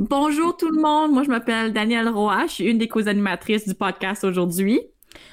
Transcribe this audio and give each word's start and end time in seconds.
Bonjour 0.00 0.56
tout 0.56 0.70
le 0.70 0.80
monde, 0.80 1.12
moi 1.12 1.24
je 1.24 1.28
m'appelle 1.28 1.74
Danielle 1.74 2.08
Roy, 2.08 2.46
je 2.46 2.52
suis 2.52 2.64
une 2.64 2.78
des 2.78 2.88
co-animatrices 2.88 3.68
du 3.68 3.74
podcast 3.74 4.24
aujourd'hui. 4.24 4.80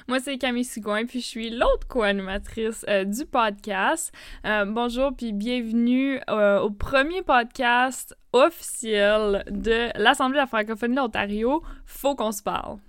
Moi, 0.10 0.20
c'est 0.20 0.38
Camille 0.38 0.66
Sigouin, 0.66 1.06
puis 1.06 1.22
je 1.22 1.26
suis 1.26 1.50
l'autre 1.52 1.88
co-animatrice 1.88 2.84
euh, 2.90 3.06
du 3.06 3.26
podcast. 3.26 4.12
Euh, 4.46 4.66
bonjour, 4.66 5.16
puis 5.16 5.32
bienvenue 5.32 6.20
euh, 6.30 6.60
au 6.60 6.70
premier 6.70 7.22
podcast 7.22 8.14
officiel 8.34 9.46
de 9.50 9.88
l'Assemblée 9.98 10.36
de 10.36 10.42
la 10.42 10.48
francophonie 10.48 10.96
de 10.96 11.00
l'Ontario. 11.00 11.64
Faut 11.86 12.16
qu'on 12.16 12.34
se 12.34 12.44
parle. 12.44 12.80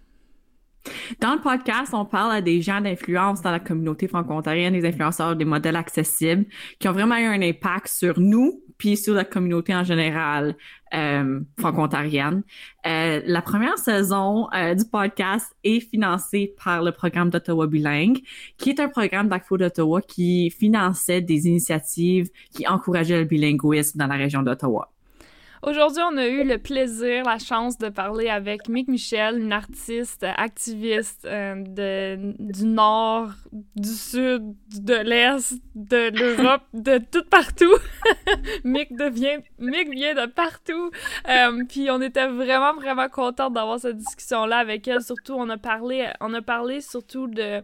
Dans 1.21 1.35
le 1.35 1.41
podcast, 1.41 1.95
on 1.95 2.05
parle 2.05 2.33
à 2.33 2.41
des 2.41 2.61
gens 2.61 2.81
d'influence 2.81 3.41
dans 3.41 3.53
la 3.53 3.61
communauté 3.61 4.09
franco-ontarienne, 4.09 4.73
des 4.73 4.85
influenceurs, 4.85 5.37
des 5.37 5.45
modèles 5.45 5.77
accessibles 5.77 6.45
qui 6.81 6.89
ont 6.89 6.93
vraiment 6.93 7.19
eu 7.19 7.27
un 7.27 7.41
impact 7.41 7.87
sur 7.87 8.19
nous 8.19 8.65
puis 8.79 8.97
sur 8.97 9.15
la 9.15 9.25
communauté 9.25 9.75
en 9.75 9.85
général 9.85 10.57
euh, 10.95 11.41
franco-ontarienne. 11.59 12.43
Euh, 12.87 13.21
la 13.27 13.43
première 13.43 13.77
saison 13.77 14.49
euh, 14.55 14.75
du 14.75 14.85
podcast 14.85 15.55
est 15.65 15.81
financée 15.81 16.55
par 16.65 16.83
le 16.83 16.93
programme 16.93 17.29
d'Ottawa 17.29 17.67
Bilingue, 17.67 18.21
qui 18.57 18.71
est 18.71 18.81
un 18.81 18.89
programme 18.89 19.29
d'ACFO 19.29 19.59
d'Ottawa 19.59 20.01
qui 20.01 20.51
finançait 20.51 21.21
des 21.21 21.47
initiatives 21.49 22.31
qui 22.55 22.67
encourageaient 22.67 23.19
le 23.19 23.27
bilinguisme 23.27 23.99
dans 23.99 24.07
la 24.07 24.17
région 24.17 24.43
d'Ottawa. 24.43 24.91
Aujourd'hui, 25.63 26.03
on 26.09 26.17
a 26.17 26.27
eu 26.27 26.45
le 26.45 26.59
plaisir, 26.59 27.25
la 27.25 27.39
chance 27.39 27.79
de 27.79 27.89
parler 27.89 28.29
avec 28.29 28.69
Mick 28.69 28.87
Michel, 28.87 29.39
une 29.39 29.53
artiste 29.53 30.25
activiste 30.37 31.25
euh, 31.25 31.57
de, 31.57 32.35
du 32.39 32.65
Nord, 32.65 33.31
du 33.75 33.89
Sud, 33.89 34.55
de 34.81 34.95
l'Est, 34.95 35.61
de 35.75 36.17
l'Europe, 36.17 36.63
de 36.75 36.99
tout 36.99 37.25
partout. 37.29 37.75
Mick, 38.65 38.97
devient, 38.97 39.39
Mick 39.59 39.91
vient 39.91 40.15
de 40.15 40.31
partout. 40.31 40.91
Euh, 41.29 41.65
puis 41.69 41.91
on 41.91 42.01
était 42.03 42.29
vraiment, 42.29 42.75
vraiment 42.75 43.09
contente 43.09 43.55
d'avoir 43.55 43.81
cette 43.81 43.97
discussion-là 43.97 44.59
avec 44.59 44.87
elle. 44.87 45.03
Surtout, 45.03 45.35
on 45.35 45.49
a 45.51 45.59
parlé, 45.59 46.09
on 46.21 46.33
a 46.35 46.43
parlé 46.43 46.81
surtout 46.81 47.27
de 47.27 47.63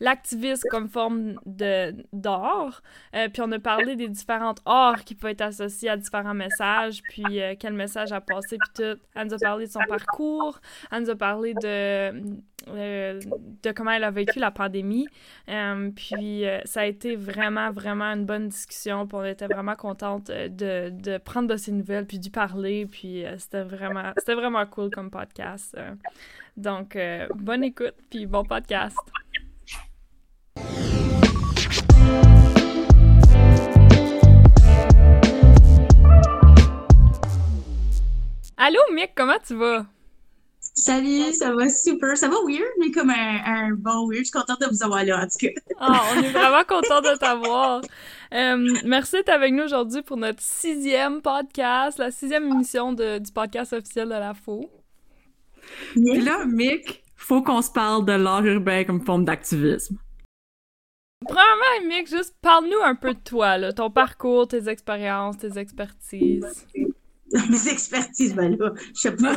l'activisme 0.00 0.66
comme 0.70 0.88
forme 0.88 1.34
de 1.46 1.94
d'art. 2.12 2.82
Euh, 3.14 3.28
puis 3.28 3.42
on 3.42 3.52
a 3.52 3.58
parlé 3.58 3.96
des 3.96 4.08
différentes 4.08 4.60
arts 4.64 5.04
qui 5.04 5.14
peuvent 5.14 5.30
être 5.30 5.42
associés 5.42 5.90
à 5.90 5.96
différents 5.96 6.34
messages, 6.34 7.02
puis 7.02 7.40
euh, 7.40 7.54
quel 7.58 7.74
message 7.74 8.10
a 8.12 8.20
passé, 8.20 8.56
puis 8.58 8.70
tout. 8.74 9.00
Elle 9.14 9.26
nous 9.26 9.34
a 9.34 9.38
parlé 9.38 9.66
de 9.66 9.70
son 9.70 9.80
parcours, 9.88 10.60
elle 10.90 11.02
nous 11.02 11.10
a 11.10 11.16
parlé 11.16 11.52
de, 11.54 12.32
euh, 12.68 13.20
de 13.62 13.72
comment 13.72 13.90
elle 13.90 14.04
a 14.04 14.10
vécu 14.10 14.38
la 14.38 14.50
pandémie. 14.50 15.06
puis 15.94 16.44
ça 16.64 16.80
a 16.80 16.86
été 16.86 17.14
vraiment, 17.16 17.70
vraiment 17.70 18.06
une 18.06 18.24
bonne 18.24 18.48
discussion, 18.48 19.06
puis 19.06 19.18
on 19.18 19.24
était 19.24 19.46
vraiment 19.46 19.76
contente 19.76 20.28
de, 20.28 20.90
de 20.90 21.18
prendre 21.18 21.48
de 21.48 21.56
ses 21.56 21.72
nouvelles, 21.72 22.06
puis 22.06 22.18
d'y 22.18 22.30
parler, 22.30 22.86
puis 22.86 23.24
c'était 23.36 23.62
vraiment, 23.62 24.12
c'était 24.16 24.34
vraiment 24.34 24.64
cool 24.64 24.90
comme 24.90 25.10
podcast. 25.10 25.76
donc, 26.56 26.96
bonne 27.34 27.64
écoute, 27.64 27.94
puis 28.08 28.24
bon 28.24 28.44
podcast. 28.44 28.96
Allô, 38.62 38.78
Mick, 38.92 39.12
comment 39.16 39.38
tu 39.42 39.54
vas? 39.54 39.86
Salut, 40.60 41.32
ça 41.32 41.54
va 41.54 41.70
super. 41.70 42.14
Ça 42.14 42.28
va 42.28 42.36
weird, 42.46 42.68
mais 42.78 42.90
comme 42.90 43.08
un, 43.08 43.70
bon 43.70 44.06
weird. 44.06 44.18
Je 44.18 44.24
suis 44.24 44.32
contente 44.32 44.60
de 44.60 44.66
vous 44.66 44.82
avoir 44.82 45.02
là, 45.02 45.22
en 45.22 45.26
tout 45.26 45.46
cas. 45.46 45.60
Ah, 45.78 46.02
on 46.12 46.22
est 46.22 46.30
vraiment 46.30 46.62
content 46.68 47.00
de 47.00 47.16
t'avoir. 47.16 47.80
Euh, 48.34 48.78
merci 48.84 49.12
d'être 49.12 49.30
avec 49.30 49.54
nous 49.54 49.62
aujourd'hui 49.62 50.02
pour 50.02 50.18
notre 50.18 50.42
sixième 50.42 51.22
podcast, 51.22 51.96
la 51.98 52.10
sixième 52.10 52.50
émission 52.50 52.92
du 52.92 53.32
podcast 53.34 53.72
officiel 53.72 54.08
de 54.08 54.12
la 54.12 54.34
FO. 54.34 54.70
Puis 55.94 56.20
là, 56.20 56.44
Mick, 56.44 57.02
faut 57.16 57.40
qu'on 57.40 57.62
se 57.62 57.70
parle 57.70 58.04
de 58.04 58.12
l'art 58.12 58.44
urbain 58.44 58.84
comme 58.84 59.02
forme 59.06 59.24
d'activisme. 59.24 59.96
Premièrement, 61.24 61.88
Mick, 61.88 62.08
juste 62.08 62.36
parle-nous 62.42 62.82
un 62.84 62.94
peu 62.94 63.14
de 63.14 63.20
toi, 63.20 63.56
là, 63.56 63.72
ton 63.72 63.90
parcours, 63.90 64.48
tes 64.48 64.68
expériences, 64.68 65.38
tes 65.38 65.58
expertises. 65.58 66.66
Mes 67.50 67.68
expertises, 67.68 68.34
ben 68.34 68.56
là, 68.58 68.72
je 68.94 69.00
sais 69.00 69.12
pas 69.12 69.36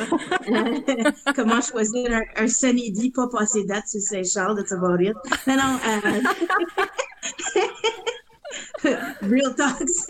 comment 1.36 1.62
choisir 1.62 2.12
un, 2.12 2.24
un 2.44 2.48
sunny 2.48 3.12
pas 3.12 3.28
passer 3.28 3.66
date 3.66 3.88
sur 3.88 4.02
Saint-Charles, 4.02 4.56
de 4.56 4.74
about 4.74 5.00
it. 5.00 5.16
Non, 5.46 5.56
non, 5.56 5.80
euh... 5.88 6.22
Real 9.22 9.56
talks. 9.56 10.08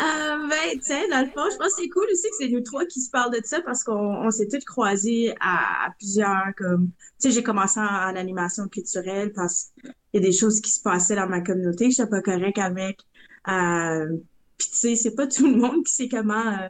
Euh, 0.00 0.48
ben, 0.48 0.78
tiens, 0.80 1.08
dans 1.10 1.20
le 1.20 1.26
fond, 1.26 1.50
je 1.50 1.56
pense 1.56 1.74
que 1.74 1.82
c'est 1.82 1.88
cool 1.88 2.06
aussi 2.12 2.28
que 2.30 2.36
c'est 2.38 2.48
nous 2.48 2.60
trois 2.60 2.84
qui 2.86 3.00
se 3.00 3.10
parlent 3.10 3.32
de 3.32 3.40
ça 3.44 3.60
parce 3.62 3.82
qu'on 3.82 4.30
s'est 4.30 4.46
tous 4.46 4.64
croisés 4.64 5.34
à, 5.40 5.92
plusieurs, 5.98 6.52
comme, 6.56 6.90
tu 7.20 7.28
sais, 7.28 7.30
j'ai 7.32 7.42
commencé 7.42 7.80
en, 7.80 8.14
animation 8.14 8.68
culturelle 8.68 9.32
parce 9.32 9.72
qu'il 9.82 9.92
y 10.14 10.16
a 10.18 10.20
des 10.20 10.32
choses 10.32 10.60
qui 10.60 10.70
se 10.70 10.80
passaient 10.80 11.16
dans 11.16 11.28
ma 11.28 11.40
communauté 11.40 11.88
que 11.88 11.94
je 11.94 12.04
pas 12.04 12.22
correct 12.22 12.58
avec. 12.58 13.00
Euh, 13.48 14.16
Puis, 14.56 14.68
tu 14.70 14.76
sais, 14.76 14.96
c'est 14.96 15.14
pas 15.14 15.26
tout 15.26 15.46
le 15.46 15.56
monde 15.56 15.84
qui 15.84 15.92
sait 15.92 16.08
comment, 16.08 16.46
euh, 16.46 16.68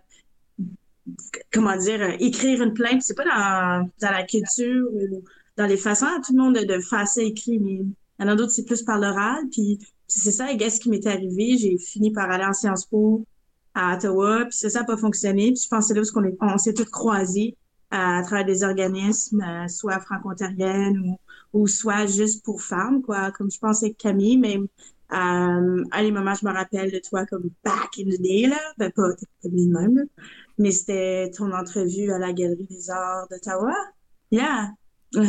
comment 1.53 1.77
dire, 1.77 2.01
euh, 2.03 2.17
écrire 2.21 2.63
une 2.63 2.75
plainte. 2.75 3.03
C'est 3.03 3.15
pas 3.15 3.25
dans, 3.25 3.91
dans 4.01 4.11
la 4.11 4.25
culture 4.25 4.89
ou 4.93 5.23
dans 5.57 5.67
les 5.67 5.77
façons 5.77 6.07
à 6.07 6.21
tout 6.25 6.33
le 6.35 6.43
monde 6.43 6.55
de, 6.55 6.81
faire 6.81 7.07
ça 7.09 7.23
écrit, 7.23 7.59
mais 7.59 7.81
il 7.81 7.95
y 8.21 8.25
en 8.25 8.29
a 8.29 8.37
d'autres, 8.37 8.53
c'est 8.53 8.65
plus 8.65 8.83
par 8.83 8.99
l'oral. 8.99 9.45
Puis, 9.51 9.79
c'est 10.07 10.31
ça, 10.31 10.47
ce 10.49 10.81
qui 10.81 10.89
m'est 10.89 11.07
arrivé. 11.07 11.57
J'ai 11.59 11.77
fini 11.79 12.13
par 12.13 12.31
aller 12.31 12.45
en 12.45 12.53
Sciences 12.53 12.87
Po 12.87 13.25
à 13.75 13.97
Ottawa, 13.97 14.45
puis 14.45 14.57
ça, 14.57 14.71
ça 14.71 14.81
n'a 14.81 14.85
pas 14.85 14.97
fonctionné. 14.97 15.53
Puis 15.53 15.63
je 15.65 15.69
pensais 15.69 15.95
là 15.95 16.01
parce 16.01 16.11
qu'on 16.11 16.25
on 16.41 16.59
s'est 16.59 16.75
tous 16.75 16.85
croisés 16.87 17.57
à, 17.91 18.23
travers 18.23 18.45
des 18.45 18.65
organismes, 18.65 19.43
euh, 19.43 19.69
soit 19.69 20.01
franco-ontariennes 20.01 20.99
ou, 20.99 21.61
ou 21.61 21.67
soit 21.67 22.07
juste 22.07 22.45
pour 22.45 22.63
femmes, 22.63 23.03
quoi. 23.03 23.31
Comme 23.33 23.51
je 23.51 23.59
pensais 23.59 23.91
que 23.91 23.97
Camille, 23.97 24.39
mais 24.39 24.59
euh, 25.11 25.85
à 25.91 26.03
les 26.03 26.13
moments, 26.13 26.35
je 26.35 26.47
me 26.47 26.53
rappelle 26.53 26.91
de 26.91 26.99
toi 26.99 27.25
comme 27.27 27.51
back 27.65 27.99
in 27.99 28.05
the 28.05 28.21
day, 28.21 28.47
là. 28.47 28.59
Ben, 28.77 28.91
pas, 28.93 29.09
pas 29.43 29.49
de 29.49 29.73
même, 29.73 30.07
Mais 30.59 30.71
c'était 30.71 31.31
ton 31.31 31.51
entrevue 31.53 32.11
à 32.13 32.19
la 32.19 32.33
Galerie 32.33 32.67
des 32.69 32.91
Arts 32.91 33.27
d'Ottawa. 33.31 33.75
Yeah. 34.31 34.73
Uh, 35.15 35.21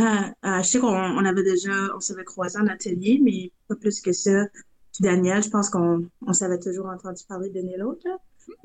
uh, 0.44 0.62
je 0.62 0.64
sais 0.64 0.80
qu'on 0.80 0.90
on 0.90 1.24
avait 1.24 1.44
déjà, 1.44 1.72
on 1.96 2.02
s'avait 2.02 2.26
croisé 2.26 2.60
en 2.60 2.68
atelier, 2.68 3.20
mais 3.24 3.54
pas 3.70 3.76
plus 3.76 4.02
que 4.02 4.12
ça. 4.12 4.48
Daniel, 5.00 5.42
je 5.42 5.50
pense 5.50 5.70
qu'on 5.70 6.10
on 6.28 6.34
s'avait 6.34 6.60
toujours 6.60 6.88
entendu 6.88 7.24
parler 7.26 7.50
de 7.50 7.62
l'autre. 7.78 8.06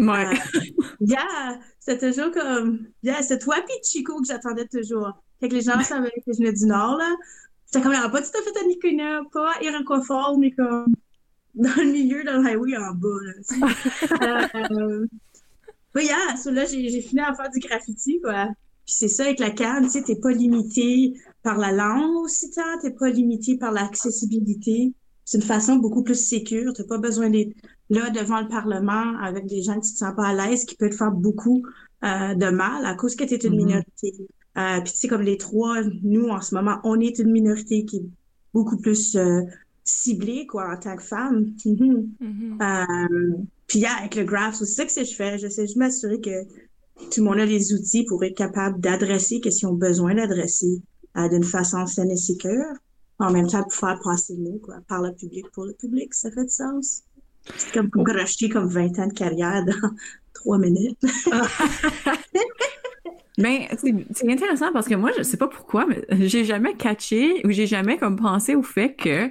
Ouais. 0.00 0.26
Euh, 0.26 0.60
yeah, 1.00 1.60
c'était 1.78 2.10
toujours 2.10 2.32
comme, 2.32 2.88
yeah, 3.04 3.22
c'est 3.22 3.38
toi 3.38 3.56
puis 3.64 3.76
Chico 3.84 4.20
que 4.20 4.26
j'attendais 4.26 4.66
toujours. 4.66 5.12
Fait 5.38 5.48
que 5.48 5.54
les 5.54 5.60
gens 5.60 5.80
savaient 5.82 6.10
que 6.26 6.32
je 6.32 6.38
venais 6.38 6.52
du 6.52 6.66
Nord, 6.66 6.96
là. 6.96 7.08
J'étais 7.66 7.84
comme, 7.84 7.92
pas 7.92 8.22
tout 8.22 8.36
à 8.36 8.42
fait 8.42 8.58
à 8.60 8.66
Niconia, 8.66 9.20
pas 9.32 9.52
à 9.52 9.62
Iroquois 9.62 10.36
mais 10.38 10.50
comme 10.50 10.94
dans 11.54 11.76
le 11.76 11.92
milieu, 11.92 12.24
dans 12.24 12.40
le 12.40 12.48
highway 12.48 12.76
en 12.76 12.94
bas, 12.94 13.08
là. 13.22 14.48
euh, 14.70 15.06
ouais, 15.94 16.04
yeah, 16.04 16.36
so 16.36 16.50
là, 16.50 16.64
j'ai 16.64 17.00
fini 17.00 17.20
à 17.20 17.34
faire 17.34 17.50
du 17.50 17.60
graffiti, 17.60 18.20
quoi. 18.20 18.48
Puis 18.84 18.94
c'est 18.96 19.08
ça 19.08 19.24
avec 19.24 19.38
la 19.38 19.50
canne, 19.50 19.84
tu 19.84 19.90
sais, 19.90 20.02
t'es 20.02 20.16
pas 20.16 20.30
limité 20.30 21.14
par 21.42 21.56
la 21.56 21.72
langue 21.72 22.16
aussi 22.16 22.50
tant, 22.50 22.78
t'es 22.82 22.90
pas 22.90 23.08
limité 23.08 23.56
par 23.56 23.72
l'accessibilité 23.72 24.92
c'est 25.24 25.38
une 25.38 25.44
façon 25.44 25.76
beaucoup 25.76 26.02
plus 26.02 26.22
sécure. 26.22 26.72
Tu 26.74 26.82
n'as 26.82 26.88
pas 26.88 26.98
besoin 26.98 27.30
d'être 27.30 27.54
là 27.90 28.10
devant 28.10 28.40
le 28.40 28.48
Parlement 28.48 29.16
avec 29.20 29.46
des 29.46 29.62
gens 29.62 29.74
qui 29.74 29.90
ne 29.90 29.94
te 29.94 29.98
sentent 29.98 30.16
pas 30.16 30.28
à 30.28 30.34
l'aise, 30.34 30.64
qui 30.64 30.76
peuvent 30.76 30.90
te 30.90 30.96
faire 30.96 31.12
beaucoup 31.12 31.64
euh, 32.04 32.34
de 32.34 32.50
mal 32.50 32.84
à 32.84 32.94
cause 32.94 33.16
que 33.16 33.24
tu 33.24 33.34
es 33.34 33.38
une 33.38 33.54
mm-hmm. 33.54 33.56
minorité. 33.56 34.14
Euh, 34.56 34.80
puis 34.82 34.92
tu 34.92 34.98
sais, 34.98 35.08
comme 35.08 35.22
les 35.22 35.38
trois, 35.38 35.82
nous, 36.02 36.28
en 36.28 36.40
ce 36.40 36.54
moment, 36.54 36.78
on 36.84 37.00
est 37.00 37.18
une 37.18 37.32
minorité 37.32 37.84
qui 37.84 37.96
est 37.98 38.06
beaucoup 38.52 38.76
plus 38.76 39.16
euh, 39.16 39.40
ciblée, 39.84 40.46
quoi, 40.46 40.72
en 40.72 40.76
tant 40.76 40.96
que 40.96 41.02
femme. 41.02 41.52
Mm-hmm. 41.64 43.46
puis 43.66 43.84
avec 43.84 44.14
le 44.16 44.24
graph, 44.24 44.56
c'est 44.56 44.64
ça 44.64 44.84
que 44.84 45.08
je 45.08 45.14
fais. 45.14 45.38
J'essaie 45.38 45.66
de 45.66 45.78
m'assurer 45.78 46.20
que 46.20 46.44
tout 47.10 47.20
le 47.20 47.24
monde 47.24 47.38
a 47.38 47.46
les 47.46 47.72
outils 47.72 48.04
pour 48.04 48.24
être 48.24 48.36
capable 48.36 48.80
d'adresser 48.80 49.40
ce 49.44 49.48
qu'ils 49.48 49.66
ont 49.66 49.74
besoin 49.74 50.14
d'adresser 50.14 50.82
d'une 51.30 51.44
façon 51.44 51.86
saine 51.86 52.10
et 52.10 52.16
sécure 52.16 52.74
en 53.18 53.30
même 53.30 53.46
temps 53.46 53.62
pour 53.62 53.74
faire 53.74 53.98
passer 54.02 54.34
le 54.36 54.42
mot, 54.42 54.60
quoi, 54.62 54.76
par 54.88 55.02
le 55.02 55.12
public 55.14 55.46
pour 55.52 55.64
le 55.64 55.72
public, 55.72 56.12
ça 56.14 56.30
fait 56.30 56.44
du 56.44 56.50
sens. 56.50 57.02
C'est 57.56 57.72
comme 57.72 57.90
pour 57.90 58.06
racheter 58.06 58.48
comme 58.48 58.68
20 58.68 58.98
ans 58.98 59.06
de 59.06 59.12
carrière 59.12 59.64
dans 59.64 59.90
3 60.34 60.58
minutes. 60.58 60.98
Mais 63.36 63.68
c'est 64.14 64.30
intéressant 64.30 64.72
parce 64.72 64.86
que 64.86 64.94
moi, 64.94 65.10
je 65.16 65.24
sais 65.24 65.36
pas 65.36 65.48
pourquoi, 65.48 65.86
mais 65.86 66.04
j'ai 66.28 66.44
jamais 66.44 66.74
catché 66.74 67.44
ou 67.44 67.50
j'ai 67.50 67.66
jamais 67.66 67.98
comme 67.98 68.14
pensé 68.14 68.54
au 68.54 68.62
fait 68.62 68.94
que 68.94 69.28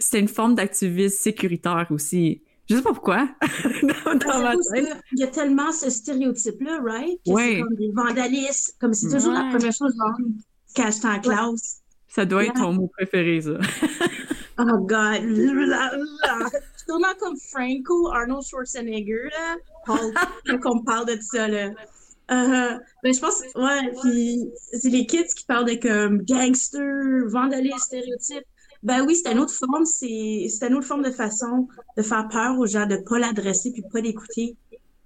c'est 0.00 0.18
une 0.18 0.28
forme 0.28 0.54
d'activisme 0.54 1.16
sécuritaire 1.16 1.86
aussi. 1.90 2.42
Je 2.68 2.76
sais 2.76 2.82
pas 2.82 2.92
pourquoi. 2.92 3.28
Il 3.82 5.18
y 5.18 5.24
a 5.24 5.26
tellement 5.26 5.72
ce 5.72 5.90
stéréotype-là, 5.90 6.80
right? 6.84 7.18
Que 7.26 7.36
C'est 7.36 7.60
comme 7.60 7.74
des 7.74 7.90
vandalistes, 7.92 8.76
comme 8.80 8.94
c'est 8.94 9.10
toujours 9.10 9.32
la 9.32 9.48
première 9.50 9.72
chose 9.72 9.92
que 10.74 10.82
je 10.82 11.06
en 11.06 11.20
classe. 11.20 11.80
Ça 12.08 12.24
doit 12.24 12.44
être 12.44 12.54
ton 12.54 12.72
mot 12.72 12.88
préféré, 12.88 13.40
ça. 13.40 13.58
oh 14.58 14.78
God! 14.78 15.22
sûrement 16.86 17.14
comme 17.18 17.36
Franco, 17.36 18.08
Arnold 18.12 18.44
Schwarzenegger, 18.44 19.30
là, 19.30 19.56
quand 19.86 20.76
on 20.76 20.82
parle 20.82 21.06
de 21.06 21.18
ça, 21.20 21.48
là. 21.48 21.70
Uh, 22.32 22.78
ben, 23.02 23.12
je 23.12 23.18
pense, 23.18 23.42
ouais, 23.56 23.92
puis 24.02 24.44
c'est 24.72 24.90
les 24.90 25.04
kids 25.04 25.34
qui 25.36 25.44
parlent 25.44 25.64
de 25.64 25.74
comme 25.74 26.22
gangster, 26.22 27.26
vandalisme, 27.26 27.78
stéréotypes. 27.78 28.46
Ben 28.82 29.04
oui, 29.06 29.16
c'est 29.16 29.30
une 29.30 29.38
autre 29.38 29.52
forme, 29.52 29.84
c'est 29.84 30.48
une 30.66 30.74
autre 30.74 30.86
forme 30.86 31.02
de 31.02 31.10
façon 31.10 31.68
de 31.96 32.02
faire 32.02 32.28
peur 32.28 32.58
aux 32.58 32.66
gens, 32.66 32.86
de 32.86 32.96
pas 32.96 33.18
l'adresser 33.18 33.72
puis 33.72 33.82
pas 33.92 34.00
l'écouter, 34.00 34.56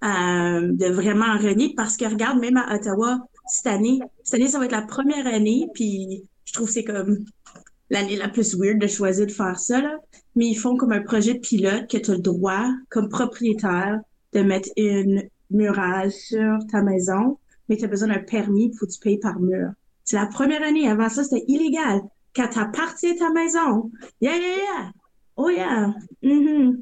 euh, 0.04 0.72
de 0.72 0.92
vraiment 0.92 1.36
renier. 1.38 1.74
Parce 1.76 1.96
que 1.96 2.04
regarde, 2.04 2.38
même 2.38 2.56
à 2.56 2.74
Ottawa, 2.74 3.18
cette 3.48 3.66
année, 3.66 3.98
cette 4.22 4.34
année, 4.34 4.48
ça 4.48 4.58
va 4.58 4.66
être 4.66 4.72
la 4.72 4.82
première 4.82 5.26
année, 5.26 5.66
puis 5.74 6.24
je 6.44 6.52
trouve 6.52 6.68
que 6.68 6.72
c'est 6.72 6.84
comme 6.84 7.24
l'année 7.90 8.16
la 8.16 8.28
plus 8.28 8.54
weird 8.56 8.78
de 8.78 8.86
choisir 8.86 9.26
de 9.26 9.32
faire 9.32 9.58
ça, 9.58 9.80
là. 9.80 9.96
Mais 10.36 10.46
ils 10.46 10.54
font 10.54 10.76
comme 10.76 10.92
un 10.92 11.02
projet 11.02 11.34
pilote 11.34 11.88
que 11.90 11.98
tu 11.98 12.10
as 12.10 12.14
le 12.14 12.20
droit, 12.20 12.66
comme 12.90 13.08
propriétaire, 13.08 14.00
de 14.32 14.40
mettre 14.42 14.68
une 14.76 15.22
murage 15.50 16.12
sur 16.12 16.58
ta 16.70 16.82
maison, 16.82 17.38
mais 17.68 17.76
tu 17.76 17.84
as 17.84 17.88
besoin 17.88 18.08
d'un 18.08 18.18
permis, 18.18 18.70
il 18.72 18.76
faut 18.76 18.86
que 18.86 18.92
tu 18.92 19.00
payes 19.00 19.18
par 19.18 19.38
mur. 19.40 19.70
C'est 20.04 20.16
la 20.16 20.26
première 20.26 20.62
année. 20.62 20.88
Avant 20.88 21.08
ça, 21.08 21.24
c'était 21.24 21.44
illégal. 21.48 22.02
Quand 22.34 22.48
tu 22.48 22.58
parti 22.72 23.08
à 23.08 23.14
ta 23.14 23.30
maison, 23.30 23.90
yeah, 24.20 24.36
yeah, 24.36 24.56
yeah. 24.56 24.90
Oh, 25.36 25.50
yeah. 25.50 25.94
Mm-hmm. 26.22 26.76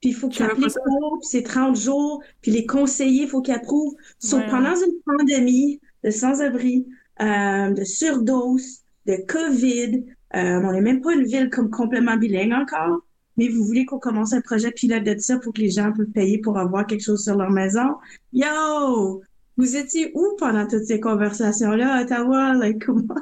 Puis 0.00 0.10
il 0.10 0.14
faut 0.14 0.28
qu'il 0.28 0.44
applique 0.44 0.74
pour, 0.74 1.18
puis 1.20 1.28
c'est 1.28 1.42
30 1.42 1.76
jours, 1.76 2.22
puis 2.42 2.50
les 2.50 2.66
conseillers, 2.66 3.22
il 3.22 3.28
faut 3.28 3.40
qu'ils 3.40 3.54
approuvent. 3.54 3.94
Sauf 4.18 4.42
pendant 4.50 4.74
une 4.74 5.00
pandémie 5.04 5.80
de 6.02 6.10
sans-abri, 6.10 6.86
euh, 7.22 7.70
de 7.70 7.84
surdose, 7.84 8.80
de 9.06 9.16
COVID, 9.26 10.04
euh, 10.34 10.60
on 10.62 10.72
n'est 10.72 10.80
même 10.80 11.00
pas 11.00 11.14
une 11.14 11.24
ville 11.24 11.48
comme 11.48 11.70
complètement 11.70 12.16
bilingue 12.16 12.52
encore 12.52 13.00
mais 13.36 13.48
vous 13.48 13.64
voulez 13.64 13.84
qu'on 13.84 13.98
commence 13.98 14.32
un 14.32 14.40
projet 14.40 14.70
pilote 14.70 15.04
de 15.04 15.16
ça 15.18 15.38
pour 15.38 15.52
que 15.52 15.60
les 15.60 15.70
gens 15.70 15.92
puissent 15.92 16.12
payer 16.12 16.38
pour 16.38 16.58
avoir 16.58 16.86
quelque 16.86 17.02
chose 17.02 17.22
sur 17.24 17.36
leur 17.36 17.50
maison? 17.50 17.96
Yo! 18.32 19.22
Vous 19.56 19.76
étiez 19.76 20.12
où 20.14 20.36
pendant 20.38 20.66
toutes 20.66 20.84
ces 20.84 21.00
conversations-là 21.00 21.94
à 21.94 22.02
Ottawa? 22.02 22.54
Like, 22.54 22.84
comment? 22.86 23.14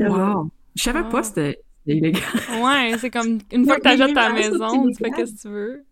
Wow! 0.00 0.50
Je 0.74 0.82
savais 0.82 1.08
pas 1.08 1.20
que 1.20 1.26
c'était 1.26 1.60
illégal. 1.86 2.22
ouais, 2.62 2.96
c'est 2.98 3.10
comme 3.10 3.38
une 3.52 3.64
fois 3.66 3.76
que 3.76 3.82
tu 3.82 3.88
achètes 3.88 4.14
ta 4.14 4.32
maison, 4.32 4.88
tu 4.90 4.94
fais 4.94 5.26
ce 5.26 5.32
que 5.32 5.42
tu 5.42 5.48
veux. 5.48 5.84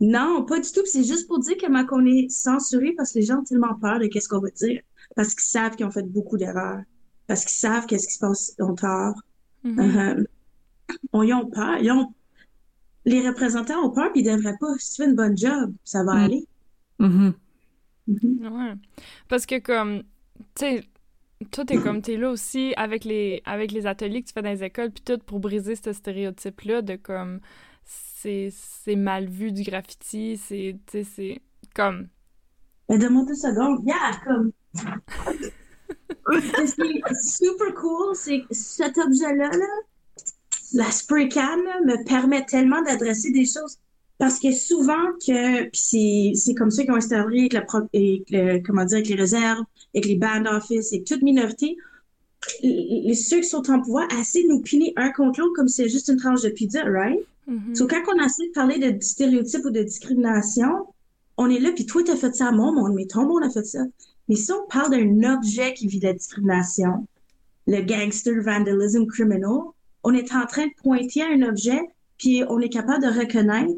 Non, 0.00 0.44
pas 0.44 0.60
du 0.60 0.70
tout. 0.70 0.84
C'est 0.84 1.04
juste 1.04 1.26
pour 1.26 1.38
dire 1.38 1.54
comment 1.60 1.84
on 1.92 2.04
est 2.04 2.28
censuré 2.28 2.92
parce 2.96 3.12
que 3.12 3.20
les 3.20 3.24
gens 3.24 3.38
ont 3.38 3.44
tellement 3.44 3.74
peur 3.80 3.98
de 4.00 4.06
qu'est-ce 4.06 4.28
qu'on 4.28 4.40
va 4.40 4.50
dire. 4.50 4.80
Parce 5.14 5.34
qu'ils 5.34 5.44
savent 5.44 5.76
qu'ils 5.76 5.86
ont 5.86 5.90
fait 5.90 6.02
beaucoup 6.02 6.36
d'erreurs. 6.36 6.80
Parce 7.26 7.44
qu'ils 7.44 7.58
savent 7.58 7.86
qu'est-ce 7.86 8.08
qui 8.08 8.14
se 8.14 8.18
passe 8.18 8.54
en 8.60 8.74
tort. 8.74 9.14
Mm-hmm. 9.64 9.76
Uh-huh 9.76 10.26
on 11.12 11.22
y 11.22 11.32
a 11.32 11.42
peur. 11.52 11.78
Les 13.06 13.26
représentants 13.26 13.84
ont 13.84 13.90
peur, 13.90 14.10
puis 14.12 14.22
ils 14.22 14.24
devraient 14.24 14.56
pas. 14.58 14.74
Si 14.78 14.94
tu 14.94 15.02
fais 15.02 15.08
une 15.08 15.14
bonne 15.14 15.36
job, 15.36 15.74
ça 15.84 16.04
va 16.04 16.14
mm. 16.14 16.18
aller. 16.18 16.48
Mm-hmm. 17.00 17.32
Mm-hmm. 18.08 18.48
Ouais. 18.48 18.74
Parce 19.28 19.46
que, 19.46 19.58
comme, 19.58 20.02
tu 20.38 20.44
sais, 20.56 20.84
toi, 21.50 21.64
t'es 21.64 21.78
comme, 21.78 22.02
t'es 22.02 22.16
là 22.16 22.30
aussi 22.30 22.74
avec 22.76 23.04
les, 23.04 23.42
avec 23.44 23.72
les 23.72 23.86
ateliers 23.86 24.22
que 24.22 24.28
tu 24.28 24.32
fais 24.32 24.42
dans 24.42 24.50
les 24.50 24.64
écoles, 24.64 24.90
puis 24.90 25.02
tout 25.02 25.18
pour 25.18 25.40
briser 25.40 25.76
ce 25.76 25.92
stéréotype-là 25.92 26.82
de 26.82 26.96
comme, 26.96 27.40
c'est 27.84 28.50
mal 28.96 29.28
vu 29.28 29.52
du 29.52 29.62
graffiti, 29.62 30.36
c'est, 30.36 30.76
tu 30.86 31.04
sais, 31.04 31.10
c'est 31.14 31.42
comme. 31.74 32.08
Mais 32.88 32.98
demande 32.98 33.26
deux 33.28 33.34
secondes. 33.34 33.82
Yeah, 33.86 34.12
comme. 34.24 34.52
c'est 36.66 37.36
super 37.36 37.74
cool, 37.74 38.14
c'est 38.14 38.44
cet 38.50 38.98
objet-là, 38.98 39.48
là 39.50 39.66
la 40.74 40.90
spray 40.90 41.28
can 41.28 41.58
me 41.84 42.04
permet 42.04 42.44
tellement 42.44 42.82
d'adresser 42.82 43.30
des 43.30 43.46
choses 43.46 43.78
parce 44.18 44.38
que 44.38 44.52
souvent 44.52 45.12
que 45.26 45.68
c'est 45.72 46.32
c'est 46.34 46.54
comme 46.54 46.70
ça 46.70 46.82
ont 46.88 46.94
installé 46.94 47.40
avec 47.40 47.52
la 47.52 47.66
avec 47.94 48.64
comment 48.64 48.84
dire 48.84 48.98
avec 48.98 49.08
les 49.08 49.16
réserves 49.16 49.64
avec 49.94 50.06
les 50.06 50.16
band 50.16 50.44
office 50.46 50.92
et 50.92 51.02
toute 51.02 51.22
minorité 51.22 51.76
les 52.62 53.14
ceux 53.14 53.40
qui 53.40 53.48
sont 53.48 53.70
en 53.70 53.80
pouvoir 53.80 54.06
assez 54.18 54.44
nous 54.48 54.60
piner 54.60 54.92
un 54.96 55.10
contre 55.10 55.40
l'autre 55.40 55.54
comme 55.54 55.68
si 55.68 55.82
c'est 55.82 55.88
juste 55.88 56.08
une 56.08 56.16
tranche 56.16 56.42
de 56.42 56.50
pizza 56.50 56.84
right? 56.84 57.18
Mm 57.46 57.74
quand 57.76 58.14
on 58.14 58.24
essaie 58.24 58.48
de 58.48 58.52
parler 58.52 58.78
de 58.78 59.02
stéréotypes 59.02 59.64
ou 59.64 59.70
de 59.70 59.82
discrimination 59.82 60.86
on 61.36 61.50
est 61.50 61.58
là 61.58 61.72
puis 61.72 61.84
toi 61.84 62.02
t'as 62.04 62.16
fait 62.16 62.34
ça 62.34 62.48
à 62.48 62.52
mon 62.52 62.72
monde 62.72 62.94
mais 62.94 63.06
ton 63.06 63.26
monde 63.26 63.44
a 63.44 63.50
fait 63.50 63.64
ça. 63.64 63.80
Mais 64.28 64.36
si 64.36 64.50
on 64.52 64.66
parle 64.68 64.90
d'un 64.90 65.34
objet 65.34 65.74
qui 65.74 65.86
vit 65.86 66.00
la 66.00 66.12
discrimination 66.12 67.06
le 67.66 67.80
gangster 67.80 68.40
vandalism 68.42 69.06
criminal 69.06 69.74
on 70.04 70.14
est 70.14 70.32
en 70.34 70.46
train 70.46 70.66
de 70.66 70.72
pointer 70.82 71.22
à 71.22 71.28
un 71.28 71.42
objet, 71.42 71.80
puis 72.18 72.44
on 72.48 72.60
est 72.60 72.68
capable 72.68 73.02
de 73.02 73.08
reconnaître 73.08 73.72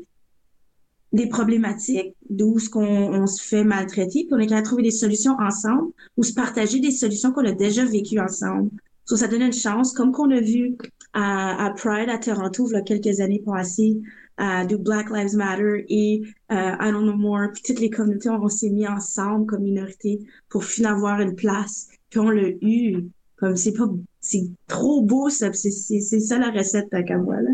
des 1.17 1.29
problématiques 1.29 2.15
d'où 2.31 2.59
ce 2.59 2.71
qu'on 2.71 3.27
se 3.27 3.43
fait 3.43 3.65
maltraiter, 3.65 4.25
puis 4.25 4.29
on 4.33 4.39
est 4.39 4.47
capable 4.47 4.63
de 4.63 4.67
trouver 4.67 4.83
des 4.85 4.91
solutions 4.91 5.37
ensemble 5.41 5.93
ou 6.17 6.23
se 6.23 6.33
partager 6.33 6.81
des 6.81 6.91
solutions 6.91 7.33
qu'on 7.33 7.45
a 7.45 7.53
déjà 7.53 7.85
vécues 7.85 8.21
ensemble. 8.21 8.71
So, 9.05 9.17
ça 9.17 9.29
donne 9.29 9.43
une 9.43 9.53
chance, 9.53 9.93
comme 9.93 10.13
qu'on 10.13 10.31
a 10.31 10.41
vu 10.41 10.77
à, 11.13 11.73
Pride 11.77 12.11
à 12.11 12.19
Toronto 12.19 12.67
il 12.69 12.73
y 12.73 12.77
a 12.77 12.83
quelques 12.83 13.21
années 13.21 13.43
passées, 13.45 13.97
à 14.37 14.67
do 14.67 14.79
Black 14.79 15.11
Lives 15.11 15.35
Matter 15.37 15.87
et 15.89 16.23
euh, 16.53 16.73
I 16.81 16.91
Don't 16.93 17.05
Know 17.05 17.17
More, 17.17 17.49
puis 17.53 17.63
toutes 17.65 17.81
les 17.81 17.89
communautés, 17.89 18.29
on, 18.29 18.49
s'est 18.49 18.69
mis 18.69 18.87
ensemble 18.87 19.47
comme 19.47 19.63
minorité 19.63 20.19
pour 20.49 20.65
finalement 20.65 21.07
avoir 21.07 21.21
une 21.21 21.35
place, 21.35 21.89
puis 22.11 22.21
on 22.21 22.31
l'a 22.31 22.49
eu. 22.61 23.05
Comme 23.37 23.57
c'est 23.57 23.73
pas, 23.73 23.89
c'est 24.21 24.49
trop 24.67 25.03
beau 25.03 25.29
ça, 25.29 25.53
c'est 25.53 25.71
ça 25.71 26.39
la 26.39 26.51
recette 26.51 26.93
à 26.93 27.19
moi 27.19 27.41
là. 27.43 27.51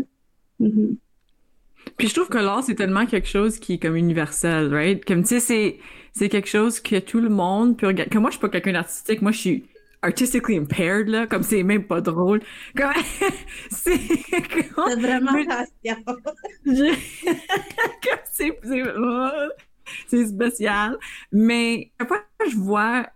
Mm-hmm. 0.61 0.95
Puis 1.97 2.07
je 2.07 2.15
trouve 2.15 2.29
que 2.29 2.37
l'art 2.37 2.63
c'est 2.63 2.75
tellement 2.75 3.05
quelque 3.05 3.27
chose 3.27 3.59
qui 3.59 3.73
est 3.73 3.77
comme 3.79 3.95
universel, 3.95 4.73
right? 4.73 5.03
Comme 5.05 5.23
tu 5.23 5.29
sais 5.29 5.39
c'est 5.39 5.79
c'est 6.13 6.29
quelque 6.29 6.47
chose 6.49 6.79
que 6.79 6.99
tout 6.99 7.19
le 7.21 7.29
monde 7.29 7.77
peut 7.77 7.87
regarder. 7.87 8.09
Comme 8.11 8.21
moi 8.21 8.31
je 8.31 8.37
suis 8.37 8.41
pas 8.41 8.49
quelqu'un 8.49 8.73
d'artistique, 8.73 9.21
moi 9.21 9.31
je 9.31 9.37
suis 9.37 9.65
artistically 10.01 10.57
impaired 10.57 11.07
là, 11.07 11.27
comme 11.27 11.43
c'est 11.43 11.63
même 11.63 11.85
pas 11.85 12.01
drôle. 12.01 12.41
Comme 12.75 12.91
c'est 13.69 13.97
C'est 14.71 14.95
vraiment 14.95 15.37
c'est 15.41 15.47
c'est 20.07 20.25
spécial, 20.27 20.97
mais 21.31 21.91
après 21.99 22.17
je 22.49 22.55
vois 22.57 23.07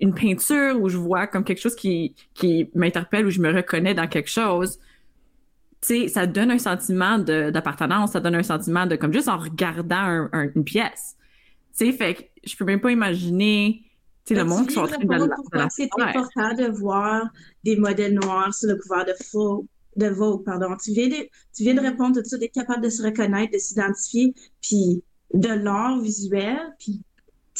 une 0.00 0.14
peinture 0.14 0.80
où 0.80 0.88
je 0.88 0.96
vois 0.96 1.26
comme 1.26 1.44
quelque 1.44 1.60
chose 1.60 1.76
qui, 1.76 2.14
qui 2.34 2.68
m'interpelle 2.74 3.26
ou 3.26 3.30
je 3.30 3.40
me 3.40 3.52
reconnais 3.52 3.94
dans 3.94 4.08
quelque 4.08 4.30
chose, 4.30 4.78
tu 5.82 6.02
sais, 6.02 6.08
ça 6.08 6.26
donne 6.26 6.50
un 6.50 6.58
sentiment 6.58 7.18
d'appartenance, 7.18 8.12
ça 8.12 8.20
donne 8.20 8.36
un 8.36 8.42
sentiment 8.42 8.86
de 8.86 8.96
comme 8.96 9.12
juste 9.12 9.28
en 9.28 9.38
regardant 9.38 10.28
une 10.32 10.64
pièce. 10.64 11.16
Tu 11.76 11.86
sais, 11.86 11.92
fait 11.92 12.14
que 12.14 12.22
je 12.44 12.56
peux 12.56 12.64
même 12.64 12.80
pas 12.80 12.92
imaginer 12.92 13.82
tu 14.24 14.34
sais, 14.34 14.40
le 14.40 14.46
monde 14.46 14.68
qui 14.68 14.74
sont 14.74 14.82
en 14.82 14.86
train 14.86 14.98
de 14.98 15.68
C'est 15.70 15.88
important 15.98 16.54
de 16.54 16.70
voir 16.70 17.28
des 17.64 17.76
modèles 17.76 18.14
noirs 18.14 18.54
sur 18.54 18.68
le 18.68 18.78
pouvoir 18.78 19.04
de 19.04 19.14
faux 19.30 19.66
de 19.96 20.06
Vogue, 20.06 20.44
pardon. 20.44 20.68
Tu 20.82 20.92
viens 20.92 21.08
de, 21.08 21.28
tu 21.54 21.64
viens 21.64 21.74
de 21.74 21.80
répondre 21.80 22.14
tout 22.14 22.28
ça, 22.28 22.38
d'être 22.38 22.54
capable 22.54 22.82
de 22.82 22.88
se 22.88 23.02
reconnaître, 23.02 23.52
de 23.52 23.58
s'identifier, 23.58 24.34
puis 24.60 25.02
de 25.34 25.48
l'art 25.48 26.00
visuel, 26.00 26.58
puis 26.78 27.02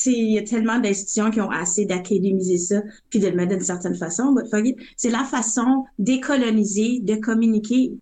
il 0.07 0.33
y 0.33 0.39
a 0.39 0.43
tellement 0.43 0.79
d'institutions 0.79 1.31
qui 1.31 1.41
ont 1.41 1.51
assez 1.51 1.85
d'académiser 1.85 2.57
ça, 2.57 2.83
puis 3.11 3.19
de 3.19 3.29
le 3.29 3.37
mettre 3.37 3.53
d'une 3.53 3.61
certaine 3.61 3.95
façon. 3.95 4.35
C'est 4.97 5.11
la 5.11 5.25
façon 5.25 5.85
décoloniser, 5.99 7.01
de 7.01 7.17
communiquer. 7.17 7.93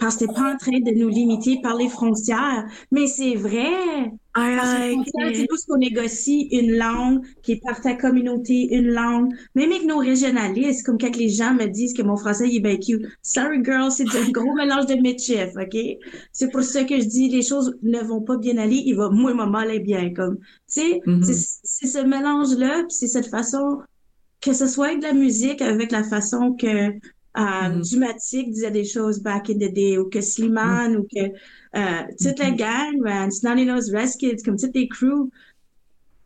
Parce 0.00 0.16
que 0.16 0.24
t'es 0.24 0.32
pas 0.32 0.54
en 0.54 0.56
train 0.56 0.80
de 0.80 0.98
nous 0.98 1.08
limiter 1.08 1.60
par 1.62 1.76
les 1.76 1.90
frontières. 1.90 2.66
Mais 2.90 3.06
c'est 3.06 3.34
vrai. 3.34 4.10
C'est 4.34 5.46
tout 5.46 5.56
ce 5.56 5.66
qu'on 5.66 5.76
négocie 5.76 6.48
une 6.52 6.76
langue 6.76 7.22
qui 7.42 7.52
est 7.52 7.60
par 7.62 7.80
ta 7.80 7.94
communauté, 7.94 8.74
une 8.74 8.88
langue. 8.88 9.32
Même 9.54 9.70
avec 9.70 9.84
nos 9.84 9.98
régionalistes, 9.98 10.86
comme 10.86 10.98
quand 10.98 11.14
les 11.16 11.28
gens 11.28 11.52
me 11.52 11.66
disent 11.66 11.92
que 11.92 12.02
mon 12.02 12.16
français 12.16 12.48
il 12.48 12.56
est 12.56 12.60
bien 12.60 12.76
cute. 12.76 13.06
Sorry 13.22 13.62
girl, 13.62 13.90
c'est 13.90 14.04
un 14.04 14.30
gros 14.32 14.54
mélange 14.54 14.86
de 14.86 14.94
mischief, 14.94 15.50
ok? 15.56 15.76
C'est 16.32 16.50
pour 16.50 16.62
ça 16.62 16.84
que 16.84 16.98
je 16.98 17.04
dis 17.04 17.28
les 17.28 17.42
choses 17.42 17.76
ne 17.82 18.00
vont 18.00 18.22
pas 18.22 18.38
bien 18.38 18.56
aller, 18.56 18.82
il 18.86 18.96
va 18.96 19.10
moi 19.10 19.34
maman 19.34 19.58
aller 19.58 19.80
bien, 19.80 20.14
comme. 20.14 20.36
Tu 20.36 20.80
sais, 20.80 21.00
mm-hmm. 21.06 21.58
c'est 21.62 21.86
ce 21.86 21.98
mélange-là, 21.98 22.84
c'est 22.88 23.08
cette 23.08 23.28
façon 23.28 23.80
que 24.40 24.54
ce 24.54 24.66
soit 24.66 24.86
avec 24.86 25.02
la 25.02 25.12
musique, 25.12 25.60
avec 25.60 25.92
la 25.92 26.02
façon 26.02 26.54
que 26.54 26.92
euh, 27.38 27.80
Dumatic 27.80 28.50
disait 28.50 28.70
des 28.70 28.84
choses 28.84 29.20
back 29.22 29.50
in 29.50 29.54
the 29.54 29.72
day, 29.72 29.98
ou 29.98 30.08
que 30.08 30.20
Slimane, 30.20 30.96
ou 30.96 31.02
que 31.02 31.26
euh, 31.76 32.02
toute 32.20 32.38
la 32.38 32.50
gang, 32.50 32.98
man, 33.00 33.30
Snotty 33.30 33.66
Nose 33.66 33.90
Rescues, 33.92 34.42
comme 34.44 34.56
toutes 34.56 34.74
les 34.74 34.88
crews, 34.88 35.30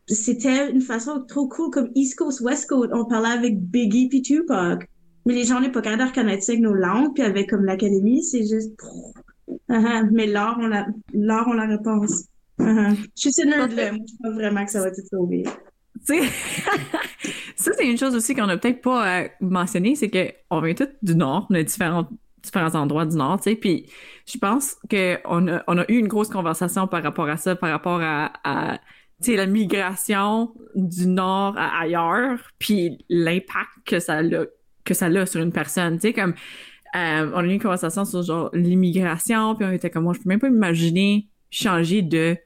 c'était 0.06 0.70
une 0.70 0.80
façon 0.80 1.24
trop 1.26 1.48
cool, 1.48 1.70
comme 1.70 1.90
East 1.94 2.16
Coast, 2.16 2.40
West 2.40 2.68
Coast, 2.68 2.90
on 2.92 3.04
parlait 3.04 3.28
avec 3.28 3.60
Biggie 3.60 4.08
puis 4.08 4.22
Tupac. 4.22 4.88
Mais 5.26 5.34
les 5.34 5.44
gens 5.44 5.60
n'ont 5.60 5.70
pas 5.70 5.80
capable 5.80 6.02
de 6.02 6.08
reconnaître 6.08 6.44
ça 6.44 6.52
avec 6.52 6.62
nos 6.62 6.74
langues, 6.74 7.14
puis 7.14 7.22
avec 7.22 7.48
comme 7.50 7.64
l'académie, 7.64 8.22
c'est 8.22 8.46
juste... 8.46 8.72
Uh-huh. 9.68 10.08
Mais 10.12 10.26
l'art, 10.26 10.58
on 10.60 10.66
la, 10.66 10.86
l'art, 11.12 11.46
on 11.48 11.54
la 11.54 11.66
réponse. 11.66 12.24
Uh-huh. 12.58 12.96
Je 13.16 13.30
suis 13.30 13.42
une 13.42 13.50
nerd-là, 13.50 13.92
moi, 13.92 14.04
je 14.06 14.14
pense 14.22 14.34
vraiment 14.34 14.64
que 14.64 14.70
ça 14.70 14.80
va 14.80 14.88
être 14.88 15.00
sauvé. 15.10 15.44
ça, 17.56 17.72
c'est 17.76 17.86
une 17.86 17.98
chose 17.98 18.14
aussi 18.14 18.34
qu'on 18.34 18.48
a 18.48 18.56
peut-être 18.56 18.82
pas 18.82 19.22
euh, 19.22 19.28
mentionné, 19.40 19.94
c'est 19.94 20.10
qu'on 20.10 20.60
vient 20.60 20.74
tous 20.74 20.88
du 21.02 21.14
Nord, 21.14 21.46
on 21.50 21.54
a 21.54 21.62
différentes 21.62 22.08
différents 22.42 22.74
endroits 22.74 23.06
du 23.06 23.16
Nord, 23.16 23.40
tu 23.40 23.50
sais. 23.50 23.56
Puis 23.56 23.86
je 24.26 24.36
pense 24.38 24.76
qu'on 24.90 25.48
a, 25.48 25.64
on 25.66 25.78
a 25.78 25.84
eu 25.90 25.96
une 25.96 26.08
grosse 26.08 26.28
conversation 26.28 26.86
par 26.86 27.02
rapport 27.02 27.28
à 27.28 27.38
ça, 27.38 27.56
par 27.56 27.70
rapport 27.70 28.00
à, 28.02 28.32
à 28.44 28.78
tu 29.22 29.30
sais, 29.30 29.36
la 29.36 29.46
migration 29.46 30.52
du 30.74 31.06
Nord 31.06 31.54
à 31.56 31.80
ailleurs, 31.80 32.38
puis 32.58 32.98
l'impact 33.08 33.70
que 33.86 33.98
ça 33.98 34.18
a, 34.18 34.44
que 34.84 34.92
ça 34.94 35.06
a 35.06 35.26
sur 35.26 35.40
une 35.40 35.52
personne, 35.52 35.96
tu 35.96 36.08
sais, 36.08 36.12
comme... 36.12 36.34
Euh, 36.96 37.28
on 37.34 37.38
a 37.38 37.44
eu 37.44 37.54
une 37.54 37.60
conversation 37.60 38.04
sur 38.04 38.22
genre 38.22 38.50
l'immigration, 38.52 39.56
puis 39.56 39.66
on 39.66 39.72
était 39.72 39.90
comme 39.90 40.04
moi, 40.04 40.12
je 40.14 40.20
peux 40.20 40.28
même 40.28 40.38
pas 40.38 40.46
imaginer 40.46 41.28
changer 41.50 42.02
de 42.02 42.36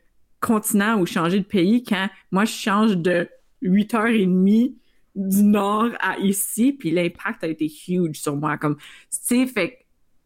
continent 0.40 0.98
ou 0.98 1.04
changer 1.04 1.40
de 1.40 1.44
pays 1.44 1.82
quand 1.82 2.08
moi 2.30 2.46
je 2.46 2.52
change 2.52 2.96
de 2.96 3.28
8h30 3.62 4.74
du 5.14 5.42
nord 5.42 5.90
à 6.00 6.18
ici, 6.18 6.72
puis 6.72 6.90
l'impact 6.90 7.44
a 7.44 7.48
été 7.48 7.70
huge 7.88 8.20
sur 8.20 8.36
moi. 8.36 8.56
Comme, 8.56 8.76
tu 8.76 8.82
sais, 9.10 9.46
fait 9.46 9.78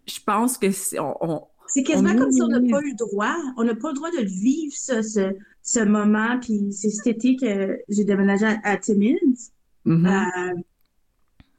je 0.07 0.19
pense 0.25 0.59
que 0.59 0.71
c'est. 0.71 0.99
On, 0.99 1.47
c'est 1.69 1.83
quasiment 1.83 2.15
comme 2.17 2.33
si 2.33 2.43
on 2.43 2.49
n'a 2.49 2.61
pas 2.61 2.81
eu 2.83 2.91
le 2.91 2.97
droit. 2.97 3.37
On 3.57 3.65
n'a 3.65 3.75
pas 3.75 3.91
le 3.91 3.95
droit 3.95 4.11
de 4.11 4.25
vivre, 4.25 4.75
ce, 4.77 5.01
ce, 5.01 5.35
ce 5.63 5.81
moment. 5.81 6.39
Puis 6.41 6.73
c'est 6.73 6.91
cet 6.91 7.07
été 7.07 7.37
que 7.37 7.79
j'ai 7.89 8.05
déménagé 8.05 8.47
à, 8.63 8.77
Timmins. 8.77 9.17
Mm-hmm. 9.87 10.07
euh, 10.07 10.61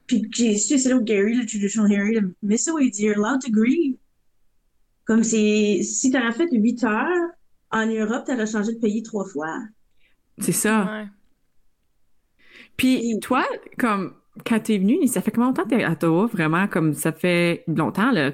puis 0.06 0.28
j'ai 0.32 0.58
su, 0.58 0.78
c'est 0.78 0.90
là 0.90 0.98
où 0.98 1.04
Gary, 1.04 1.36
le 1.36 1.46
traditional 1.46 1.92
Harry, 1.92 2.20
le 2.20 2.36
il 2.44 2.92
dit, 2.92 3.04
you're 3.04 3.18
allowed 3.18 3.42
to 3.42 3.52
grieve. 3.52 3.96
Comme 5.06 5.24
si, 5.24 5.84
si 5.84 6.12
tu 6.12 6.18
fait 6.34 6.50
8 6.52 6.84
heures 6.84 7.30
en 7.72 7.86
Europe, 7.88 8.24
tu 8.26 8.34
aurais 8.34 8.46
changé 8.46 8.74
de 8.74 8.80
pays 8.80 9.02
trois 9.04 9.26
fois. 9.26 9.60
C'est 10.38 10.52
ça. 10.52 11.06
Puis 12.78 13.20
toi, 13.22 13.46
comme 13.78 14.14
quand 14.46 14.60
t'es 14.60 14.78
venue, 14.78 15.08
ça 15.08 15.22
fait 15.22 15.32
combien 15.32 15.52
de 15.52 15.56
temps 15.56 15.64
que 15.64 15.70
t'es 15.70 15.84
à 15.84 15.92
Ottawa, 15.92 16.28
vraiment? 16.32 16.68
Comme 16.68 16.94
ça 16.94 17.12
fait 17.12 17.64
longtemps, 17.68 18.12
là? 18.12 18.32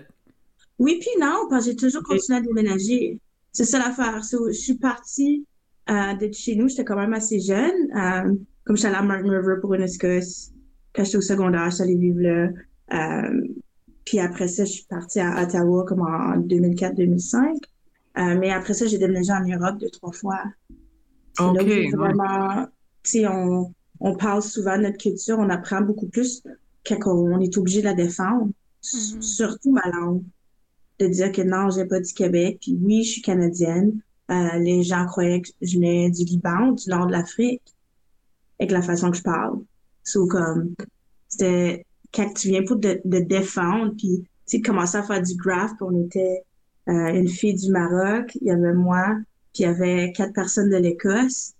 Oui, 0.78 0.98
puis 1.00 1.10
non, 1.20 1.48
parce 1.50 1.66
que 1.66 1.72
j'ai 1.72 1.76
toujours 1.76 2.04
continué 2.04 2.40
à 2.40 2.42
déménager. 2.42 3.20
C'est 3.52 3.66
ça 3.66 3.80
l'affaire. 3.80 4.22
je 4.24 4.52
suis 4.54 4.76
partie 4.76 5.46
euh, 5.90 6.14
de 6.14 6.32
chez 6.32 6.56
nous, 6.56 6.70
j'étais 6.70 6.86
quand 6.86 6.96
même 6.96 7.14
assez 7.14 7.40
jeune. 7.40 7.92
Euh, 7.96 8.34
comme 8.64 8.78
j'étais 8.78 8.94
à 8.94 9.02
Martin 9.02 9.30
River 9.30 9.56
pour 9.60 9.74
une 9.74 9.82
escousse. 9.82 10.52
Quand 10.94 11.04
j'étais 11.04 11.18
au 11.18 11.22
secondaire, 11.22 11.70
j'allais 11.72 11.96
vivre 11.96 12.22
là. 12.22 12.50
Euh, 12.94 13.48
puis 14.06 14.20
après 14.20 14.48
ça, 14.48 14.64
je 14.66 14.72
suis 14.72 14.86
partie 14.86 15.20
à 15.20 15.44
Ottawa 15.44 15.84
comme 15.86 16.02
en 16.02 16.38
2004-2005. 16.38 17.58
Euh, 18.18 18.38
mais 18.40 18.52
après 18.52 18.74
ça, 18.74 18.86
j'ai 18.86 18.98
déménagé 18.98 19.32
en 19.32 19.46
Europe 19.46 19.80
deux, 19.80 19.90
trois 19.90 20.12
fois. 20.12 20.44
OK. 21.40 21.62
vraiment, 21.94 22.66
tu 23.04 23.12
sais, 23.12 23.28
on, 23.28 23.74
on 24.00 24.16
parle 24.16 24.42
souvent 24.42 24.78
de 24.78 24.84
notre 24.84 24.98
culture, 24.98 25.38
on 25.40 25.50
apprend 25.50 25.82
beaucoup 25.82 26.08
plus 26.08 26.44
quand 26.86 26.98
on 27.08 27.40
est 27.40 27.58
obligé 27.58 27.82
de 27.82 27.86
la 27.86 27.94
défendre. 27.94 28.50
Mm-hmm. 28.84 29.22
Surtout 29.22 29.72
ma 29.72 29.90
langue. 29.90 30.24
De 31.00 31.08
dire 31.08 31.32
que 31.32 31.42
non, 31.42 31.70
j'ai 31.70 31.86
pas 31.86 32.00
du 32.00 32.14
Québec, 32.14 32.60
puis 32.62 32.78
oui, 32.82 33.04
je 33.04 33.12
suis 33.12 33.22
canadienne. 33.22 34.02
Euh, 34.32 34.60
les 34.60 34.84
gens 34.84 35.06
croyaient 35.06 35.42
que 35.42 35.50
je 35.62 35.76
venais 35.76 36.10
du 36.10 36.24
Liban, 36.24 36.74
du 36.74 36.90
nord 36.90 37.08
de 37.08 37.14
l'Afrique, 37.14 37.64
avec 38.60 38.72
la 38.72 38.82
façon 38.82 39.10
que 39.10 39.18
je 39.18 39.24
parle. 39.24 39.60
So, 40.04 40.28
comme, 40.28 40.76
c'était 41.28 41.86
quand 42.14 42.34
tu 42.34 42.50
viens 42.50 42.64
pour 42.64 42.78
de, 42.78 43.02
de 43.06 43.20
défendre, 43.20 43.94
puis 43.98 44.24
tu 44.24 44.58
sais, 44.58 44.62
commencer 44.62 44.98
à 44.98 45.04
faire 45.04 45.22
du 45.22 45.36
graph, 45.36 45.72
puis 45.78 45.88
on 45.90 46.06
était 46.06 46.44
euh, 46.90 47.14
une 47.14 47.28
fille 47.28 47.56
du 47.56 47.72
Maroc, 47.72 48.36
il 48.42 48.48
y 48.48 48.52
avait 48.52 48.74
moi, 48.74 49.16
puis 49.54 49.64
il 49.64 49.66
y 49.66 49.66
avait 49.66 50.12
quatre 50.12 50.34
personnes 50.34 50.70
de 50.70 50.78
l'Écosse. 50.78 51.54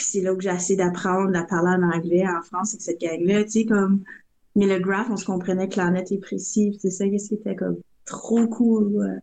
Puis 0.00 0.08
c'est 0.12 0.22
là 0.22 0.34
que 0.34 0.40
j'ai 0.40 0.48
essayé 0.48 0.78
d'apprendre 0.78 1.36
à 1.36 1.44
parler 1.44 1.68
en 1.68 1.82
anglais 1.82 2.24
en 2.26 2.40
France 2.40 2.72
avec 2.72 2.80
cette 2.80 3.00
gang-là, 3.02 3.44
tu 3.44 3.50
sais, 3.50 3.64
comme... 3.66 4.02
Mais 4.56 4.66
le 4.66 4.78
graph, 4.78 5.10
on 5.10 5.18
se 5.18 5.26
comprenait 5.26 5.68
clairement 5.68 6.02
et 6.10 6.18
précis, 6.18 6.78
c'est 6.80 6.88
ça 6.88 7.06
qui 7.06 7.16
était 7.16 7.54
comme 7.54 7.76
trop 8.06 8.48
cool, 8.48 9.20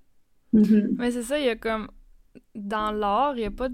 mm-hmm. 0.53 0.89
Mais 0.99 1.09
c'est 1.09 1.23
ça, 1.23 1.39
il 1.39 1.45
y 1.45 1.49
a 1.49 1.55
comme... 1.55 1.87
Dans 2.53 2.91
l'art, 2.91 3.33
il 3.37 3.39
n'y 3.39 3.45
a 3.45 3.51
pas 3.51 3.69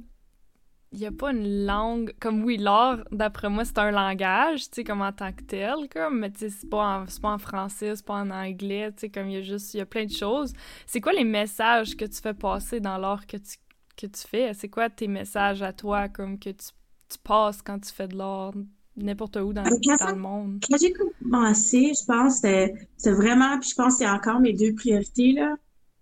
il 0.93 1.05
a 1.05 1.11
pas 1.11 1.31
une 1.31 1.65
langue. 1.65 2.13
Comme 2.21 2.45
oui, 2.45 2.55
l'art, 2.55 3.03
d'après 3.11 3.49
moi, 3.49 3.65
c'est 3.65 3.79
un 3.79 3.91
langage, 3.91 4.69
tu 4.69 4.75
sais, 4.75 4.83
comme 4.85 5.01
en 5.01 5.11
tant 5.11 5.33
que 5.33 5.43
tel, 5.43 5.73
comme, 5.91 6.19
mais 6.19 6.31
tu 6.31 6.39
sais, 6.39 6.49
c'est 6.49 6.69
pas, 6.69 7.05
pas 7.21 7.33
en 7.33 7.37
français, 7.37 7.95
c'est 7.95 8.05
pas 8.05 8.21
en 8.21 8.29
anglais, 8.29 8.91
tu 8.93 9.01
sais, 9.01 9.09
comme 9.09 9.27
il 9.27 9.33
y 9.33 9.37
a 9.37 9.41
juste, 9.41 9.73
il 9.73 9.79
y 9.79 9.81
a 9.81 9.85
plein 9.85 10.05
de 10.05 10.11
choses. 10.11 10.53
C'est 10.85 11.01
quoi 11.01 11.11
les 11.11 11.25
messages 11.25 11.97
que 11.97 12.05
tu 12.05 12.21
fais 12.21 12.33
passer 12.33 12.79
dans 12.79 12.97
l'art 12.97 13.27
que 13.27 13.37
tu, 13.37 13.57
que 13.97 14.07
tu 14.07 14.21
fais? 14.25 14.53
C'est 14.53 14.69
quoi 14.69 14.89
tes 14.89 15.07
messages 15.07 15.61
à 15.61 15.73
toi, 15.73 16.07
comme 16.07 16.39
que 16.39 16.51
tu, 16.51 16.67
tu 17.13 17.19
passes 17.19 17.61
quand 17.61 17.79
tu 17.79 17.91
fais 17.91 18.07
de 18.07 18.17
l'art? 18.17 18.53
N'importe 18.95 19.37
où 19.37 19.53
dans, 19.53 19.63
dans, 19.63 19.69
le 19.71 20.15
monde. 20.15 20.63
Quand 20.69 20.77
j'ai 20.79 20.93
commencé, 20.93 21.93
je 21.99 22.05
pense 22.05 22.41
que 22.41 22.67
c'est 22.95 23.11
vraiment, 23.11 23.57
puis 23.59 23.69
je 23.69 23.75
pense 23.75 23.93
que 23.93 23.99
c'est 23.99 24.09
encore 24.09 24.39
mes 24.39 24.53
deux 24.53 24.73
priorités, 24.75 25.33
là, 25.33 25.55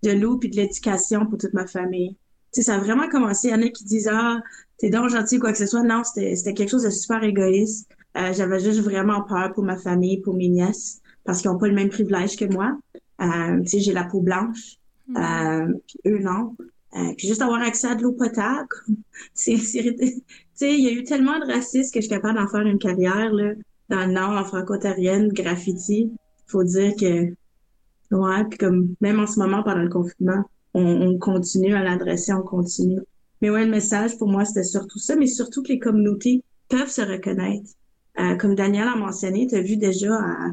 de 0.03 0.11
l'eau 0.11 0.37
puis 0.37 0.49
de 0.49 0.57
l'éducation 0.57 1.25
pour 1.25 1.37
toute 1.37 1.53
ma 1.53 1.67
famille. 1.67 2.17
Tu 2.53 2.61
sais, 2.61 2.63
ça 2.63 2.75
a 2.75 2.79
vraiment 2.79 3.07
commencé. 3.07 3.47
Il 3.47 3.51
y 3.51 3.53
en 3.53 3.61
a 3.61 3.69
qui 3.69 3.85
disent, 3.85 4.09
ah, 4.11 4.41
t'es 4.77 4.89
donc 4.89 5.09
gentil 5.09 5.39
quoi 5.39 5.53
que 5.53 5.57
ce 5.57 5.67
soit. 5.67 5.83
Non, 5.83 6.03
c'était 6.03 6.53
quelque 6.53 6.69
chose 6.69 6.83
de 6.83 6.89
super 6.89 7.23
égoïste. 7.23 7.89
Euh, 8.17 8.33
J'avais 8.33 8.59
juste 8.59 8.81
vraiment 8.81 9.21
peur 9.21 9.53
pour 9.53 9.63
ma 9.63 9.77
famille, 9.77 10.19
pour 10.19 10.35
mes 10.35 10.49
nièces, 10.49 11.01
parce 11.23 11.41
qu'ils 11.41 11.49
n'ont 11.49 11.57
pas 11.57 11.69
le 11.69 11.75
même 11.75 11.89
privilège 11.89 12.35
que 12.35 12.43
moi. 12.43 12.77
Euh, 13.21 13.61
tu 13.61 13.67
sais, 13.67 13.79
j'ai 13.79 13.93
la 13.93 14.03
peau 14.03 14.19
blanche, 14.19 14.77
hmm. 15.07 15.17
euh, 15.17 15.73
puis 15.87 16.11
eux 16.11 16.19
non. 16.19 16.55
Euh, 16.93 17.13
puis 17.17 17.27
juste 17.27 17.41
avoir 17.41 17.61
accès 17.61 17.87
à 17.87 17.95
de 17.95 18.03
l'eau 18.03 18.11
potable, 18.11 18.67
c'est, 19.33 19.55
il 20.61 20.83
y 20.83 20.87
a 20.87 20.91
eu 20.91 21.03
tellement 21.03 21.39
de 21.39 21.51
racisme 21.51 21.91
que 21.93 22.01
je 22.01 22.07
suis 22.07 22.15
capable 22.15 22.39
d'en 22.39 22.47
faire 22.47 22.61
une 22.61 22.79
carrière 22.79 23.31
là, 23.33 23.53
dans 23.89 24.05
le 24.05 24.13
Nord, 24.13 24.31
en 24.31 24.45
franco-ontarienne, 24.45 25.29
graffiti. 25.29 26.11
Faut 26.47 26.63
dire 26.63 26.93
que, 26.99 27.33
ouais, 28.11 28.43
puis 28.49 28.57
comme 28.57 28.95
même 29.01 29.19
en 29.19 29.27
ce 29.27 29.39
moment 29.39 29.63
pendant 29.63 29.83
le 29.83 29.89
confinement, 29.89 30.43
on, 30.73 30.83
on 30.83 31.19
continue 31.19 31.73
à 31.73 31.83
l'adresser, 31.83 32.33
on 32.33 32.43
continue. 32.43 32.99
Mais 33.41 33.49
ouais, 33.49 33.65
le 33.65 33.71
message 33.71 34.17
pour 34.17 34.27
moi, 34.27 34.45
c'était 34.45 34.63
surtout 34.63 34.99
ça, 34.99 35.15
mais 35.15 35.27
surtout 35.27 35.63
que 35.63 35.69
les 35.69 35.79
communautés 35.79 36.43
peuvent 36.69 36.89
se 36.89 37.01
reconnaître. 37.01 37.69
Euh, 38.19 38.35
comme 38.35 38.55
Daniel 38.55 38.87
a 38.87 38.95
mentionné, 38.95 39.47
tu 39.47 39.55
as 39.55 39.61
vu 39.61 39.77
déjà 39.77 40.13
euh, 40.13 40.51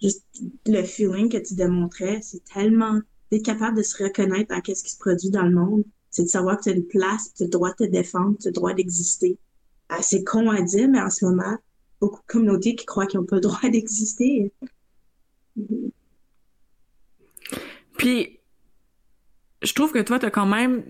juste 0.00 0.24
le 0.66 0.82
feeling 0.82 1.28
que 1.28 1.38
tu 1.38 1.54
démontrais, 1.54 2.20
c'est 2.22 2.42
tellement 2.44 3.00
d'être 3.30 3.44
capable 3.44 3.76
de 3.76 3.82
se 3.82 4.02
reconnaître 4.02 4.54
dans 4.54 4.60
qu'est-ce 4.60 4.84
qui 4.84 4.90
se 4.90 4.98
produit 4.98 5.30
dans 5.30 5.42
le 5.42 5.54
monde, 5.54 5.84
c'est 6.10 6.24
de 6.24 6.28
savoir 6.28 6.56
que 6.56 6.64
tu 6.64 6.68
as 6.70 6.72
une 6.72 6.86
place, 6.86 7.32
tu 7.34 7.42
as 7.42 7.46
le 7.46 7.50
droit 7.50 7.70
de 7.70 7.84
te 7.84 7.90
défendre, 7.90 8.36
tu 8.40 8.48
as 8.48 8.50
le 8.50 8.54
droit 8.54 8.74
d'exister. 8.74 9.38
C'est 10.02 10.24
con 10.24 10.50
à 10.50 10.60
dire, 10.62 10.88
mais 10.88 11.00
en 11.00 11.10
ce 11.10 11.24
moment, 11.24 11.56
beaucoup 12.00 12.20
de 12.20 12.26
communautés 12.26 12.74
qui 12.74 12.86
croient 12.86 13.06
qu'ils 13.06 13.20
n'ont 13.20 13.26
pas 13.26 13.36
le 13.36 13.42
droit 13.42 13.60
d'exister. 13.70 14.52
Puis, 17.98 18.38
je 19.62 19.72
trouve 19.74 19.92
que 19.92 19.98
toi, 19.98 20.18
tu 20.18 20.26
as 20.26 20.30
quand 20.30 20.46
même 20.46 20.84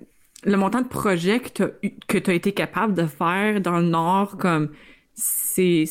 le 0.45 0.57
montant 0.57 0.80
de 0.80 0.88
projets 0.88 1.40
que 1.40 2.19
tu 2.19 2.30
as, 2.30 2.35
été 2.35 2.52
capable 2.52 2.95
de 2.95 3.07
faire 3.07 3.61
dans 3.61 3.78
le 3.78 3.87
Nord, 3.87 4.37
comme 4.38 4.71
c'est 5.14 5.85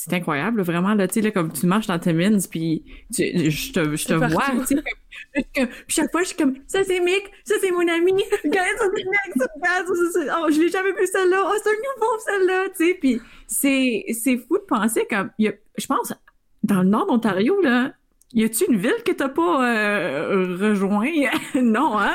c'est 0.00 0.12
incroyable, 0.12 0.62
vraiment, 0.62 0.94
là, 0.94 1.08
tu 1.08 1.20
sais, 1.20 1.32
comme 1.32 1.52
tu 1.52 1.66
marches 1.66 1.88
dans 1.88 1.98
tes 1.98 2.12
mines, 2.12 2.38
puis 2.48 2.84
je 3.10 3.72
te, 3.72 3.96
je 3.96 4.06
te 4.06 4.12
vois, 4.12 4.64
tu 4.64 4.76
sais, 4.76 5.68
chaque 5.88 6.12
fois, 6.12 6.22
je 6.22 6.28
suis 6.28 6.36
comme, 6.36 6.54
ça 6.68 6.84
c'est 6.84 7.00
Mick, 7.00 7.24
ça 7.42 7.56
c'est 7.60 7.72
mon 7.72 7.80
ami, 7.80 8.12
regarde, 8.44 8.76
ça 8.78 8.84
c'est 8.94 9.04
Mick, 9.04 9.32
ça, 9.36 10.38
oh, 10.40 10.46
je 10.52 10.60
l'ai 10.60 10.68
jamais 10.68 10.92
vu 10.92 11.04
celle-là, 11.04 11.42
oh, 11.44 11.52
c'est 11.60 11.70
un 11.70 11.72
nouveau 11.72 12.18
celle-là, 12.24 12.68
tu 12.76 12.86
sais, 12.86 12.94
puis 12.94 13.20
c'est, 13.48 14.04
c'est 14.12 14.36
fou 14.36 14.58
de 14.58 14.62
penser 14.68 15.04
comme, 15.10 15.32
y 15.36 15.48
a, 15.48 15.52
je 15.76 15.86
pense, 15.86 16.14
dans 16.62 16.82
le 16.84 16.88
nord 16.88 17.06
d'Ontario, 17.06 17.60
là, 17.60 17.92
y 18.32 18.44
a-tu 18.44 18.66
une 18.70 18.78
ville 18.78 19.02
que 19.04 19.10
t'as 19.10 19.30
pas 19.30 19.68
euh, 19.68 20.56
rejoint? 20.60 21.10
non, 21.56 21.98
hein? 21.98 22.14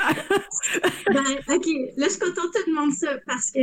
ben, 1.08 1.26
OK. 1.50 1.66
Là, 1.98 2.06
je 2.06 2.12
suis 2.12 2.20
contente 2.20 2.54
de 2.54 2.62
te 2.62 2.70
demander 2.70 2.94
ça 2.94 3.18
parce 3.26 3.52
que 3.52 3.60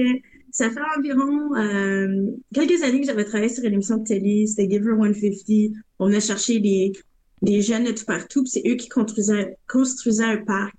ça 0.61 0.71
fait 0.71 0.81
environ 0.99 1.57
euh, 1.57 2.33
quelques 2.53 2.83
années 2.83 3.01
que 3.01 3.07
j'avais 3.07 3.25
travaillé 3.25 3.49
sur 3.49 3.65
une 3.65 3.73
émission 3.73 3.97
de 3.97 4.05
télé. 4.05 4.47
C'était 4.47 4.69
Giver 4.69 4.93
150. 4.95 5.73
On 5.99 6.07
venait 6.07 6.21
chercher 6.21 6.61
des, 6.61 6.93
des 7.41 7.63
jeunes 7.63 7.85
de 7.85 7.93
tout 7.93 8.05
partout. 8.05 8.43
Puis 8.43 8.51
c'est 8.51 8.69
eux 8.69 8.75
qui 8.75 8.91
construisaient, 8.91 9.57
construisaient 9.67 10.25
un 10.25 10.45
parc. 10.45 10.75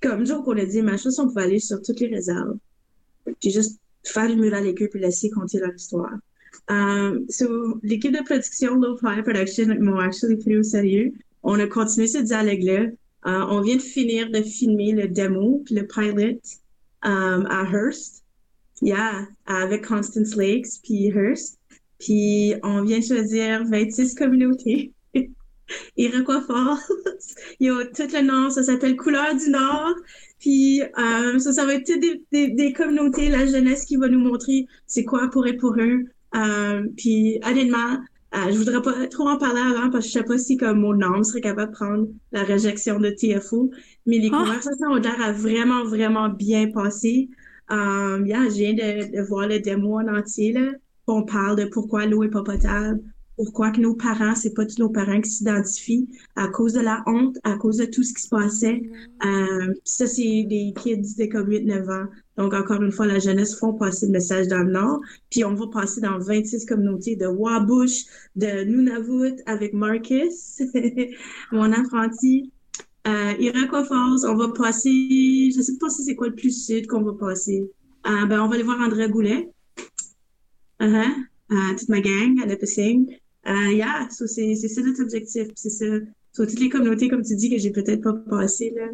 Comme 0.00 0.24
jour 0.24 0.44
qu'on 0.44 0.56
a 0.56 0.64
dit, 0.64 0.82
ma 0.82 0.96
chose, 0.96 1.18
on 1.18 1.26
pouvait 1.26 1.42
aller 1.42 1.58
sur 1.58 1.82
toutes 1.82 1.98
les 1.98 2.14
réserves. 2.14 2.56
Puis 3.40 3.50
juste 3.50 3.80
faire 4.04 4.28
le 4.28 4.36
mural 4.36 4.62
avec 4.62 4.80
eux 4.80 4.88
puis 4.88 5.00
laisser 5.00 5.30
compter 5.30 5.58
leur 5.58 5.74
histoire. 5.74 6.14
So, 7.28 7.80
l'équipe 7.82 8.12
de 8.12 8.22
production 8.22 8.76
Low 8.76 8.96
Fire 8.98 9.24
Production 9.24 9.66
m'ont 9.80 9.98
actually 9.98 10.36
pris 10.36 10.56
au 10.56 10.62
sérieux. 10.62 11.12
On 11.42 11.58
a 11.58 11.66
continué 11.66 12.06
ce 12.06 12.18
dialogue-là. 12.18 12.84
Uh, 13.26 13.42
on 13.48 13.62
vient 13.62 13.76
de 13.76 13.82
finir 13.82 14.30
de 14.30 14.42
filmer 14.42 14.92
le 14.92 15.08
démo 15.08 15.62
puis 15.64 15.74
le 15.74 15.86
pilot 15.88 16.40
à 17.02 17.64
Hearst. 17.72 18.23
Yeah, 18.84 19.26
avec 19.46 19.86
Constance 19.86 20.36
Lakes 20.36 20.78
puis 20.82 21.06
Hearst. 21.06 21.58
Puis 21.98 22.54
on 22.62 22.82
vient 22.82 23.00
choisir 23.00 23.64
26 23.64 24.14
communautés. 24.14 24.92
Iroquois 25.96 26.42
Falls. 26.42 26.78
Il 27.60 27.68
y 27.68 27.70
a 27.70 27.84
tout 27.86 28.02
le 28.12 28.20
nom, 28.22 28.50
ça 28.50 28.62
s'appelle 28.62 28.96
Couleur 28.96 29.34
du 29.34 29.48
Nord. 29.50 29.94
Puis 30.38 30.82
um, 30.98 31.38
ça, 31.38 31.52
ça 31.54 31.64
va 31.64 31.74
être 31.74 31.86
des, 31.86 32.22
des, 32.30 32.48
des, 32.50 32.72
communautés, 32.74 33.30
la 33.30 33.46
jeunesse 33.46 33.86
qui 33.86 33.96
va 33.96 34.08
nous 34.08 34.20
montrer 34.20 34.66
c'est 34.86 35.04
quoi 35.04 35.30
pour 35.30 35.46
et 35.46 35.56
pour 35.56 35.74
eux. 35.78 36.04
Euh, 36.36 36.82
puis 36.96 37.38
honnêtement, 37.44 37.98
Euh, 38.34 38.50
je 38.50 38.58
voudrais 38.58 38.82
pas 38.82 39.06
trop 39.06 39.28
en 39.28 39.38
parler 39.38 39.60
avant 39.60 39.90
parce 39.90 40.06
que 40.06 40.10
je 40.12 40.18
sais 40.18 40.24
pas 40.24 40.38
si 40.38 40.56
comme 40.56 40.80
mon 40.80 41.00
âme 41.02 41.22
serait 41.22 41.40
capable 41.40 41.70
de 41.70 41.76
prendre 41.76 42.08
la 42.32 42.42
réjection 42.42 42.98
de 42.98 43.10
TFO, 43.10 43.70
mais 44.06 44.18
les 44.18 44.28
Ah. 44.32 44.38
conversations 44.38 44.88
ont 44.90 44.96
l'air 44.96 45.20
à 45.22 45.30
vraiment, 45.30 45.84
vraiment 45.84 46.28
bien 46.30 46.68
passer. 46.72 47.28
Um, 47.70 48.26
yeah, 48.26 48.48
je 48.48 48.54
viens 48.54 48.74
de, 48.74 49.16
de 49.16 49.22
voir 49.22 49.48
le 49.48 49.60
démo 49.60 49.98
en 49.98 50.08
entier, 50.08 50.52
là. 50.52 50.72
On 51.06 51.22
parle 51.22 51.56
de 51.56 51.64
pourquoi 51.66 52.06
l'eau 52.06 52.22
est 52.22 52.30
pas 52.30 52.42
potable, 52.42 53.00
pourquoi 53.36 53.70
que 53.70 53.80
nos 53.80 53.94
parents, 53.94 54.34
c'est 54.34 54.54
pas 54.54 54.64
tous 54.64 54.78
nos 54.78 54.90
parents 54.90 55.20
qui 55.20 55.30
s'identifient 55.30 56.08
à 56.36 56.48
cause 56.48 56.74
de 56.74 56.80
la 56.80 57.02
honte, 57.06 57.36
à 57.42 57.56
cause 57.56 57.78
de 57.78 57.84
tout 57.84 58.02
ce 58.02 58.14
qui 58.14 58.22
se 58.22 58.28
passait. 58.28 58.82
Euh, 59.24 59.74
ça, 59.84 60.06
c'est 60.06 60.44
des 60.44 60.72
kids 60.76 61.16
de 61.18 61.26
comme 61.26 61.48
8-9 61.48 61.90
ans. 61.90 62.06
Donc, 62.36 62.54
encore 62.54 62.82
une 62.82 62.92
fois, 62.92 63.06
la 63.06 63.18
jeunesse 63.18 63.58
font 63.58 63.74
passer 63.74 64.06
le 64.06 64.12
message 64.12 64.48
dans 64.48 64.62
le 64.62 64.72
Nord. 64.72 65.00
Puis 65.30 65.44
on 65.44 65.54
va 65.54 65.66
passer 65.72 66.00
dans 66.00 66.18
26 66.18 66.64
communautés 66.66 67.16
de 67.16 67.26
Wabush, 67.26 68.04
de 68.36 68.64
Nunavut 68.64 69.36
avec 69.46 69.72
Marcus, 69.72 70.62
mon 71.52 71.72
apprenti. 71.72 72.52
Euh, 73.06 73.34
Iroquois 73.38 73.84
Falls, 73.84 74.24
on 74.28 74.34
va 74.34 74.48
passer, 74.48 75.50
je 75.54 75.60
sais 75.60 75.76
pas 75.78 75.90
si 75.90 76.04
c'est 76.04 76.14
quoi 76.14 76.28
le 76.28 76.34
plus 76.34 76.64
sud 76.66 76.86
qu'on 76.86 77.02
va 77.02 77.12
passer. 77.12 77.62
Euh, 78.06 78.26
ben, 78.26 78.40
on 78.40 78.48
va 78.48 78.54
aller 78.54 78.62
voir 78.64 78.80
André 78.80 79.08
Goulet. 79.08 79.48
Uh-huh. 80.80 81.04
Euh, 81.52 81.76
toute 81.78 81.88
ma 81.88 82.00
gang 82.00 82.40
à 82.42 82.46
Nipissing. 82.46 83.14
Euh, 83.46 83.72
yeah, 83.72 84.08
so 84.10 84.26
c'est 84.26 84.54
c'est 84.54 84.68
ça 84.68 84.80
notre 84.80 85.02
objectif. 85.02 85.48
C'est 85.54 85.68
ça. 85.70 85.84
Sur 86.32 86.46
toutes 86.46 86.58
les 86.60 86.68
communautés, 86.70 87.08
comme 87.08 87.22
tu 87.22 87.36
dis, 87.36 87.50
que 87.50 87.58
j'ai 87.58 87.70
peut-être 87.70 88.02
pas 88.02 88.14
passé, 88.14 88.72
là. 88.74 88.86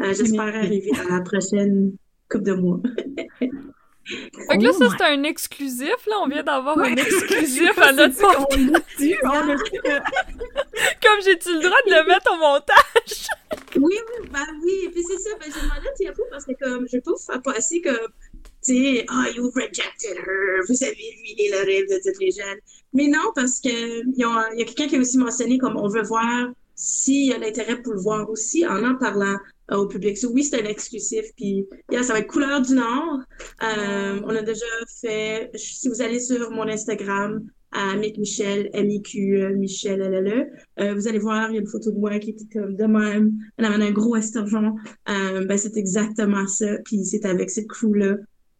Euh, 0.00 0.14
J'espère 0.14 0.54
arriver 0.54 0.90
à 0.98 1.16
la 1.16 1.20
prochaine 1.20 1.92
coupe 2.30 2.42
de 2.42 2.54
mois. 2.54 2.80
Fait 4.08 4.56
que 4.56 4.62
là, 4.64 4.70
Oh 4.72 4.78
ça, 4.78 4.88
c'est 4.96 5.04
un 5.04 5.22
exclusif, 5.24 6.06
là. 6.06 6.16
On 6.22 6.28
vient 6.28 6.42
d'avoir 6.42 6.78
Ouais. 6.78 6.92
un 6.92 6.96
exclusif 6.96 7.76
à 7.78 7.92
notre 7.92 8.16
podcast. 8.16 8.84
L'a 9.00 9.46
l'a. 9.46 9.56
Comme 11.02 11.20
j'ai-tu 11.24 11.52
le 11.52 11.60
droit 11.60 11.78
de 11.86 11.90
le 11.90 12.06
mettre 12.08 12.32
au 12.32 12.38
montage? 12.38 12.87
Oui, 13.80 13.94
oui, 13.94 14.28
ben 14.30 14.46
oui. 14.62 14.72
Et 14.86 14.90
puis 14.90 15.02
c'est 15.04 15.18
ça, 15.18 15.30
ben 15.38 15.46
j'ai 15.46 15.60
demandé 15.60 15.88
à 15.88 15.92
Tiapo 15.94 16.22
parce 16.30 16.44
que 16.44 16.52
comme, 16.60 16.86
je 16.88 16.96
vais 16.96 17.00
pas 17.00 17.12
faire 17.16 17.42
passer 17.42 17.80
comme, 17.80 18.12
tu 18.64 18.74
sais, 18.74 19.04
ah, 19.08 19.26
you 19.34 19.50
rejected 19.54 20.16
her, 20.16 20.64
vous 20.68 20.82
avez 20.82 20.94
ruiné 20.94 21.50
le 21.50 21.64
rêve 21.64 21.88
de 21.88 22.00
toutes 22.02 22.20
les 22.20 22.32
jeunes. 22.32 22.58
Mais 22.92 23.06
non, 23.06 23.32
parce 23.34 23.60
que 23.60 23.68
il 23.68 24.14
y 24.16 24.24
a, 24.24 24.64
quelqu'un 24.64 24.88
qui 24.88 24.96
a 24.96 25.00
aussi 25.00 25.18
mentionné 25.18 25.58
comme 25.58 25.76
on 25.76 25.88
veut 25.88 26.02
voir 26.02 26.48
s'il 26.74 27.26
y 27.26 27.32
a 27.32 27.38
l'intérêt 27.38 27.80
pour 27.82 27.94
le 27.94 28.00
voir 28.00 28.28
aussi 28.30 28.66
en 28.66 28.84
en 28.84 28.96
parlant 28.96 29.36
euh, 29.70 29.76
au 29.76 29.86
public. 29.86 30.16
So, 30.16 30.30
oui, 30.30 30.44
c'est 30.44 30.60
un 30.60 30.64
exclusif, 30.64 31.26
puis 31.36 31.66
yeah, 31.90 32.02
ça 32.02 32.14
va 32.14 32.20
être 32.20 32.28
Couleur 32.28 32.62
du 32.62 32.74
Nord. 32.74 33.20
Euh, 33.62 34.20
on 34.24 34.34
a 34.34 34.42
déjà 34.42 34.66
fait, 35.00 35.50
si 35.54 35.88
vous 35.88 36.00
allez 36.02 36.20
sur 36.20 36.50
mon 36.50 36.68
Instagram, 36.68 37.42
à 37.72 37.96
Mick 37.96 38.18
Michel, 38.18 38.70
M-I-Q, 38.72 39.42
euh, 39.42 39.56
Michel, 39.56 40.00
LLE, 40.00 40.50
euh, 40.80 40.94
vous 40.94 41.08
allez 41.08 41.18
voir, 41.18 41.50
il 41.50 41.54
y 41.54 41.58
a 41.58 41.60
une 41.60 41.66
photo 41.66 41.90
de 41.90 41.98
moi 41.98 42.18
qui 42.18 42.30
était 42.30 42.46
comme 42.52 42.76
de 42.76 42.84
même. 42.84 43.32
Elle 43.56 43.64
avait 43.66 43.84
un 43.84 43.90
gros 43.90 44.16
esturgeon. 44.16 44.76
Euh, 45.08 45.44
ben, 45.44 45.58
c'est 45.58 45.76
exactement 45.76 46.46
ça. 46.46 46.78
Puis 46.84 47.04
c'est 47.04 47.24
avec 47.26 47.50
cette 47.50 47.68
crew-là. 47.68 48.16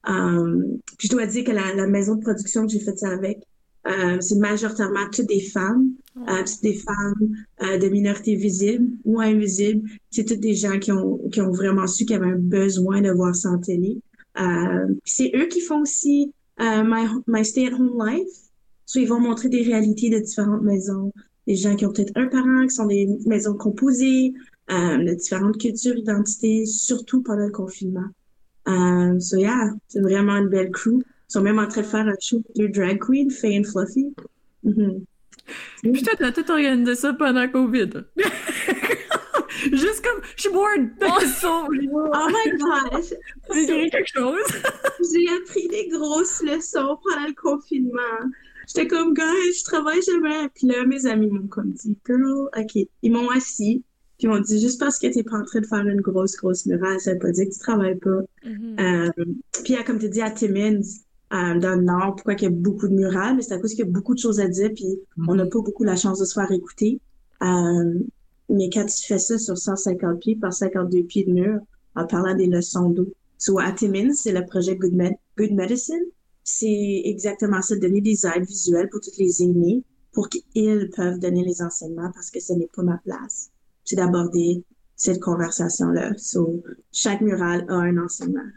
Euh, 0.08 0.62
puis 0.98 1.08
je 1.08 1.12
dois 1.12 1.26
dire 1.26 1.44
que 1.44 1.52
la, 1.52 1.74
la 1.74 1.86
maison 1.86 2.16
de 2.16 2.20
production 2.20 2.66
que 2.66 2.72
j'ai 2.72 2.80
fait 2.80 2.96
ça 2.98 3.10
avec, 3.10 3.40
euh, 3.86 4.20
c'est 4.20 4.36
majoritairement 4.36 5.08
toutes 5.12 5.26
des 5.26 5.40
femmes. 5.40 5.92
Euh, 6.28 6.42
c'est 6.44 6.62
des 6.62 6.74
femmes 6.74 7.36
euh, 7.62 7.78
de 7.78 7.88
minorités 7.88 8.34
visibles 8.34 8.88
ou 9.04 9.20
invisibles. 9.20 9.88
C'est 10.10 10.24
toutes 10.24 10.40
des 10.40 10.54
gens 10.54 10.78
qui 10.78 10.92
ont, 10.92 11.18
qui 11.30 11.40
ont 11.40 11.52
vraiment 11.52 11.86
su 11.86 12.04
qu'il 12.04 12.16
y 12.16 12.18
avait 12.18 12.32
un 12.32 12.38
besoin 12.38 13.00
de 13.00 13.10
voir 13.10 13.34
ça 13.34 13.50
en 13.50 13.58
télé. 13.58 13.98
Euh, 14.40 14.94
c'est 15.04 15.30
eux 15.34 15.46
qui 15.46 15.60
font 15.60 15.82
aussi 15.82 16.32
euh, 16.60 16.82
my, 16.84 17.06
my 17.26 17.44
Stay-at-Home 17.44 17.96
Life. 18.04 18.47
So, 18.88 18.98
ils 19.00 19.06
vont 19.06 19.20
montrer 19.20 19.50
des 19.50 19.62
réalités 19.62 20.08
de 20.08 20.18
différentes 20.18 20.62
maisons, 20.62 21.12
des 21.46 21.56
gens 21.56 21.76
qui 21.76 21.84
ont 21.84 21.92
peut-être 21.92 22.12
un 22.14 22.26
parent, 22.26 22.66
qui 22.66 22.74
sont 22.74 22.86
des 22.86 23.06
maisons 23.26 23.52
composées, 23.52 24.32
euh, 24.70 24.96
de 24.96 25.12
différentes 25.12 25.58
cultures, 25.58 25.94
identités, 25.94 26.64
surtout 26.64 27.22
pendant 27.22 27.44
le 27.44 27.52
confinement. 27.52 28.08
Euh, 28.66 29.20
so 29.20 29.36
yeah, 29.36 29.74
c'est 29.88 30.00
vraiment 30.00 30.36
une 30.36 30.48
belle 30.48 30.70
crew. 30.70 31.02
Ils 31.02 31.32
sont 31.32 31.42
même 31.42 31.58
en 31.58 31.68
train 31.68 31.82
de 31.82 31.86
faire 31.86 32.06
un 32.06 32.14
show 32.18 32.42
de 32.56 32.66
drag 32.66 32.98
queen, 32.98 33.30
Faye 33.30 33.60
and 33.60 33.64
Fluffy. 33.64 34.14
Mhm. 34.64 35.04
Puis 35.82 36.02
toi, 36.02 36.14
t'as 36.18 36.32
tout 36.32 36.50
organisé 36.50 36.94
ça 36.94 37.12
pendant 37.12 37.46
COVID. 37.46 37.90
Juste 39.72 40.02
comme, 40.02 40.22
je 40.34 40.42
suis 40.42 40.50
bored. 40.50 40.92
Oh 41.44 41.66
my 41.68 42.50
gosh! 42.56 43.12
j'ai 43.54 43.66
créé 43.66 43.90
quelque 43.90 44.08
chose. 44.14 44.46
J'ai 45.12 45.28
appris 45.36 45.68
des 45.68 45.88
grosses 45.88 46.42
leçons 46.42 46.98
pendant 47.02 47.26
le 47.26 47.34
confinement. 47.34 48.30
J'étais 48.68 48.86
comme, 48.86 49.14
guys, 49.14 49.52
je 49.58 49.64
travaille 49.64 50.00
jamais. 50.02 50.48
Puis 50.54 50.66
là, 50.68 50.84
mes 50.86 51.06
amis 51.06 51.26
m'ont 51.28 51.48
comme 51.48 51.72
dit, 51.72 51.96
girl, 52.06 52.48
OK. 52.56 52.86
Ils 53.02 53.10
m'ont 53.12 53.30
assis. 53.30 53.82
Puis 54.18 54.26
ils 54.26 54.28
m'ont 54.28 54.40
dit, 54.40 54.60
juste 54.60 54.78
parce 54.78 54.98
que 54.98 55.06
t'es 55.06 55.22
pas 55.22 55.38
en 55.38 55.44
train 55.44 55.60
de 55.60 55.66
faire 55.66 55.86
une 55.86 56.00
grosse, 56.00 56.36
grosse 56.36 56.66
murale, 56.66 57.00
ça 57.00 57.12
veut 57.12 57.18
pas 57.18 57.30
dire 57.30 57.46
que 57.46 57.52
tu 57.52 57.58
travailles 57.58 57.98
pas. 57.98 58.20
Euh, 58.80 59.10
puis 59.64 59.74
euh, 59.76 59.82
comme 59.86 59.98
tu 59.98 60.08
dis 60.08 60.20
à 60.20 60.30
Timmins, 60.30 60.80
euh, 61.32 61.58
dans 61.58 61.76
le 61.76 61.82
Nord, 61.82 62.16
pourquoi 62.16 62.34
qu'il 62.34 62.48
y 62.50 62.52
a 62.52 62.54
beaucoup 62.54 62.88
de 62.88 62.94
murales, 62.94 63.36
mais 63.36 63.42
c'est 63.42 63.54
à 63.54 63.58
cause 63.58 63.70
qu'il 63.74 63.84
y 63.84 63.88
a 63.88 63.90
beaucoup 63.90 64.14
de 64.14 64.18
choses 64.18 64.40
à 64.40 64.48
dire, 64.48 64.70
puis 64.74 64.98
on 65.28 65.34
n'a 65.34 65.46
pas 65.46 65.60
beaucoup 65.60 65.84
la 65.84 65.94
chance 65.96 66.18
de 66.18 66.24
se 66.24 66.34
faire 66.34 66.50
écouter. 66.50 67.00
Euh, 67.42 67.94
mais 68.50 68.70
quand 68.72 68.86
tu 68.86 69.06
fais 69.06 69.18
ça 69.18 69.38
sur 69.38 69.56
150 69.56 70.20
pieds 70.20 70.36
par 70.36 70.52
52 70.52 71.02
pieds 71.04 71.24
de 71.24 71.32
mur, 71.32 71.60
en 71.94 72.06
parlant 72.06 72.34
des 72.34 72.46
leçons 72.46 72.90
d'eau. 72.90 73.08
So, 73.38 73.58
à 73.60 73.70
Timmins, 73.72 74.14
c'est 74.14 74.32
le 74.32 74.44
projet 74.44 74.74
Good, 74.76 74.94
Med- 74.94 75.14
Good 75.36 75.52
Medicine. 75.52 76.02
C'est 76.50 77.02
exactement 77.04 77.60
ça, 77.60 77.76
donner 77.76 78.00
des 78.00 78.24
aides 78.26 78.46
visuelles 78.46 78.88
pour 78.88 79.02
tous 79.02 79.18
les 79.18 79.42
aînés, 79.42 79.84
pour 80.12 80.30
qu'ils 80.30 80.88
peuvent 80.96 81.18
donner 81.18 81.44
les 81.44 81.60
enseignements, 81.60 82.10
parce 82.14 82.30
que 82.30 82.40
ce 82.40 82.54
n'est 82.54 82.70
pas 82.74 82.82
ma 82.82 82.96
place. 83.04 83.50
C'est 83.84 83.96
d'aborder 83.96 84.64
cette 84.96 85.20
conversation-là. 85.20 86.12
So, 86.16 86.62
chaque 86.90 87.20
murale 87.20 87.66
a 87.68 87.74
un 87.74 87.98
enseignement. 87.98 88.48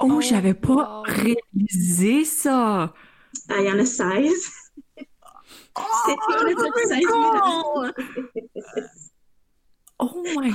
Oh, 0.00 0.08
Oh, 0.14 0.20
j'avais 0.20 0.54
pas 0.54 0.74
wow. 0.74 1.02
réalisé 1.06 2.24
ça. 2.24 2.92
Ah, 3.48 3.54
il 3.60 3.66
y 3.66 3.70
en 3.70 3.78
a 3.78 3.84
16. 3.84 4.32
C'est 4.96 5.06
Oh, 5.76 6.44
le 6.44 6.54
top 6.56 6.74
16 6.84 7.06
cool. 7.06 7.92
Oh 10.00 10.22
my. 10.36 10.52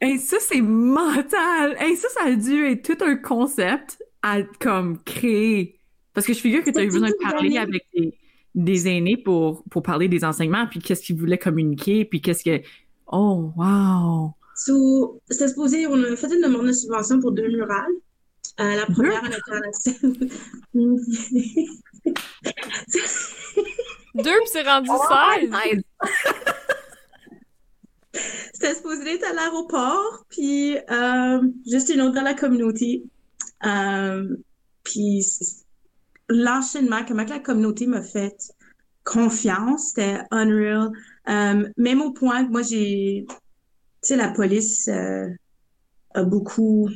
Hey, 0.00 0.18
ça, 0.18 0.38
c'est 0.40 0.60
mental. 0.60 1.76
Hey, 1.78 1.96
ça, 1.96 2.08
ça 2.10 2.24
a 2.24 2.34
dû 2.34 2.66
être 2.66 2.82
tout 2.82 3.02
un 3.04 3.16
concept 3.16 4.02
à 4.26 4.42
comme 4.60 4.98
créer. 5.04 5.78
Parce 6.12 6.26
que 6.26 6.32
je 6.32 6.40
figure 6.40 6.64
que 6.64 6.70
tu 6.70 6.78
as 6.78 6.82
eu 6.82 6.90
besoin 6.90 7.10
de 7.10 7.14
parler 7.22 7.58
avec 7.58 7.86
des, 7.94 8.18
des 8.54 8.88
aînés 8.88 9.16
pour, 9.16 9.62
pour 9.70 9.82
parler 9.82 10.08
des 10.08 10.24
enseignements, 10.24 10.66
puis 10.66 10.80
qu'est-ce 10.80 11.02
qu'ils 11.02 11.16
voulaient 11.16 11.38
communiquer, 11.38 12.04
puis 12.04 12.20
qu'est-ce 12.20 12.42
que. 12.42 12.60
Oh, 13.06 13.52
wow. 13.56 14.32
So, 14.56 15.20
c'était 15.30 15.48
supposé, 15.48 15.86
on 15.86 16.02
a 16.02 16.16
fait 16.16 16.34
une 16.34 16.42
demande 16.42 16.66
de 16.66 16.72
subvention 16.72 17.20
pour 17.20 17.30
deux 17.32 17.48
murales. 17.48 17.92
Euh, 18.58 18.74
la 18.74 18.86
première, 18.86 19.22
elle 19.24 19.32
était 19.32 19.52
à 19.52 19.60
la 19.60 19.72
scène. 19.72 20.16
Deux, 24.14 24.38
puis 24.40 24.50
c'est 24.50 24.62
rendu 24.62 24.88
Oh, 24.90 24.98
16. 25.40 25.50
nice. 25.50 25.82
C'était 28.54 28.74
supposé 28.74 29.14
être 29.14 29.26
à 29.30 29.34
l'aéroport, 29.34 30.24
puis 30.30 30.78
euh, 30.90 31.42
juste 31.70 31.90
une 31.90 32.00
autre 32.00 32.14
dans 32.14 32.22
la 32.22 32.32
communauté. 32.32 33.04
Euh, 33.64 34.36
puis 34.82 35.24
l'enchaînement, 36.28 37.04
comment 37.06 37.24
que 37.24 37.30
la 37.30 37.38
communauté 37.40 37.86
m'a 37.86 38.02
fait 38.02 38.36
confiance, 39.04 39.88
c'était 39.88 40.18
unreal. 40.30 40.90
Euh, 41.28 41.68
même 41.76 42.02
au 42.02 42.12
point 42.12 42.44
que 42.44 42.50
moi, 42.50 42.62
j'ai... 42.62 43.24
Tu 43.28 43.36
sais, 44.02 44.16
la 44.16 44.28
police 44.28 44.88
euh, 44.88 45.28
a 46.14 46.22
beaucoup 46.24 46.88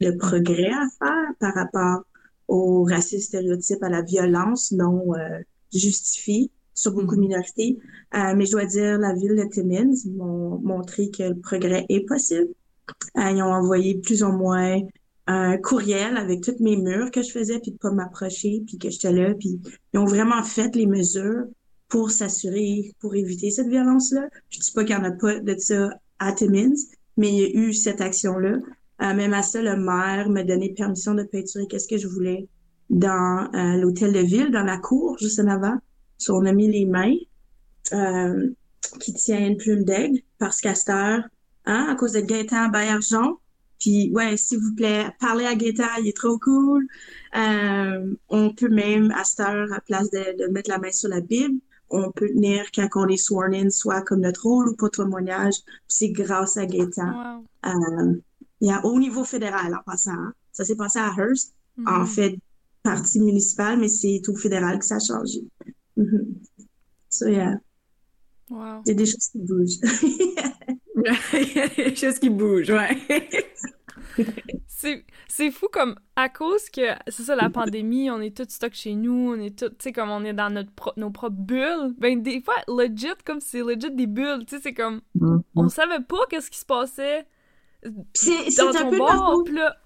de 0.00 0.10
progrès 0.12 0.70
à 0.70 0.86
faire 0.98 1.34
par 1.40 1.54
rapport 1.54 2.04
au 2.48 2.84
racisme 2.84 3.28
stéréotype, 3.28 3.82
à 3.82 3.88
la 3.88 4.02
violence 4.02 4.72
non 4.72 5.14
euh, 5.14 5.40
justifiée 5.72 6.50
sur 6.74 6.92
beaucoup 6.92 7.14
de 7.14 7.20
minorités. 7.20 7.78
Euh, 8.14 8.34
mais 8.36 8.46
je 8.46 8.52
dois 8.52 8.66
dire, 8.66 8.98
la 8.98 9.14
ville 9.14 9.36
de 9.36 9.44
Timmins 9.44 9.94
m'ont 10.16 10.58
montré 10.58 11.10
que 11.10 11.22
le 11.22 11.38
progrès 11.38 11.86
est 11.88 12.06
possible. 12.06 12.48
Euh, 13.16 13.30
ils 13.30 13.42
ont 13.42 13.52
envoyé 13.52 13.98
plus 13.98 14.22
ou 14.22 14.32
moins 14.32 14.80
un 15.26 15.56
courriel 15.56 16.16
avec 16.16 16.42
tous 16.42 16.56
mes 16.60 16.76
murs 16.76 17.10
que 17.10 17.22
je 17.22 17.30
faisais, 17.30 17.58
puis 17.58 17.72
de 17.72 17.78
pas 17.78 17.90
m'approcher, 17.90 18.62
puis 18.66 18.78
que 18.78 18.90
j'étais 18.90 19.12
là, 19.12 19.34
puis 19.34 19.60
ils 19.92 19.98
ont 19.98 20.04
vraiment 20.04 20.42
fait 20.42 20.74
les 20.76 20.86
mesures 20.86 21.44
pour 21.88 22.10
s'assurer, 22.10 22.92
pour 23.00 23.14
éviter 23.14 23.50
cette 23.50 23.68
violence-là. 23.68 24.28
Je 24.50 24.60
dis 24.60 24.72
pas 24.72 24.84
qu'il 24.84 24.96
y 24.96 24.98
en 24.98 25.04
a 25.04 25.12
pas 25.12 25.40
de 25.40 25.56
ça 25.58 25.90
à 26.18 26.32
Timmins, 26.32 26.74
mais 27.16 27.32
il 27.32 27.38
y 27.38 27.44
a 27.44 27.48
eu 27.48 27.72
cette 27.72 28.00
action-là. 28.00 28.58
Euh, 29.02 29.14
même 29.14 29.32
à 29.32 29.42
ça, 29.42 29.62
le 29.62 29.76
maire 29.76 30.28
m'a 30.28 30.44
donné 30.44 30.72
permission 30.72 31.14
de 31.14 31.22
peinturer 31.22 31.66
qu'est-ce 31.68 31.88
que 31.88 31.98
je 31.98 32.08
voulais 32.08 32.48
dans 32.90 33.48
euh, 33.54 33.76
l'hôtel 33.76 34.12
de 34.12 34.20
ville, 34.20 34.50
dans 34.50 34.62
la 34.62 34.78
cour, 34.78 35.16
juste 35.18 35.40
en 35.40 35.48
avant. 35.48 35.76
So, 36.18 36.36
on 36.36 36.46
a 36.46 36.52
mis 36.52 36.70
les 36.70 36.86
mains 36.86 37.14
euh, 37.92 38.50
qui 39.00 39.12
tient 39.14 39.46
une 39.46 39.56
plume 39.56 39.84
d'aigle 39.84 40.20
parce 40.38 40.60
qu'à 40.60 40.74
cette 40.74 40.90
heure, 40.90 41.22
hein, 41.64 41.86
à 41.90 41.94
cause 41.96 42.12
de 42.12 42.20
Gaëtan 42.20 42.68
Baillargeon, 42.68 43.38
puis 43.78 44.10
ouais, 44.12 44.36
s'il 44.36 44.58
vous 44.60 44.74
plaît, 44.74 45.06
parlez 45.20 45.44
à 45.46 45.54
Gaëtan, 45.54 45.84
il 46.00 46.08
est 46.08 46.16
trop 46.16 46.38
cool. 46.38 46.86
Euh, 47.36 48.14
on 48.28 48.50
peut 48.54 48.68
même, 48.68 49.10
à 49.12 49.24
cette 49.24 49.40
heure, 49.40 49.72
à 49.72 49.80
place 49.80 50.10
de, 50.10 50.38
de 50.46 50.50
mettre 50.52 50.70
la 50.70 50.78
main 50.78 50.92
sur 50.92 51.08
la 51.08 51.20
Bible, 51.20 51.58
on 51.90 52.10
peut 52.12 52.28
tenir 52.28 52.64
quand 52.74 52.88
on 52.94 53.08
est 53.08 53.16
sworn 53.16 53.54
in, 53.54 53.70
soit 53.70 54.02
comme 54.02 54.20
notre 54.20 54.42
rôle 54.44 54.68
ou 54.70 54.74
pour 54.76 54.90
témoignage. 54.90 55.54
C'est 55.86 56.08
grâce 56.10 56.56
à 56.56 56.66
Gaétan. 56.66 57.12
Wow. 57.12 57.70
Euh, 57.70 58.14
il 58.60 58.68
y 58.68 58.72
a 58.72 58.84
au 58.86 58.98
niveau 58.98 59.24
fédéral 59.24 59.74
en 59.74 59.82
passant. 59.84 60.12
hein. 60.12 60.32
Ça 60.52 60.64
s'est 60.64 60.76
passé 60.76 60.98
à 60.98 61.12
Hearst, 61.16 61.52
en 61.86 62.00
Mhm. 62.00 62.06
fait, 62.06 62.38
partie 62.82 63.20
municipale, 63.20 63.78
mais 63.78 63.88
c'est 63.88 64.22
au 64.28 64.36
fédéral 64.36 64.78
que 64.78 64.84
ça 64.86 64.96
a 64.96 65.00
changé. 65.00 65.40
Mhm. 65.96 66.34
So, 67.10 67.28
yeah, 67.28 67.58
Wow. 68.50 68.82
il 68.84 68.88
y 68.88 68.92
a 68.92 68.94
des 68.94 69.06
choses 69.06 69.28
qui 69.30 69.38
bougent. 69.38 69.80
Il 71.32 71.52
y 71.56 71.60
a 71.60 71.68
des 71.68 71.94
choses 71.96 72.18
qui 72.18 72.30
bougent, 72.30 72.70
ouais. 72.70 72.98
C'est, 74.68 75.04
c'est 75.28 75.50
fou 75.50 75.66
comme 75.72 75.96
à 76.14 76.28
cause 76.28 76.68
que 76.70 76.82
c'est 77.08 77.22
ça 77.24 77.34
la 77.34 77.48
pandémie, 77.50 78.10
on 78.10 78.20
est 78.20 78.36
tous 78.36 78.48
stock 78.48 78.72
chez 78.74 78.94
nous, 78.94 79.32
on 79.34 79.40
est 79.40 79.58
tous 79.58 79.70
tu 79.70 79.74
sais 79.80 79.92
comme 79.92 80.10
on 80.10 80.24
est 80.24 80.32
dans 80.34 80.50
notre 80.50 80.70
pro- 80.72 80.92
nos 80.96 81.10
propres 81.10 81.36
bulles. 81.36 81.94
Ben 81.98 82.22
des 82.22 82.40
fois 82.40 82.54
legit 82.68 83.08
comme 83.24 83.40
c'est 83.40 83.62
legit 83.62 83.90
des 83.90 84.06
bulles, 84.06 84.44
tu 84.46 84.56
sais 84.56 84.62
c'est 84.62 84.74
comme 84.74 85.00
on 85.56 85.68
savait 85.68 86.00
pas 86.00 86.26
qu'est-ce 86.28 86.50
qui 86.50 86.58
se 86.58 86.66
passait 86.66 87.26
dans 87.82 88.76
un 88.76 88.90
ton 88.90 88.98
bar, 88.98 89.32
faute. 89.32 89.46
pis 89.46 89.52
là 89.52 89.76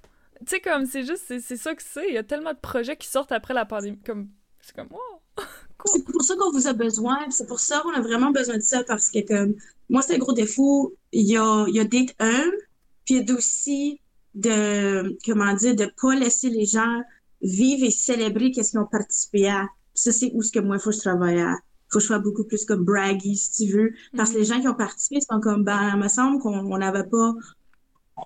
tu 0.41 0.47
sais 0.49 0.61
comme 0.61 0.85
c'est 0.85 1.05
juste 1.05 1.25
c'est, 1.27 1.41
c'est 1.41 1.57
ça 1.57 1.75
que 1.75 1.83
c'est, 1.83 2.09
il 2.09 2.15
y 2.15 2.19
a 2.19 2.23
tellement 2.25 2.53
de 2.53 2.59
projets 2.59 2.97
qui 2.97 3.09
sortent 3.09 3.33
après 3.33 3.55
la 3.55 3.65
pandémie 3.65 4.01
comme 4.05 4.29
c'est 4.61 4.75
comme 4.75 4.89
wow. 4.91 5.45
C'est 5.85 6.05
pour 6.05 6.23
ça 6.23 6.35
qu'on 6.37 6.51
vous 6.51 6.67
a 6.67 6.73
besoin. 6.73 7.19
C'est 7.31 7.47
pour 7.47 7.61
ça 7.61 7.81
qu'on 7.81 7.93
a 7.93 8.01
vraiment 8.01 8.31
besoin 8.31 8.57
de 8.57 8.63
ça 8.63 8.83
parce 8.85 9.11
que 9.11 9.27
comme 9.27 9.55
moi, 9.89 10.03
c'est 10.03 10.17
un 10.17 10.19
gros 10.19 10.33
défaut. 10.33 10.95
Il 11.13 11.27
y 11.27 11.37
a, 11.37 11.67
il 11.69 11.75
y 11.75 11.81
a 11.81 11.85
d'être 11.85 12.15
humble, 12.19 12.57
puis 13.05 13.17
il 13.17 13.29
y 13.29 13.33
a 13.33 13.35
aussi 13.35 14.01
de, 14.35 15.17
comment 15.25 15.55
dire, 15.55 15.75
de 15.75 15.91
pas 16.01 16.15
laisser 16.15 16.51
les 16.51 16.67
gens 16.67 17.03
vivre 17.43 17.87
et 17.87 17.91
célébrer 17.91 18.51
qu'est-ce 18.51 18.73
qu'ils 18.73 18.81
ont 18.81 18.87
participé 18.87 19.49
à. 19.49 19.67
Ça, 19.95 20.13
c'est 20.13 20.31
où 20.35 20.43
ce 20.43 20.53
que 20.53 20.61
moi, 20.61 20.77
il 20.77 20.81
faut 20.81 20.91
que 20.91 20.97
je 20.97 21.01
travaille 21.01 21.41
à. 21.41 21.57
Faut 21.91 21.99
que 21.99 22.01
je 22.01 22.07
sois 22.07 22.19
beaucoup 22.19 22.45
plus 22.45 22.65
comme 22.65 22.85
braggy, 22.85 23.37
si 23.37 23.67
tu 23.67 23.73
veux. 23.73 23.93
Parce 24.17 24.31
que 24.31 24.39
les 24.39 24.45
gens 24.45 24.61
qui 24.61 24.69
ont 24.69 24.75
participé 24.75 25.21
sont 25.21 25.41
comme, 25.41 25.65
ben, 25.65 25.93
il 25.95 26.01
me 26.01 26.09
semble 26.09 26.39
qu'on 26.41 26.59
on 26.59 26.79
n'avait 26.79 27.09
pas, 27.09 27.35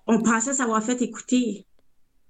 on 0.06 0.20
pensait 0.22 0.54
savoir 0.54 0.82
fait 0.82 1.00
écouter. 1.00 1.64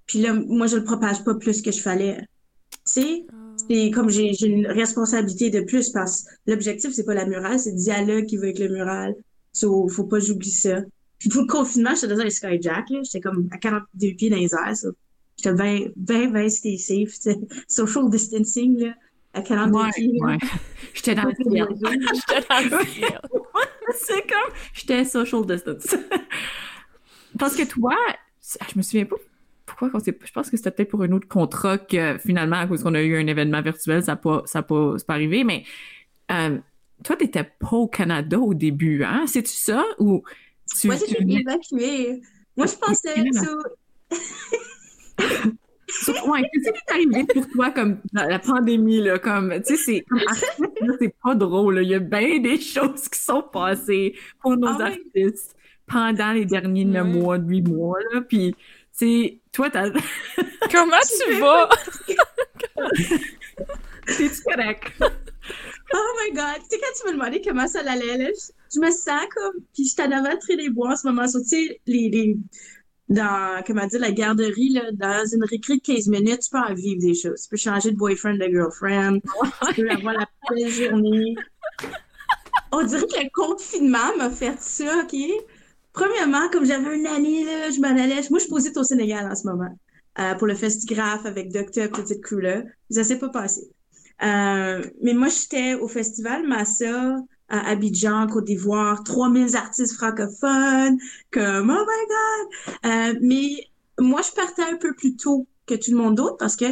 Puis 0.05 0.21
là, 0.21 0.33
moi, 0.33 0.67
je 0.67 0.77
le 0.77 0.83
propage 0.83 1.23
pas 1.23 1.33
plus 1.33 1.61
que 1.61 1.71
je 1.71 1.81
fallais. 1.81 2.27
Tu 2.71 2.77
sais? 2.85 3.25
C'est 3.69 3.91
comme 3.91 4.09
j'ai 4.09 4.33
j'ai 4.33 4.47
une 4.47 4.67
responsabilité 4.67 5.49
de 5.49 5.61
plus 5.61 5.89
parce 5.89 6.23
que 6.23 6.29
l'objectif, 6.51 6.91
c'est 6.93 7.05
pas 7.05 7.13
la 7.13 7.25
murale, 7.25 7.59
c'est 7.59 7.71
le 7.71 7.77
dialogue 7.77 8.25
qui 8.25 8.37
veut 8.37 8.43
avec 8.45 8.59
le 8.59 8.69
mural. 8.69 9.15
So, 9.51 9.87
faut 9.87 10.05
pas 10.05 10.19
que 10.19 10.25
j'oublie 10.25 10.51
ça. 10.51 10.81
Puis 11.19 11.29
pour 11.29 11.41
le 11.43 11.47
confinement, 11.47 11.91
j'étais 11.95 12.07
dans 12.13 12.19
un 12.19 12.29
skyjack, 12.29 12.89
là. 12.89 12.99
J'étais 13.03 13.21
comme 13.21 13.47
à 13.51 13.57
42 13.57 14.13
pieds 14.15 14.29
dans 14.29 14.37
les 14.37 14.53
airs, 14.53 14.75
so. 14.75 14.89
J'étais 15.37 15.53
20, 15.53 15.79
20, 15.95 16.31
20, 16.31 16.49
stay 16.49 16.77
safe, 16.77 17.13
tu 17.13 17.31
sais. 17.31 17.39
Social 17.67 18.09
distancing, 18.09 18.79
là, 18.79 18.93
à 19.33 19.41
42 19.41 19.77
Ouais, 19.77 19.89
pieds. 19.95 20.11
ouais. 20.21 20.37
J'étais 20.93 21.15
dans 21.15 21.23
le 21.23 21.33
ciel. 21.35 21.67
J'étais 21.81 22.45
dans 22.49 22.77
le 22.79 22.85
ciel. 22.85 23.19
C'est 23.95 24.21
comme, 24.21 24.53
j'étais 24.73 25.05
social 25.05 25.45
distance. 25.45 25.95
Parce 27.37 27.55
que 27.55 27.63
toi, 27.63 27.95
je 28.41 28.77
me 28.77 28.81
souviens 28.81 29.05
pas 29.05 29.17
pourquoi 29.77 29.89
qu'on 29.89 29.99
s'est, 29.99 30.17
je 30.23 30.31
pense 30.31 30.49
que 30.49 30.57
c'était 30.57 30.71
peut-être 30.71 30.89
pour 30.91 31.01
un 31.03 31.11
autre 31.11 31.27
contrat 31.27 31.77
que 31.77 32.17
finalement, 32.19 32.57
à 32.57 32.67
cause 32.67 32.83
qu'on 32.83 32.93
a 32.93 33.01
eu 33.01 33.15
un 33.17 33.25
événement 33.27 33.61
virtuel, 33.61 34.03
ça 34.03 34.13
n'a 34.13 34.15
pas, 34.17 34.43
ça 34.45 34.61
pas, 34.61 34.95
arrivé, 35.07 35.43
mais, 35.43 35.63
euh, 36.31 36.57
toi, 37.03 37.15
t'étais 37.15 37.43
pas 37.43 37.75
au 37.75 37.87
Canada 37.87 38.39
au 38.39 38.53
début, 38.53 39.03
hein? 39.03 39.25
C'est-tu 39.27 39.51
ça? 39.53 39.83
Ou 39.99 40.23
tu, 40.79 40.87
Moi, 40.87 40.95
tu 40.97 41.05
j'étais 41.09 41.23
venais- 41.23 41.41
évacuée. 41.41 42.21
Moi, 42.55 42.67
je 42.67 42.75
pensais, 42.75 43.15
So, 45.89 46.13
ouais, 46.31 46.41
qu'est-ce 46.51 46.71
qui 46.71 46.77
est 46.87 46.91
arrivé 46.91 47.25
pour 47.33 47.47
toi 47.49 47.69
comme 47.71 47.99
la, 48.13 48.27
la 48.27 48.39
pandémie 48.39 49.01
là? 49.01 49.19
Comme 49.19 49.53
tu 49.65 49.75
sais 49.75 49.83
c'est 49.83 50.05
c'est 50.99 51.15
pas 51.23 51.35
drôle 51.35 51.75
là. 51.75 51.81
il 51.81 51.89
y 51.89 51.93
a 51.95 51.99
bien 51.99 52.39
des 52.39 52.59
choses 52.59 53.07
qui 53.09 53.19
sont 53.19 53.43
passées 53.43 54.15
pour 54.41 54.55
nos 54.57 54.67
Ah 54.67 54.85
artistes 54.85 55.55
pendant 55.85 56.31
les 56.31 56.45
derniers 56.45 56.85
neuf 56.85 57.05
mois 57.07 57.37
huit 57.37 57.61
mois 57.67 57.99
là 58.11 58.21
puis 58.21 58.55
c'est 58.91 59.39
toi 59.53 59.69
t'as 59.69 59.89
Comment 60.71 60.97
tu 61.25 61.39
vas? 61.39 61.69
c'est 64.07 64.43
correct? 64.43 64.91
Oh 65.93 66.17
my 66.19 66.35
God! 66.35 66.61
Tu 66.63 66.75
sais, 66.75 66.79
quand 66.79 66.93
tu 66.99 67.07
me 67.07 67.13
demandais 67.13 67.41
comment 67.41 67.67
ça 67.67 67.79
allait, 67.81 68.17
là, 68.17 68.29
je, 68.29 68.51
je 68.73 68.79
me 68.79 68.89
sens 68.91 69.21
comme... 69.35 69.53
Puis 69.73 69.87
je 69.87 69.95
t'en 69.95 70.11
avais 70.11 70.37
très 70.37 70.55
les 70.55 70.69
bois 70.69 70.91
en 70.91 70.95
ce 70.95 71.07
moment. 71.07 71.27
So, 71.27 71.41
tu 71.41 71.49
sais, 71.49 71.81
les, 71.85 72.09
les... 72.09 72.37
Dans, 73.09 73.61
comment 73.67 73.85
dire, 73.85 73.99
la 73.99 74.11
garderie, 74.11 74.69
là, 74.69 74.91
dans 74.93 75.25
une 75.31 75.43
récré 75.43 75.75
de 75.75 75.81
15 75.81 76.07
minutes, 76.07 76.39
tu 76.41 76.49
peux 76.49 76.57
en 76.57 76.73
vivre 76.73 77.01
des 77.01 77.13
choses. 77.13 77.43
Tu 77.43 77.49
peux 77.49 77.57
changer 77.57 77.91
de 77.91 77.97
boyfriend, 77.97 78.35
de 78.35 78.45
girlfriend. 78.45 79.19
Tu 79.75 79.83
peux 79.83 79.91
avoir 79.91 80.15
la 80.15 80.27
belle 80.49 80.69
journée. 80.69 81.35
On 82.71 82.81
dirait 82.83 83.05
que 83.05 83.19
le 83.19 83.29
confinement 83.31 84.17
m'a 84.17 84.31
fait 84.31 84.59
ça, 84.59 85.03
OK? 85.03 85.15
Premièrement, 85.93 86.49
comme 86.51 86.65
j'avais 86.65 86.95
une 86.97 87.07
année, 87.07 87.45
là, 87.45 87.69
je 87.69 87.79
m'en 87.79 87.89
allais... 87.89 88.15
Moi, 88.29 88.39
je 88.39 88.43
suis 88.45 88.49
posée 88.49 88.71
au 88.75 88.83
Sénégal 88.83 89.31
en 89.31 89.35
ce 89.35 89.47
moment. 89.47 89.69
euh, 90.19 90.35
pour 90.35 90.47
le 90.47 90.55
Festigraphe 90.55 91.25
avec 91.25 91.51
Docteur 91.51 91.89
Petite 91.89 92.21
Crew-là. 92.21 92.63
Ça 92.89 93.03
s'est 93.03 93.19
pas 93.19 93.29
passé. 93.29 93.61
Euh, 94.23 94.83
mais 95.01 95.13
moi, 95.13 95.27
j'étais 95.27 95.73
au 95.73 95.87
festival 95.87 96.47
Massa 96.47 97.17
à 97.49 97.69
Abidjan, 97.69 98.27
Côte 98.27 98.45
d'Ivoire, 98.45 99.03
3000 99.03 99.55
artistes 99.55 99.93
francophones, 99.95 100.97
comme 101.31 101.69
oh 101.69 101.85
my 101.85 102.05
God! 102.13 102.75
Euh, 102.85 103.19
mais 103.21 103.55
moi, 103.99 104.21
je 104.21 104.31
partais 104.33 104.63
un 104.63 104.77
peu 104.77 104.93
plus 104.93 105.15
tôt 105.15 105.47
que 105.65 105.75
tout 105.75 105.91
le 105.91 105.97
monde 105.97 106.15
d'autre 106.15 106.37
parce 106.37 106.55
que 106.55 106.65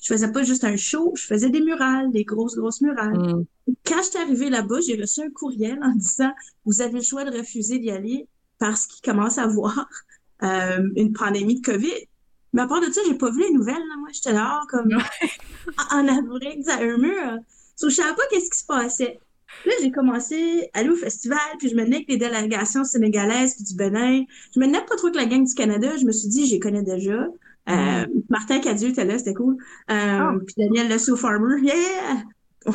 je 0.00 0.12
faisais 0.12 0.30
pas 0.30 0.42
juste 0.42 0.64
un 0.64 0.76
show, 0.76 1.12
je 1.16 1.24
faisais 1.24 1.50
des 1.50 1.60
murales, 1.60 2.10
des 2.12 2.24
grosses, 2.24 2.56
grosses 2.56 2.80
murales. 2.80 3.18
Mm. 3.18 3.44
Quand 3.86 4.02
j'étais 4.02 4.18
arrivée 4.18 4.50
là-bas, 4.50 4.80
j'ai 4.86 5.00
reçu 5.00 5.20
un 5.22 5.30
courriel 5.30 5.78
en 5.82 5.94
disant 5.94 6.30
vous 6.64 6.80
avez 6.82 6.94
le 6.94 7.02
choix 7.02 7.24
de 7.24 7.36
refuser 7.36 7.78
d'y 7.78 7.90
aller 7.90 8.28
parce 8.58 8.86
qu'il 8.86 9.02
commence 9.02 9.38
à 9.38 9.44
avoir 9.44 9.88
euh, 10.42 10.88
une 10.96 11.12
pandémie 11.12 11.60
de 11.60 11.66
COVID. 11.66 12.08
Mais 12.52 12.62
à 12.62 12.66
part 12.66 12.80
de 12.80 12.90
ça, 12.90 13.00
j'ai 13.06 13.14
pas 13.14 13.30
vu 13.30 13.40
les 13.40 13.52
nouvelles. 13.52 13.74
Là. 13.74 13.96
Moi, 13.98 14.08
j'étais 14.12 14.32
dehors 14.32 14.66
comme 14.68 14.90
en 15.90 16.08
Afrique, 16.08 16.66
à 16.68 16.82
un 16.82 16.96
mur. 16.96 17.38
So, 17.76 17.88
je 17.90 17.96
savais 17.96 18.14
pas 18.14 18.22
qu'est-ce 18.30 18.50
qui 18.50 18.58
se 18.58 18.66
passait. 18.66 19.20
Là, 19.64 19.72
j'ai 19.80 19.90
commencé 19.90 20.68
à 20.74 20.80
aller 20.80 20.90
au 20.90 20.96
festival, 20.96 21.38
puis 21.58 21.68
je 21.68 21.74
me 21.74 21.84
tenais 21.84 21.96
avec 21.96 22.08
les 22.08 22.16
délégations 22.16 22.84
sénégalaises 22.84 23.54
puis 23.54 23.64
du 23.64 23.74
Bénin. 23.74 24.24
Je 24.54 24.60
me 24.60 24.66
tenais 24.66 24.84
pas 24.84 24.96
trop 24.96 25.08
avec 25.08 25.16
la 25.16 25.26
gang 25.26 25.44
du 25.44 25.54
Canada. 25.54 25.96
Je 25.96 26.04
me 26.04 26.12
suis 26.12 26.28
dit, 26.28 26.46
je 26.46 26.54
les 26.54 26.60
connais 26.60 26.82
déjà. 26.82 27.26
Euh, 27.68 28.06
Martin 28.30 28.60
Cadieux 28.60 28.90
était 28.90 29.04
là, 29.04 29.18
c'était 29.18 29.34
cool. 29.34 29.56
Euh, 29.90 30.38
Puis 30.46 30.54
Daniel 30.56 30.88
Le 30.88 31.16
Farmer, 31.16 31.60
yeah! 31.62 32.24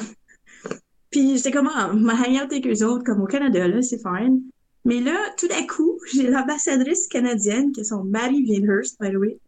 puis 1.10 1.38
j'étais 1.38 1.52
comme, 1.52 1.70
ah, 1.74 1.92
ma 1.94 2.14
hangout 2.14 2.52
avec 2.52 2.68
eux 2.68 2.86
autres, 2.86 3.04
comme 3.04 3.22
au 3.22 3.26
Canada, 3.26 3.68
là, 3.68 3.82
c'est 3.82 4.02
fine. 4.02 4.42
Mais 4.86 5.00
là, 5.00 5.18
tout 5.38 5.48
d'un 5.48 5.66
coup, 5.68 6.00
j'ai 6.14 6.30
l'ambassadrice 6.30 7.08
canadienne, 7.08 7.72
qui 7.72 7.82
est 7.82 7.86
son 7.86 8.04
Marie 8.04 8.44
Vienhurst, 8.44 9.00
by 9.00 9.12
the 9.12 9.16
way. 9.18 9.40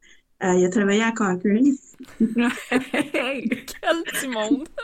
Euh, 0.43 0.53
il 0.55 0.65
a 0.65 0.69
travaillé 0.69 1.01
à 1.01 1.11
Cochrane. 1.11 1.75
Hey! 2.71 3.47
Quel 3.49 4.03
petit 4.03 4.27
monde. 4.27 4.67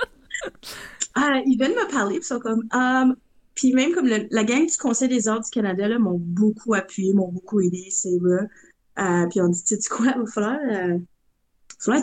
Ah, 1.14 1.42
ils 1.46 1.58
viennent 1.58 1.74
me 1.74 1.92
parler, 1.92 2.16
puis 2.16 2.24
ils 2.24 2.28
sont 2.28 2.40
comme, 2.40 2.64
um, 2.74 3.16
puis 3.54 3.74
même 3.74 3.92
comme 3.92 4.08
le- 4.08 4.28
la 4.32 4.44
gang 4.46 4.66
du 4.66 4.78
Conseil 4.78 5.10
des 5.10 5.28
arts 5.28 5.42
du 5.42 5.50
Canada, 5.52 5.88
là, 5.88 6.00
m'ont 6.00 6.18
beaucoup 6.18 6.74
appuyé, 6.74 7.14
m'ont 7.14 7.28
beaucoup 7.28 7.60
aidé, 7.60 7.90
c'est 7.92 8.18
vrai. 8.18 8.48
Euh, 8.98 9.28
puis 9.30 9.42
on 9.42 9.50
dit, 9.50 9.64
tu 9.64 9.76
sais 9.76 9.90
quoi, 9.90 10.08
il 10.16 10.22
va 10.22 10.26
falloir, 10.26 10.58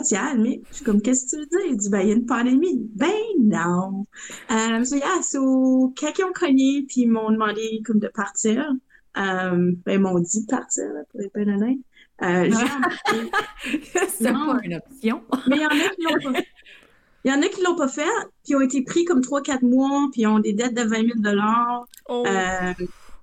t'y 0.01 0.15
aller, 0.15 0.39
mais 0.39 0.61
je 0.69 0.75
suis 0.77 0.85
comme, 0.85 1.01
qu'est-ce 1.01 1.25
que 1.25 1.29
tu 1.29 1.37
veux 1.37 1.45
dire? 1.45 1.71
Il 1.71 1.77
dit, 1.77 1.89
ben, 1.89 2.01
il 2.01 2.09
y 2.09 2.11
a 2.11 2.15
une 2.15 2.25
pandémie. 2.25 2.89
Ben, 2.95 3.11
non. 3.39 4.05
Euh, 4.51 4.83
so, 4.83 4.95
yeah, 4.95 5.21
so, 5.21 5.39
ont 5.41 6.33
cogné, 6.33 6.85
puis 6.87 7.01
ils 7.01 7.07
m'ont 7.09 7.31
demandé, 7.31 7.81
comme, 7.85 7.99
de 7.99 8.09
partir, 8.09 8.69
euh, 9.17 9.71
ben, 9.85 9.93
ils 9.93 9.99
m'ont 9.99 10.19
dit 10.19 10.41
de 10.41 10.47
partir, 10.47 10.85
là, 10.93 11.01
pour 11.11 11.21
être 11.21 11.33
bien 11.33 11.55
honnête. 11.55 11.77
Euh, 12.21 12.51
j'ai 12.51 13.29
c'est 14.09 14.33
pas 14.33 14.59
une 14.63 14.73
option 14.75 15.21
mais 15.47 15.55
il 15.55 15.61
y 15.61 15.65
en 15.65 15.69
a 15.69 15.89
qui 15.89 16.01
l'ont 16.01 16.33
pas 16.33 16.39
Il 17.23 17.31
y 17.31 17.33
en 17.33 17.41
a 17.41 17.47
qui 17.47 17.63
l'ont 17.63 17.75
pas 17.75 17.87
fait, 17.87 18.03
puis 18.43 18.55
ont 18.55 18.61
été 18.61 18.83
pris 18.83 19.05
comme 19.05 19.21
3-4 19.21 19.63
mois, 19.65 20.09
puis 20.11 20.27
ont 20.27 20.39
des 20.39 20.51
dettes 20.51 20.73
de 20.73 20.81
20 20.83 20.95
000 20.95 21.07
dollars 21.19 21.85
Oh. 22.09 22.25
euh, 22.27 22.73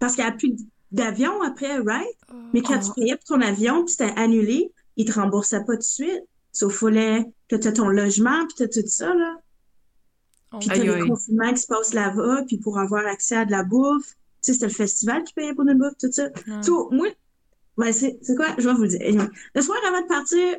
parce 0.01 0.15
qu'il 0.15 0.25
n'y 0.25 0.31
a 0.31 0.33
plus 0.33 0.55
d'avion 0.93 1.43
après, 1.43 1.77
right? 1.79 2.07
Mais 2.55 2.63
quand 2.63 2.79
Oh. 2.81 2.87
tu 2.95 3.01
payais 3.01 3.17
pour 3.17 3.25
ton 3.37 3.41
avion, 3.43 3.85
puis 3.85 3.93
c'était 3.93 4.19
annulé, 4.19 4.73
ils 4.97 5.05
te 5.05 5.13
remboursaient 5.13 5.65
pas 5.65 5.75
tout 5.75 5.79
de 5.79 5.83
suite. 5.83 6.23
Sauf 6.57 6.75
fallait 6.75 7.23
que 7.51 7.57
tu 7.57 7.71
ton 7.71 7.89
logement, 7.89 8.47
puis 8.47 8.55
t'as 8.57 8.69
tout 8.69 8.87
ça, 8.87 9.15
là. 9.15 9.35
Oh. 10.55 10.59
Puis 10.59 10.69
t'as 10.69 10.77
les 10.77 11.07
confinements 11.07 11.53
qui 11.53 11.61
se 11.61 11.67
passent 11.67 11.93
là-bas, 11.93 12.45
puis 12.47 12.57
pour 12.57 12.79
avoir 12.79 13.07
accès 13.07 13.37
à 13.37 13.45
de 13.45 13.51
la 13.51 13.63
bouffe. 13.63 14.07
Tu 14.07 14.17
sais, 14.41 14.53
c'était 14.55 14.69
le 14.69 14.73
festival 14.73 15.23
qui 15.25 15.35
payait 15.35 15.53
pour 15.53 15.65
notre 15.65 15.79
bouffe, 15.79 15.99
tout 16.01 16.11
ça. 16.11 16.31
So, 16.63 16.89
moi, 16.93 17.09
ben, 17.77 17.93
c'est 17.93 18.19
quoi? 18.37 18.55
Je 18.57 18.67
vais 18.67 18.75
vous 18.75 18.85
le 18.85 18.89
dire. 18.89 19.03
Anyway, 19.03 19.29
Le 19.55 19.61
soir 19.61 19.77
avant 19.87 20.01
de 20.01 20.07
partir, 20.07 20.57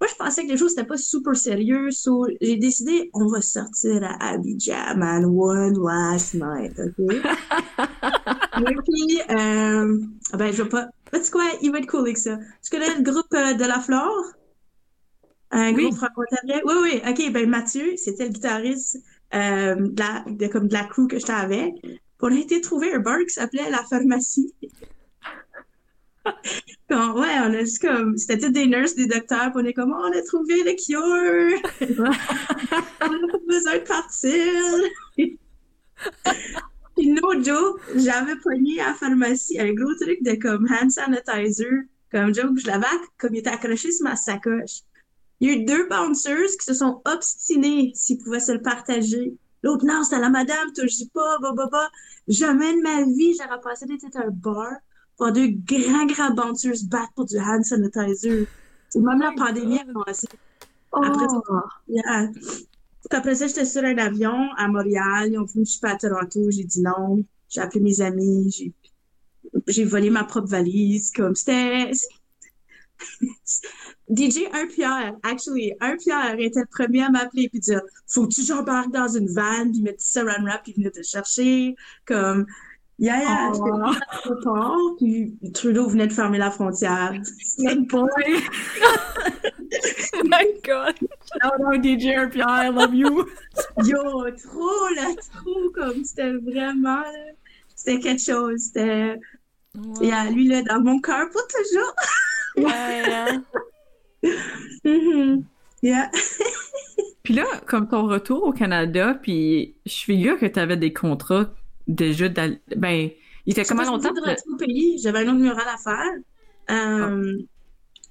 moi, 0.00 0.08
je 0.10 0.14
pensais 0.16 0.44
que 0.44 0.48
les 0.50 0.58
choses 0.58 0.76
n'étaient 0.76 0.86
pas 0.86 0.98
super 0.98 1.34
sérieux. 1.34 1.90
So, 1.92 2.26
j'ai 2.42 2.56
décidé, 2.56 3.08
on 3.14 3.26
va 3.28 3.40
sortir 3.40 4.04
à 4.04 4.32
Abidjan, 4.32 4.96
man, 4.98 5.24
one 5.24 5.82
last 5.82 6.34
night, 6.34 6.78
OK? 6.78 6.98
Et 8.58 8.74
puis, 8.84 9.20
euh, 9.30 9.98
ben, 10.34 10.52
je 10.52 10.62
vais 10.62 10.68
pas. 10.68 10.88
Tu 11.10 11.30
quoi? 11.30 11.44
Il 11.62 11.72
va 11.72 11.78
être 11.78 11.86
cool 11.86 12.00
avec 12.00 12.18
ça. 12.18 12.36
Tu 12.62 12.70
connais 12.70 12.94
le 12.94 13.02
groupe 13.02 13.32
euh, 13.32 13.54
de 13.54 13.64
la 13.64 13.80
Flore? 13.80 14.34
Un 15.50 15.74
Oui. 15.74 15.84
groupe 15.84 15.96
franco-ontarien? 15.96 16.60
Oui, 16.64 16.74
oui. 16.82 17.02
OK, 17.08 17.32
ben, 17.32 17.48
Mathieu, 17.48 17.96
c'était 17.96 18.24
le 18.26 18.30
guitariste 18.32 18.98
euh, 19.34 19.74
de, 19.76 20.00
la, 20.00 20.24
de, 20.26 20.46
comme 20.46 20.68
de 20.68 20.74
la 20.74 20.84
crew 20.84 21.06
que 21.08 21.18
j'étais 21.18 21.32
avec. 21.32 21.74
On 22.20 22.32
a 22.34 22.38
été 22.38 22.60
trouver 22.60 22.92
un 22.94 22.98
bar 22.98 23.18
qui 23.20 23.30
s'appelait 23.30 23.70
La 23.70 23.84
Pharmacie. 23.84 24.52
Bon, 26.90 27.12
ouais, 27.20 27.38
on 27.40 27.54
a 27.54 27.60
juste 27.60 27.80
comme, 27.80 28.16
c'était 28.18 28.38
toutes 28.38 28.52
des 28.52 28.66
nurses, 28.66 28.94
des 28.94 29.06
docteurs, 29.06 29.50
puis 29.52 29.62
on 29.62 29.64
est 29.64 29.72
comme, 29.72 29.94
oh, 29.96 30.02
on 30.10 30.18
a 30.18 30.22
trouvé 30.22 30.62
le 30.62 30.74
cure! 30.74 31.60
on 33.00 33.28
pas 33.28 33.38
besoin 33.46 33.74
de 33.78 33.86
partir! 33.86 34.90
Puis 36.96 37.08
no 37.08 37.42
joke, 37.42 37.80
j'avais 37.94 38.36
pogné 38.36 38.80
à 38.80 38.88
la 38.88 38.94
pharmacie 38.94 39.60
un 39.60 39.72
gros 39.72 39.94
truc 39.94 40.22
de 40.22 40.34
comme 40.34 40.66
hand 40.70 40.90
sanitizer, 40.90 41.84
comme 42.10 42.34
joke, 42.34 42.58
je 42.58 42.66
l'avais 42.66 42.86
comme 43.18 43.34
il 43.34 43.38
était 43.38 43.50
accroché 43.50 43.92
sur 43.92 44.04
ma 44.04 44.16
sacoche. 44.16 44.80
Il 45.40 45.48
y 45.48 45.52
a 45.52 45.56
eu 45.56 45.64
deux 45.64 45.88
bouncers 45.88 46.48
qui 46.58 46.64
se 46.64 46.74
sont 46.74 47.00
obstinés 47.04 47.92
s'ils 47.94 48.18
pouvaient 48.18 48.40
se 48.40 48.52
le 48.52 48.60
partager. 48.62 49.34
L'autre, 49.62 49.84
non, 49.86 50.02
c'était 50.02 50.20
la 50.20 50.30
madame, 50.30 50.72
touche 50.74 51.08
pas, 51.12 51.38
bah, 51.40 51.52
bah, 51.54 51.68
bah. 51.70 51.88
Jamais 52.26 52.74
de 52.74 52.82
ma 52.82 53.02
vie, 53.04 53.34
j'aurais 53.40 53.60
passé 53.60 53.86
d'être 53.86 54.04
un 54.16 54.30
bar 54.30 54.72
pour 55.16 55.32
deux 55.32 55.48
grands, 55.48 56.06
grands 56.06 56.30
bouncers 56.32 56.84
battre 56.84 57.12
pour 57.14 57.24
du 57.26 57.38
hand 57.38 57.64
sanitizer. 57.64 58.46
C'est 58.88 59.00
même 59.00 59.20
la 59.20 59.32
pandémie 59.32 59.78
a 59.78 59.84
commencé. 59.84 60.28
Après, 60.92 61.26
Oh. 61.50 61.60
yeah. 61.88 62.30
Après 63.10 63.34
ça, 63.34 63.46
j'étais 63.46 63.64
sur 63.64 63.84
un 63.84 63.98
avion 63.98 64.50
à 64.56 64.68
Montréal. 64.68 65.30
Ils 65.32 65.38
ont 65.38 65.44
voulu 65.44 65.64
que 65.64 65.70
je 65.70 65.80
parte 65.80 66.04
à 66.04 66.08
Toronto. 66.08 66.50
J'ai 66.50 66.64
dit 66.64 66.82
non. 66.82 67.24
J'ai 67.48 67.60
appelé 67.60 67.80
mes 67.80 68.00
amis. 68.00 68.50
J'ai, 68.50 68.72
j'ai 69.66 69.84
volé 69.84 70.10
ma 70.10 70.24
propre 70.24 70.48
valise. 70.48 71.10
Comme 71.12 71.34
c'était. 71.34 71.90
DJ 74.10 74.46
Un 74.52 74.66
Pierre, 74.66 75.14
actually, 75.22 75.74
Un 75.80 75.96
Pierre 75.96 76.36
était 76.38 76.60
le 76.60 76.66
premier 76.66 77.02
à 77.04 77.10
m'appeler 77.10 77.48
puis 77.48 77.60
dire 77.60 77.82
Faut-tu 78.06 78.40
que 78.40 78.46
j'embarque 78.46 78.90
dans 78.90 79.08
une 79.08 79.28
van 79.28 79.70
puis 79.70 79.82
mettre 79.82 80.02
ça 80.02 80.22
saran 80.22 80.44
wrap 80.44 80.62
puis 80.64 80.72
venir 80.74 80.90
te 80.92 81.02
chercher? 81.02 81.74
Comme, 82.06 82.46
yeah, 82.98 83.18
yeah, 83.20 83.52
Oh. 83.54 83.64
à 83.64 83.92
l'aéroport, 83.92 84.96
puis 84.98 85.36
Trudeau 85.54 85.88
venait 85.88 86.06
de 86.06 86.12
fermer 86.12 86.38
la 86.38 86.50
frontière. 86.50 87.12
Good 87.58 87.86
boy! 87.88 88.08
Oh 90.14 90.22
my 90.24 90.46
god! 90.64 90.94
Shout 90.98 91.62
out 91.62 91.82
DJ 91.82 92.30
Pierre, 92.30 92.64
I 92.64 92.70
love 92.70 92.94
you! 92.94 93.26
Yo, 93.84 94.00
trop, 94.30 94.88
là, 94.96 95.14
trop, 95.34 95.70
comme, 95.74 96.02
c'était 96.04 96.32
vraiment, 96.32 97.02
c'était 97.76 98.00
quelque 98.00 98.22
chose. 98.22 98.58
C'était, 98.58 99.18
Wow. 99.76 99.94
il 100.00 100.08
y 100.08 100.12
a 100.12 100.24
lui, 100.30 100.48
là, 100.48 100.62
dans 100.62 100.80
mon 100.80 100.98
cœur 101.00 101.28
pour 101.30 101.42
toujours. 101.46 101.94
Ouais, 102.56 103.02
Yeah. 105.82 106.10
Puis 107.22 107.34
là, 107.34 107.44
comme 107.66 107.88
ton 107.88 108.06
retour 108.06 108.42
au 108.44 108.52
Canada, 108.52 109.14
puis 109.14 109.76
je 109.86 109.94
figure 109.96 110.38
que 110.38 110.46
tu 110.46 110.58
avais 110.58 110.76
des 110.76 110.92
contrats 110.92 111.50
déjà 111.86 112.28
Ben, 112.28 113.10
il 113.46 113.52
était 113.52 113.64
comment 113.64 113.84
longtemps? 113.84 114.12
de 114.12 114.20
retour 114.20 114.54
au 114.54 114.56
pays. 114.56 114.98
J'avais 115.02 115.20
un 115.20 115.28
autre 115.34 115.40
mural 115.40 115.66
à 115.68 115.76
faire. 115.78 116.12
Euh, 116.70 117.38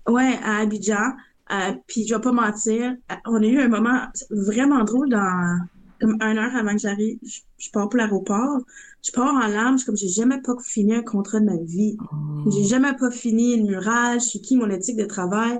Ouais, 0.07 0.37
à 0.43 0.59
Abidjan. 0.59 1.13
Euh, 1.51 1.73
puis 1.87 2.07
je 2.07 2.15
vais 2.15 2.21
pas 2.21 2.31
mentir, 2.31 2.95
on 3.25 3.41
a 3.41 3.45
eu 3.45 3.59
un 3.59 3.67
moment 3.69 3.99
vraiment 4.29 4.83
drôle 4.83 5.09
dans 5.09 5.59
comme 5.99 6.17
une 6.21 6.37
heure 6.37 6.55
avant 6.55 6.73
que 6.73 6.79
j'arrive. 6.79 7.17
Je, 7.23 7.39
je 7.57 7.69
pars 7.71 7.89
pour 7.89 7.97
l'aéroport. 7.97 8.59
Je 9.03 9.11
pars 9.11 9.33
en 9.33 9.47
larmes. 9.47 9.73
Je 9.77 9.83
suis 9.83 9.85
comme 9.85 9.97
j'ai 9.97 10.07
jamais 10.09 10.41
pas 10.41 10.53
fini 10.63 10.93
un 10.93 11.03
contrat 11.03 11.39
de 11.39 11.45
ma 11.45 11.57
vie. 11.57 11.97
J'ai 12.51 12.63
jamais 12.63 12.93
pas 12.95 13.11
fini 13.11 13.55
une 13.55 13.67
mural. 13.67 14.19
Je 14.21 14.25
suis 14.25 14.41
qui 14.41 14.55
mon 14.57 14.69
éthique 14.69 14.97
de 14.97 15.05
travail. 15.05 15.59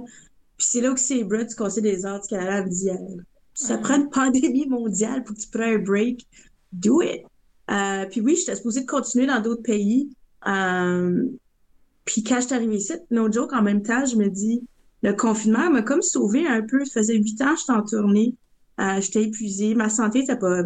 Puis 0.58 0.68
c'est 0.72 0.82
là 0.82 0.94
que 0.94 1.00
c'est 1.00 1.24
Brett 1.24 1.50
du 1.50 1.56
Conseil 1.56 1.84
des 1.84 2.06
arts 2.06 2.22
du 2.22 2.28
Canada 2.28 2.64
me 2.64 2.70
dit 2.70 2.90
ça 3.54 3.78
prend 3.80 3.96
une 3.96 4.10
pandémie 4.10 4.68
mondiale 4.68 5.24
pour 5.24 5.36
que 5.36 5.42
tu 5.42 5.48
prennes 5.48 5.82
un 5.82 5.84
break. 5.84 6.28
Do 6.72 7.02
it. 7.02 7.24
Euh, 7.72 8.06
puis 8.06 8.22
oui, 8.22 8.36
j'étais 8.36 8.56
supposée 8.56 8.82
de 8.82 8.86
continuer 8.86 9.26
dans 9.26 9.42
d'autres 9.42 9.64
pays. 9.64 10.10
Euh, 10.48 11.26
puis 12.06 12.24
quand 12.24 12.40
je 12.40 12.48
suis 12.48 12.56
arrivée 12.56 12.76
ici, 12.76 12.94
no 13.10 13.32
joke, 13.32 13.54
en 13.54 13.64
même 13.64 13.82
temps, 13.82 14.06
je 14.06 14.16
me 14.16 14.30
dis, 14.30 14.64
le 15.02 15.14
confinement 15.14 15.72
m'a 15.72 15.82
comme 15.82 16.02
sauvé 16.02 16.46
un 16.48 16.62
peu. 16.62 16.86
Ça 16.86 17.02
faisait 17.02 17.18
huit 17.18 17.42
ans 17.42 17.54
que 17.54 17.60
j'étais 17.60 17.72
en 17.74 17.84
tournée. 17.84 18.36
Euh, 18.80 19.02
j'étais 19.02 19.24
épuisée. 19.24 19.74
Ma 19.74 19.90
santé, 19.90 20.26
ça 20.26 20.36
pas, 20.36 20.62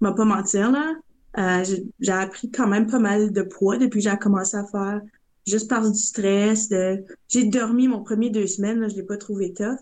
m'a 0.00 0.12
pas 0.12 0.24
mentir, 0.24 0.70
là. 0.70 0.94
Euh, 1.36 1.64
j'ai 1.98 2.12
appris 2.12 2.50
quand 2.50 2.68
même 2.68 2.86
pas 2.86 3.00
mal 3.00 3.32
de 3.32 3.42
poids 3.42 3.76
depuis 3.76 4.02
que 4.02 4.08
j'ai 4.08 4.16
commencé 4.18 4.56
à 4.56 4.64
faire. 4.66 5.00
Juste 5.46 5.68
par 5.68 5.90
du 5.90 5.98
stress. 5.98 6.68
De... 6.68 7.04
J'ai 7.28 7.44
dormi 7.44 7.88
mon 7.88 8.02
premier 8.02 8.30
deux 8.30 8.46
semaines, 8.46 8.80
là, 8.80 8.88
je 8.88 8.96
l'ai 8.96 9.02
pas 9.02 9.16
trouvé 9.16 9.52
tough. 9.52 9.78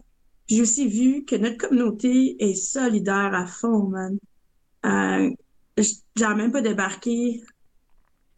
Puis 0.47 0.57
J'ai 0.57 0.63
aussi 0.63 0.89
vu 0.89 1.25
que 1.25 1.37
notre 1.37 1.57
communauté 1.57 2.37
est 2.43 2.55
solidaire 2.55 3.31
à 3.33 3.47
fond, 3.47 3.89
man. 3.89 4.19
Euh, 4.85 5.31
j'ai 5.77 6.35
même 6.35 6.53
pas 6.53 6.61
débarqué 6.61 7.43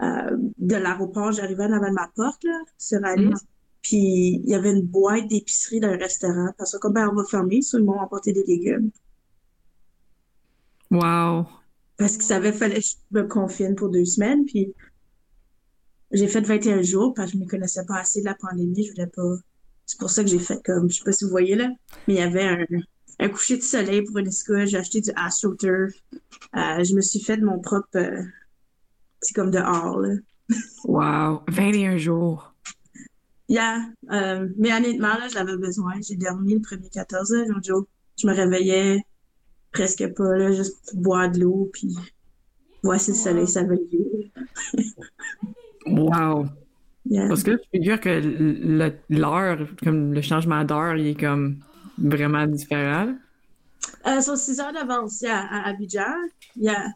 euh, 0.03 0.37
de 0.59 0.77
l'aéroport, 0.77 1.33
j'arrivais 1.33 1.65
en 1.65 1.73
avant 1.73 1.89
de 1.89 1.95
ma 1.95 2.11
porte, 2.15 2.45
là, 2.45 2.59
sur 2.79 3.05
Alice. 3.05 3.29
Mhm. 3.29 3.49
Puis 3.83 4.41
il 4.43 4.49
y 4.49 4.55
avait 4.55 4.73
une 4.73 4.83
boîte 4.83 5.29
d'épicerie 5.29 5.81
d'un 5.81 5.97
restaurant. 5.97 6.51
Parce 6.57 6.73
que 6.73 6.79
comme 6.79 6.95
ben, 6.95 7.09
on 7.11 7.15
va 7.15 7.25
fermer, 7.25 7.61
monde 7.75 7.97
a 7.99 8.03
emporté 8.03 8.33
des 8.33 8.45
légumes. 8.45 8.91
Wow! 10.91 11.47
Parce 11.97 12.17
que 12.17 12.25
ça 12.25 12.37
avait 12.37 12.53
fallu 12.53 12.75
que 12.75 12.81
je 12.81 12.95
me 13.11 13.23
confine 13.29 13.75
pour 13.75 13.91
deux 13.91 14.05
semaines. 14.05 14.45
Puis 14.47 14.75
j'ai 16.15 16.29
fait 16.29 16.41
21 16.41 16.83
jours 16.83 17.13
parce 17.13 17.33
que 17.33 17.39
je 17.39 17.43
me 17.43 17.49
connaissais 17.49 17.85
pas 17.85 17.99
assez 17.99 18.21
de 18.21 18.25
la 18.25 18.35
pandémie. 18.35 18.85
Je 18.85 18.93
voulais 18.93 19.09
pas. 19.09 19.37
C'est 19.85 19.99
pour 19.99 20.11
ça 20.11 20.23
que 20.23 20.31
j'ai 20.31 20.39
fait 20.39 20.65
comme, 20.65 20.91
je 20.91 20.97
sais 20.99 21.05
pas 21.05 21.13
si 21.13 21.25
vous 21.25 21.31
voyez 21.31 21.57
là, 21.57 21.69
mais 22.09 22.15
il 22.15 22.17
y 22.17 22.23
avait 22.23 22.45
un, 22.45 22.65
un 23.19 23.29
coucher 23.29 23.59
de 23.59 23.63
soleil 23.63 24.03
pour 24.03 24.19
une 24.19 24.29
escouade. 24.29 24.67
J'ai 24.67 24.79
acheté 24.79 25.01
du 25.01 25.11
AstroTurf. 25.17 25.93
Euh, 26.57 26.85
je 26.85 26.95
me 26.95 27.01
suis 27.01 27.21
fait 27.21 27.37
de 27.37 27.45
mon 27.45 27.59
propre, 27.59 27.89
euh, 27.97 28.23
c'est 29.21 29.35
comme 29.35 29.51
dehors 29.51 30.01
là. 30.01 30.15
Wow! 30.85 31.43
21 31.49 31.97
jours! 31.97 32.55
Yeah, 33.49 33.81
euh, 34.11 34.49
mais 34.57 34.73
honnêtement, 34.73 35.19
là, 35.19 35.29
je 35.29 35.35
l'avais 35.35 35.57
besoin. 35.57 35.95
J'ai 36.01 36.17
dormi 36.17 36.55
le 36.55 36.61
premier 36.61 36.89
14 36.89 37.33
heures, 37.33 37.47
l'autre 37.49 37.67
jour. 37.67 37.87
Je 38.19 38.27
me 38.27 38.35
réveillais 38.35 39.03
presque 39.71 40.07
pas, 40.15 40.37
là, 40.37 40.53
juste 40.53 40.79
pour 40.91 41.01
boire 41.01 41.31
de 41.31 41.41
l'eau, 41.41 41.69
puis 41.73 41.95
voici 42.83 43.11
le 43.11 43.17
soleil, 43.17 43.49
ça 43.49 43.65
va 43.65 43.75
lever. 43.75 44.33
Wow! 45.87 46.47
Yeah. 47.07 47.29
Parce 47.29 47.43
que 47.43 47.53
je 47.53 47.79
figure 47.79 48.01
que 48.01 49.03
l'heure, 49.11 49.59
comme 49.83 50.15
le 50.15 50.23
changement 50.23 50.65
d'heure, 50.65 50.97
il 50.97 51.09
est 51.09 51.21
comme 51.21 51.59
vraiment 51.99 52.47
différent. 52.47 53.15
Euh, 54.07 54.21
sur 54.21 54.37
6 54.37 54.61
heures 54.61 54.73
d'avance, 54.73 55.21
yeah, 55.21 55.47
à 55.51 55.69
Abidjan. 55.69 56.15
Yeah. 56.57 56.87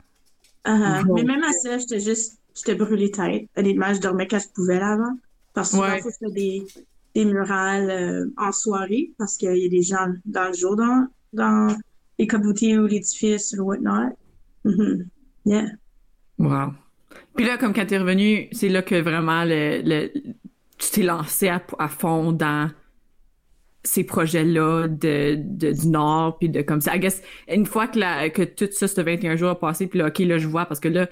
Uh-huh. 0.67 1.07
Wow. 1.07 1.15
Mais 1.15 1.25
même 1.25 1.43
à 1.45 1.53
ça, 1.53 1.79
j'étais 1.79 2.01
juste, 2.01 2.39
j'étais 2.55 2.75
brûlée 2.75 3.11
tête. 3.11 3.49
Honnêtement, 3.57 3.93
je 3.93 4.01
dormais 4.01 4.27
quand 4.27 4.39
je 4.39 4.49
pouvais 4.55 4.79
là 4.79 4.93
avant. 4.93 5.19
Parce 5.55 5.71
que 5.71 5.77
souvent, 5.77 5.89
Ouais. 5.89 6.01
faut 6.01 6.11
faire 6.11 6.31
des, 6.31 6.67
des 7.15 7.25
murales 7.27 7.91
euh, 7.91 8.27
en 8.39 8.53
soirée, 8.53 9.13
parce 9.19 9.37
qu'il 9.37 9.57
y 9.57 9.67
a 9.67 9.69
des 9.69 9.83
gens 9.83 10.07
dans 10.25 10.49
le 10.49 10.55
jour 10.55 10.77
dans, 10.77 11.07
dans 11.35 11.77
les 12.19 12.27
communautés 12.27 12.79
ou 12.79 12.87
l'édifice 12.87 13.55
ou 13.59 13.63
whatnot. 13.65 14.17
Mhm. 14.65 15.07
Yeah. 15.45 15.67
Wow. 16.39 16.73
Puis 17.39 17.47
là, 17.47 17.57
comme 17.57 17.73
quand 17.73 17.87
t'es 17.87 17.99
revenu, 17.99 18.49
c'est 18.51 18.69
là 18.69 18.83
que 18.83 18.97
vraiment 18.97 19.45
le, 19.45 19.81
le- 19.85 20.13
tu 20.77 20.91
t'es 20.91 21.03
lancé 21.05 21.49
à, 21.49 21.89
fond 21.89 22.33
dans 22.33 22.69
ces 23.85 24.03
projets-là 24.05 24.89
de, 24.89 25.37
de- 25.39 25.73
du 25.73 25.87
Nord, 25.89 26.39
puis 26.39 26.49
de 26.49 26.63
comme 26.63 26.81
ça. 26.81 26.97
I 26.97 26.99
guess, 26.99 27.23
une 27.49 27.65
fois 27.65 27.87
que, 27.87 28.01
la, 28.01 28.29
que 28.29 28.43
tout 28.43 28.69
ça, 28.73 28.89
ce 28.89 29.01
21 29.01 29.37
jours 29.37 29.51
a 29.51 29.59
passé, 29.59 29.87
puis 29.87 30.01
là, 30.01 30.09
OK, 30.09 30.19
là, 30.19 30.39
je 30.39 30.49
vois, 30.49 30.67
parce 30.67 30.81
que 30.81 30.89
là, 30.89 31.07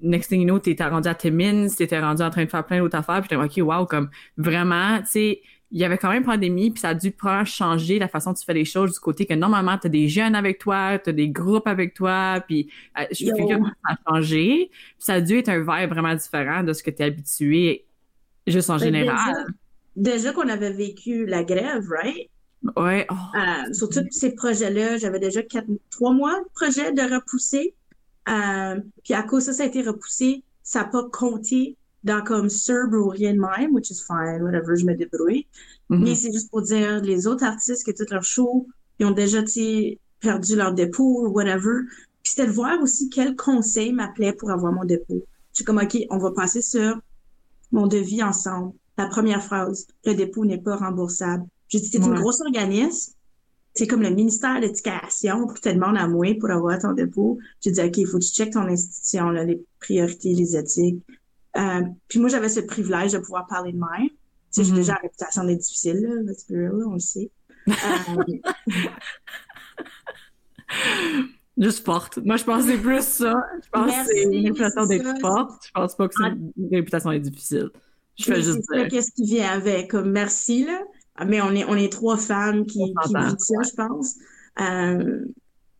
next 0.00 0.30
thing 0.30 0.40
you 0.40 0.46
know, 0.46 0.58
t'étais 0.58 0.86
rendu 0.86 1.08
à 1.08 1.14
Timmins, 1.14 1.68
t'étais 1.68 2.00
rendu 2.00 2.22
en 2.22 2.30
train 2.30 2.44
de 2.44 2.50
faire 2.50 2.64
plein 2.64 2.78
d'autres 2.78 2.96
affaires, 2.96 3.20
puis 3.20 3.28
t'es 3.28 3.36
OK, 3.36 3.58
wow, 3.58 3.84
comme 3.84 4.08
vraiment, 4.38 4.98
tu 5.00 5.06
sais, 5.10 5.42
il 5.72 5.80
y 5.80 5.84
avait 5.84 5.98
quand 5.98 6.10
même 6.10 6.24
pandémie, 6.24 6.70
puis 6.70 6.80
ça 6.80 6.90
a 6.90 6.94
dû 6.94 7.10
probablement 7.10 7.44
changer 7.44 7.98
la 7.98 8.08
façon 8.08 8.30
dont 8.30 8.34
tu 8.34 8.44
fais 8.44 8.54
les 8.54 8.64
choses 8.64 8.92
du 8.92 9.00
côté 9.00 9.26
que 9.26 9.34
normalement, 9.34 9.76
t'as 9.78 9.88
des 9.88 10.08
jeunes 10.08 10.34
avec 10.36 10.58
toi, 10.58 10.98
t'as 10.98 11.12
des 11.12 11.28
groupes 11.28 11.66
avec 11.66 11.92
toi, 11.94 12.42
puis 12.46 12.70
euh, 12.98 13.04
je 13.10 13.24
Yo. 13.26 13.34
figure 13.34 13.58
que 13.58 13.64
ça 13.64 13.94
a 13.94 13.96
changé. 14.10 14.70
Puis 14.70 14.94
ça 14.98 15.14
a 15.14 15.20
dû 15.20 15.38
être 15.38 15.48
un 15.48 15.58
vibe 15.58 15.90
vraiment 15.90 16.14
différent 16.14 16.62
de 16.62 16.72
ce 16.72 16.82
que 16.82 16.90
tu 16.90 17.02
es 17.02 17.06
habitué 17.06 17.86
juste 18.46 18.70
en 18.70 18.76
Ben, 18.76 18.84
général. 18.84 19.46
Déjà, 19.96 20.20
déjà 20.20 20.32
qu'on 20.32 20.48
avait 20.48 20.72
vécu 20.72 21.26
la 21.26 21.42
grève, 21.42 21.84
right? 21.90 22.30
Ouais. 22.76 23.06
Oh, 23.10 23.14
Euh, 23.36 23.72
sur 23.72 23.88
tous 23.88 24.04
ces 24.10 24.34
projets-là, 24.34 24.98
j'avais 24.98 25.20
déjà 25.20 25.42
quatre, 25.42 25.66
trois 25.90 26.12
mois 26.12 26.38
de 26.40 26.46
projet 26.54 26.92
de 26.92 27.02
repousser. 27.02 27.74
Euh, 28.28 28.80
puis 29.04 29.14
à 29.14 29.22
cause 29.22 29.46
de 29.46 29.52
ça, 29.52 29.58
ça 29.58 29.62
a 29.64 29.66
été 29.66 29.82
repoussé. 29.82 30.42
Ça 30.62 30.80
n'a 30.80 30.84
pas 30.86 31.04
compté 31.12 31.76
dans 32.06 32.22
comme 32.22 32.48
Serb 32.48 32.94
ou 32.94 33.08
rien 33.08 33.34
de 33.34 33.40
même, 33.40 33.74
which 33.74 33.90
is 33.90 34.00
fine, 34.06 34.42
whatever, 34.42 34.76
je 34.76 34.86
me 34.86 34.94
débrouille. 34.94 35.46
mhm. 35.90 36.02
Mais 36.04 36.14
c'est 36.14 36.32
juste 36.32 36.50
pour 36.50 36.62
dire, 36.62 37.02
les 37.02 37.26
autres 37.26 37.44
artistes 37.44 37.84
que 37.84 37.90
tout 37.90 38.10
leur 38.10 38.24
show, 38.24 38.66
ils 38.98 39.06
ont 39.06 39.10
déjà, 39.10 39.42
perdu 40.20 40.56
leur 40.56 40.72
dépôt 40.72 41.26
ou 41.26 41.28
whatever. 41.28 41.82
Puis 42.22 42.32
c'était 42.32 42.46
de 42.46 42.52
voir 42.52 42.80
aussi 42.82 43.10
quel 43.10 43.36
conseil 43.36 43.92
m'appelait 43.92 44.32
pour 44.32 44.50
avoir 44.50 44.72
mon 44.72 44.84
dépôt. 44.84 45.24
Je 45.52 45.56
suis 45.58 45.64
comme, 45.64 45.78
OK, 45.78 45.96
on 46.10 46.18
va 46.18 46.30
passer 46.32 46.62
sur 46.62 46.98
mon 47.72 47.86
devis 47.86 48.22
ensemble. 48.22 48.72
La 48.98 49.06
première 49.08 49.42
phrase, 49.44 49.86
le 50.04 50.14
dépôt 50.14 50.44
n'est 50.44 50.58
pas 50.62 50.76
remboursable. 50.76 51.44
J'ai 51.68 51.80
dit, 51.80 51.88
c'est 51.88 51.98
une 51.98 52.12
Ouais. 52.12 52.16
grosse 52.16 52.40
organisme. 52.40 53.12
c'est 53.78 53.86
comme 53.86 54.00
le 54.00 54.08
ministère 54.08 54.56
de 54.56 54.62
l'Éducation 54.62 55.46
pour 55.46 55.60
te 55.60 55.68
demander 55.68 55.98
à 56.00 56.08
moi 56.08 56.34
pour 56.40 56.50
avoir 56.50 56.78
ton 56.78 56.92
dépôt. 56.94 57.36
J'ai 57.60 57.72
dit, 57.72 57.80
OK, 57.82 57.98
il 57.98 58.06
faut 58.06 58.18
que 58.18 58.24
tu 58.24 58.30
checkes 58.32 58.54
ton 58.54 58.66
institution, 58.66 59.28
là, 59.28 59.44
les 59.44 59.62
priorités, 59.80 60.32
les 60.32 60.56
éthiques. 60.56 61.02
Euh, 61.56 61.82
puis 62.08 62.18
moi, 62.18 62.28
j'avais 62.28 62.48
ce 62.48 62.60
privilège 62.60 63.12
de 63.12 63.18
pouvoir 63.18 63.46
parler 63.46 63.72
de 63.72 63.78
même. 63.78 64.08
Tu 64.08 64.16
sais, 64.50 64.64
j'ai 64.64 64.70
Mhm. 64.72 64.76
déjà 64.78 64.94
la 64.94 65.00
réputation 65.00 65.44
d'être 65.44 65.58
difficile, 65.60 66.00
là, 66.00 66.14
let's 66.22 66.46
be 66.48 66.54
real, 66.54 66.82
on 66.86 66.94
le 66.94 66.98
sait. 66.98 67.30
Euh, 67.68 67.72
Juste 71.58 71.84
forte. 71.86 72.18
Moi, 72.24 72.36
je 72.36 72.44
pense 72.44 72.64
que 72.66 72.72
c'est 72.72 72.78
plus 72.78 73.00
ça. 73.02 73.34
Je 73.64 73.68
pense 73.70 73.90
que 73.90 73.96
c'est 74.06 74.22
une 74.24 74.44
réputation 74.46 74.84
d'être 74.86 75.20
forte. 75.20 75.62
Je 75.66 75.70
pense 75.72 75.94
pas 75.96 76.06
que 76.08 76.14
c'est 76.18 76.28
une 76.28 76.52
réputation 76.70 77.10
d'être 77.10 77.22
difficile. 77.22 77.70
Je 78.18 78.24
fais 78.24 78.32
mais 78.32 78.42
juste 78.42 78.60
dire. 78.72 78.88
qu'est-ce 78.88 79.10
qui 79.12 79.24
vient 79.24 79.48
avec, 79.50 79.90
comme 79.90 80.10
merci, 80.10 80.64
là. 80.66 80.80
Mais 81.26 81.40
on 81.40 81.52
est, 81.52 81.64
on 81.64 81.74
est 81.76 81.90
trois 81.90 82.18
femmes 82.18 82.66
qui, 82.66 82.78
qui 82.78 83.14
vivent 83.14 83.36
ça, 83.38 83.54
je 83.62 83.74
pense. 83.74 84.14
Euh, 84.60 85.24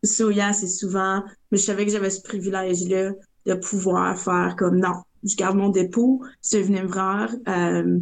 so, 0.03 0.31
yeah, 0.31 0.55
c'est 0.55 0.67
souvent, 0.67 1.23
mais 1.53 1.59
je 1.59 1.63
savais 1.65 1.85
que 1.85 1.93
j'avais 1.93 2.09
ce 2.11 2.23
privilège-là 2.23 3.13
de 3.45 3.55
pouvoir 3.55 4.19
faire 4.19 4.55
comme, 4.57 4.79
non, 4.79 4.95
je 5.27 5.37
garde 5.37 5.57
mon 5.57 5.69
dépôt, 5.69 6.23
si 6.41 6.61
vous 6.61 6.69
venez 6.69 6.83
me 6.83 6.89
voir, 6.89 7.31
euh, 7.49 7.99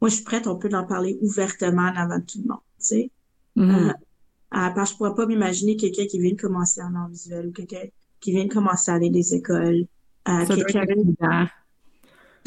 moi, 0.00 0.10
je 0.10 0.16
suis 0.16 0.24
prête, 0.24 0.46
on 0.46 0.56
peut 0.56 0.70
en 0.74 0.84
parler 0.84 1.18
ouvertement 1.20 1.90
devant 1.90 2.20
tout 2.20 2.38
le 2.42 2.48
monde, 2.48 2.60
tu 2.78 2.86
sais. 2.86 3.10
Mhm. 3.56 3.70
Euh, 3.70 3.92
à 4.50 4.70
part, 4.70 4.86
je 4.86 4.94
pourrais 4.96 5.14
pas 5.14 5.26
m'imaginer 5.26 5.76
quelqu'un 5.76 6.06
qui 6.06 6.20
vient 6.20 6.32
de 6.32 6.40
commencer 6.40 6.80
en 6.82 6.94
art 6.94 7.08
visuel 7.08 7.48
ou 7.48 7.52
quelqu'un 7.52 7.84
qui 8.20 8.32
vient 8.32 8.44
de 8.44 8.52
commencer 8.52 8.90
à 8.90 8.94
aller 8.94 9.10
des 9.10 9.34
écoles. 9.34 9.86
Euh, 10.28 10.46
quelqu'un 10.46 10.84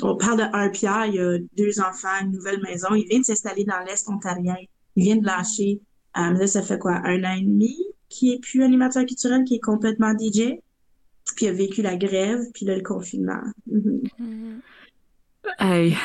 on 0.02 0.16
parle 0.16 0.38
de 0.38 0.44
un 0.54 0.70
Pierre, 0.70 1.08
il 1.08 1.20
a 1.20 1.38
deux 1.58 1.80
enfants, 1.82 2.08
une 2.22 2.32
nouvelle 2.32 2.62
maison. 2.62 2.96
Il 2.96 3.06
vient 3.08 3.20
de 3.20 3.26
s'installer 3.26 3.66
dans 3.66 3.80
l'Est 3.86 4.08
ontarien. 4.10 4.56
Il 4.96 5.04
vient 5.04 5.18
de 5.18 5.26
lâcher. 5.26 5.82
Euh, 6.18 6.32
là, 6.32 6.48
ça 6.48 6.62
fait 6.62 6.80
quoi, 6.80 7.02
un 7.04 7.24
an 7.24 7.36
et 7.36 7.42
demi 7.42 7.78
qui 8.08 8.34
est 8.34 8.40
plus 8.40 8.64
animateur 8.64 9.06
culturel, 9.06 9.44
qui 9.44 9.56
est 9.56 9.60
complètement 9.60 10.14
DJ. 10.18 10.60
Puis 11.36 11.48
a 11.48 11.54
vécu 11.54 11.82
la 11.82 11.96
grève, 11.96 12.40
puis 12.54 12.66
là, 12.66 12.76
le 12.76 12.84
confinement. 12.84 13.42
Mhm. 13.68 14.02
Mhm. 14.20 14.62
Hey. 15.60 15.96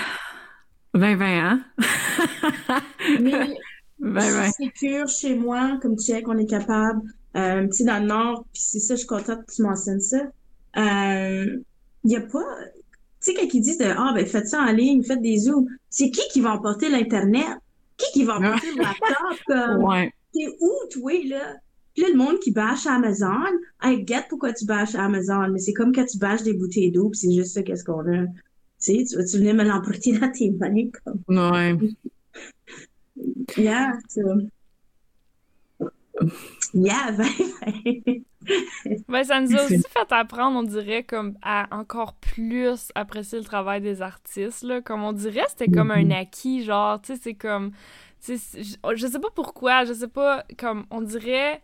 2020, 0.95 1.25
hein? 1.27 1.65
Mais 3.21 3.57
2020. 4.01 4.51
c'est 4.53 4.73
sûr, 4.77 5.09
chez 5.09 5.35
moi, 5.35 5.79
comme 5.83 5.99
check, 5.99 6.29
on 6.29 6.39
est 6.39 6.47
capable. 6.47 7.03
Euh, 7.37 7.67
tu 7.67 7.79
sais, 7.79 7.85
dans 7.85 7.99
le 8.01 8.07
Nord, 8.07 8.45
puis 8.53 8.63
c'est 8.63 8.79
ça, 8.79 8.95
je 8.95 8.99
suis 9.01 9.09
contente 9.09 9.45
que 9.47 9.55
tu 9.55 9.63
mentionnes 9.63 10.01
ça. 10.01 10.19
Euh, 10.77 11.57
Il 12.05 12.13
y 12.13 12.17
a 12.17 12.21
pas... 12.21 12.45
Tu 13.21 13.33
sais, 13.33 13.35
quand 13.35 13.53
ils 13.53 13.61
disent 13.61 13.79
de, 13.79 13.87
ah, 13.87 14.13
ben, 14.15 14.25
faites 14.27 14.47
ça 14.47 14.61
en 14.61 14.71
ligne, 14.73 15.03
faites 15.03 15.21
des 15.23 15.39
zooms. 15.39 15.67
C'est 15.91 16.11
qui 16.11 16.21
qui 16.33 16.41
va 16.41 16.53
emporter 16.53 16.89
l'Internet? 16.89 17.59
Qui 17.97 18.07
qui 18.13 18.25
va 18.25 18.37
emporter 18.37 18.71
le 18.77 18.83
laptop? 18.83 19.39
Comme... 19.47 19.85
Ouais. 19.85 20.13
T'es 20.33 20.47
où, 20.61 20.73
toi, 20.93 21.13
là? 21.27 21.55
Puis 21.95 22.03
là, 22.03 22.09
le 22.11 22.17
monde 22.17 22.39
qui 22.41 22.51
bâche 22.53 22.87
Amazon, 22.87 23.45
I 23.83 24.05
get 24.07 24.25
pourquoi 24.29 24.53
tu 24.53 24.67
bâches 24.67 24.95
Amazon, 24.97 25.49
mais 25.53 25.59
c'est 25.61 25.73
comme 25.73 25.93
quand 25.95 26.05
tu 26.07 26.19
bâches 26.19 26.43
des 26.43 26.55
bouteilles 26.55 26.91
d'eau, 26.91 27.11
puis 27.11 27.21
c'est 27.21 27.33
juste 27.33 27.55
ça, 27.55 27.63
qu'est-ce 27.63 27.85
qu'on 27.85 28.01
a? 28.01 28.27
Tu 28.83 29.07
sais, 29.07 29.25
tu 29.25 29.39
venir 29.39 29.55
me 29.55 29.65
l'emporter 29.65 30.19
dans 30.19 30.31
tes 30.31 30.51
mains, 30.51 30.91
comme? 31.05 31.21
Ouais. 31.29 31.77
Yeah, 33.57 33.93
ça. 34.09 34.23
Yeah, 36.73 37.13
ben, 37.19 37.27
ben. 38.05 38.25
Ben, 39.09 39.25
ça 39.25 39.41
nous 39.41 39.55
a 39.55 39.65
aussi 39.67 39.83
fait 39.89 40.11
apprendre, 40.13 40.59
on 40.59 40.63
dirait, 40.63 41.05
comme 41.05 41.37
à 41.43 41.67
encore 41.77 42.15
plus 42.15 42.91
apprécier 42.95 43.39
le 43.39 43.45
travail 43.45 43.81
des 43.81 44.03
artistes, 44.03 44.63
là. 44.63 44.81
Comme 44.81 45.03
on 45.05 45.13
dirait, 45.13 45.45
c'était 45.49 45.69
comme 45.69 45.91
un 45.91 46.05
Mhm. 46.05 46.13
acquis, 46.13 46.65
genre, 46.65 47.01
tu 47.01 47.15
sais, 47.15 47.21
c'est 47.23 47.35
comme... 47.35 47.71
tu 48.25 48.37
sais, 48.37 48.39
c'est- 48.39 48.63
je, 48.63 48.97
je 48.97 49.07
sais 49.07 49.21
pas 49.21 49.31
pourquoi, 49.35 49.85
je 49.85 49.93
sais 49.93 50.09
pas, 50.09 50.45
comme, 50.59 50.87
on 50.91 51.01
dirait, 51.03 51.63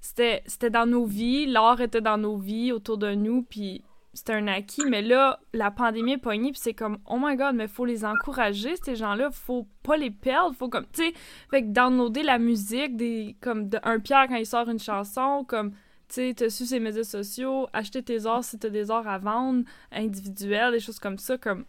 c'était 0.00 0.42
c'était 0.46 0.70
dans 0.70 0.86
nos 0.86 1.04
vies, 1.04 1.46
l'art 1.46 1.80
était 1.80 2.00
dans 2.00 2.18
nos 2.18 2.36
vies, 2.36 2.72
autour 2.72 2.98
de 2.98 3.14
nous, 3.14 3.42
puis 3.42 3.82
c'était 4.18 4.34
un 4.34 4.48
acquis, 4.48 4.84
mais 4.86 5.02
là, 5.02 5.38
la 5.52 5.70
pandémie 5.70 6.12
est 6.12 6.18
pognée, 6.18 6.50
puis 6.50 6.60
c'est 6.60 6.74
comme, 6.74 6.98
oh 7.06 7.18
my 7.20 7.36
god, 7.36 7.54
mais 7.54 7.68
faut 7.68 7.84
les 7.84 8.04
encourager, 8.04 8.74
ces 8.76 8.96
gens-là, 8.96 9.30
faut 9.30 9.66
pas 9.82 9.96
les 9.96 10.10
perdre, 10.10 10.54
faut 10.56 10.68
comme, 10.68 10.86
tu 10.92 11.04
sais, 11.04 11.12
fait 11.50 11.62
que 11.62 11.68
downloader 11.68 12.22
la 12.22 12.38
musique, 12.38 12.96
des, 12.96 13.36
comme, 13.40 13.70
un 13.82 14.00
Pierre 14.00 14.26
quand 14.28 14.36
il 14.36 14.46
sort 14.46 14.68
une 14.68 14.78
chanson, 14.78 15.44
comme, 15.46 15.70
tu 16.08 16.14
sais, 16.14 16.34
t'as 16.34 16.50
su 16.50 16.66
ses 16.66 16.80
médias 16.80 17.04
sociaux, 17.04 17.68
acheter 17.72 18.02
tes 18.02 18.26
arts 18.26 18.44
si 18.44 18.58
t'as 18.58 18.70
des 18.70 18.90
arts 18.90 19.06
à 19.06 19.18
vendre, 19.18 19.64
individuels, 19.92 20.72
des 20.72 20.80
choses 20.80 20.98
comme 20.98 21.18
ça, 21.18 21.38
comme, 21.38 21.64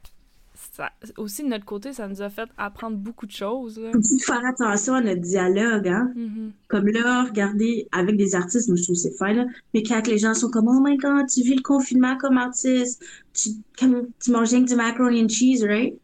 ça, 0.79 0.91
aussi 1.17 1.43
de 1.43 1.49
notre 1.49 1.65
côté, 1.65 1.91
ça 1.91 2.07
nous 2.07 2.21
a 2.21 2.29
fait 2.29 2.49
apprendre 2.57 2.95
beaucoup 2.95 3.25
de 3.25 3.31
choses, 3.31 3.77
là. 3.77 3.91
Faire 4.25 4.45
attention 4.45 4.93
à 4.93 5.01
notre 5.01 5.21
dialogue, 5.21 5.87
hein. 5.87 6.11
Mhm. 6.15 6.51
Comme 6.69 6.87
là, 6.87 7.25
regardez, 7.25 7.87
avec 7.91 8.15
des 8.15 8.33
artistes, 8.33 8.69
moi, 8.69 8.77
je 8.77 8.83
trouve 8.83 8.95
que 8.95 9.01
c'est 9.01 9.17
fin, 9.17 9.33
là. 9.33 9.45
Mais 9.73 9.83
quand 9.83 10.07
les 10.07 10.17
gens 10.17 10.33
sont 10.33 10.49
comme, 10.49 10.67
oh 10.69 10.79
my 10.81 10.95
god, 10.97 11.27
tu 11.27 11.41
vis 11.41 11.55
le 11.55 11.61
confinement 11.61 12.17
comme 12.17 12.37
artiste, 12.37 13.03
tu, 13.33 13.49
comme, 13.77 14.07
tu 14.23 14.31
manges 14.31 14.51
rien 14.51 14.63
que 14.63 14.69
du 14.69 14.75
macaroni 14.75 15.23
and 15.23 15.29
cheese, 15.29 15.65
right? 15.65 15.99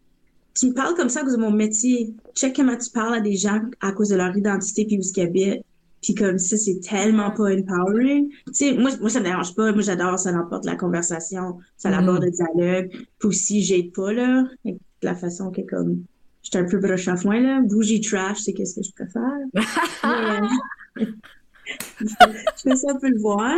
Tu 0.53 0.67
me 0.67 0.73
parles 0.73 0.95
comme 0.95 1.09
ça 1.09 1.21
à 1.21 1.23
cause 1.23 1.33
de 1.33 1.41
mon 1.41 1.51
métier. 1.51 2.13
Check 2.33 2.55
comment 2.55 2.77
tu 2.77 2.89
parles 2.89 3.15
à 3.15 3.21
des 3.21 3.35
gens 3.35 3.61
à 3.81 3.91
cause 3.91 4.09
de 4.09 4.15
leur 4.15 4.35
identité 4.37 4.85
puis 4.85 4.97
où 4.97 5.01
ils 5.01 5.21
habitent. 5.21 5.63
Puis 6.05 6.13
comme 6.13 6.37
ça, 6.37 6.55
c'est 6.55 6.79
tellement 6.87 7.31
pas 7.31 7.45
empowering. 7.55 8.29
Tu 8.29 8.53
sais, 8.53 8.73
moi, 8.73 8.91
moi, 9.01 9.09
ça 9.09 9.19
me 9.21 9.25
dérange 9.25 9.55
pas. 9.55 9.71
Moi, 9.71 9.81
j'adore, 9.81 10.19
ça 10.19 10.31
l'emporte 10.31 10.63
la 10.65 10.75
conversation, 10.75 11.57
ça 11.77 11.89
Mhm. 11.89 11.95
l'aborde 11.95 12.23
le 12.25 12.29
dialogue. 12.29 12.89
Puis 12.91 13.27
aussi, 13.27 13.63
j'aide 13.63 13.91
pas, 13.91 14.13
là, 14.13 14.43
avec 14.63 14.77
la 15.01 15.15
façon 15.15 15.49
que 15.49 15.61
comme, 15.61 16.03
j'étais 16.43 16.59
un 16.59 16.65
peu 16.65 16.77
broche 16.77 17.07
à 17.07 17.15
foin, 17.15 17.39
là. 17.41 17.59
Bougie 17.61 18.01
trash, 18.01 18.37
c'est 18.41 18.53
qu'est-ce 18.53 18.75
que 18.75 18.83
je 18.85 18.91
préfère. 18.93 19.23
Mais, 19.55 19.63
je 21.99 22.61
fais 22.69 22.75
ça 22.75 22.91
un 22.91 22.99
peu 22.99 23.09
le 23.09 23.19
voir. 23.19 23.51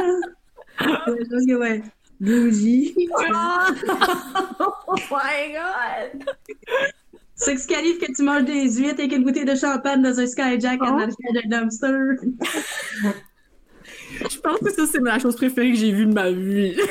Ouais, 0.79 1.17
je 1.19 1.29
pense 1.29 1.45
que, 1.45 1.55
ouais, 1.55 1.83
bougie. 2.21 2.95
oh 4.59 4.95
my 5.11 5.53
god! 5.53 6.23
C'est 7.39 7.55
ce 7.57 7.67
qui 7.67 7.75
arrive 7.75 7.97
quand 7.99 8.11
tu 8.13 8.23
manges 8.23 8.45
des 8.45 8.63
huîtres 8.77 8.99
avec 8.99 9.13
une 9.13 9.23
bouteille 9.23 9.45
de 9.45 9.53
champagne 9.55 10.01
dans 10.01 10.19
un 10.19 10.25
skyjack 10.27 10.79
Oh. 10.81 10.85
en 10.85 10.97
arrière 10.97 11.13
d'un 11.35 11.47
dumpster. 11.61 11.87
Je 14.31 14.39
pense 14.39 14.59
que 14.59 14.71
ça, 14.71 14.85
c'est 14.91 14.99
la 15.01 15.19
chose 15.19 15.35
préférée 15.35 15.71
que 15.71 15.77
j'ai 15.77 15.91
vue 15.91 16.07
de 16.07 16.13
ma 16.13 16.31
vie. 16.31 16.75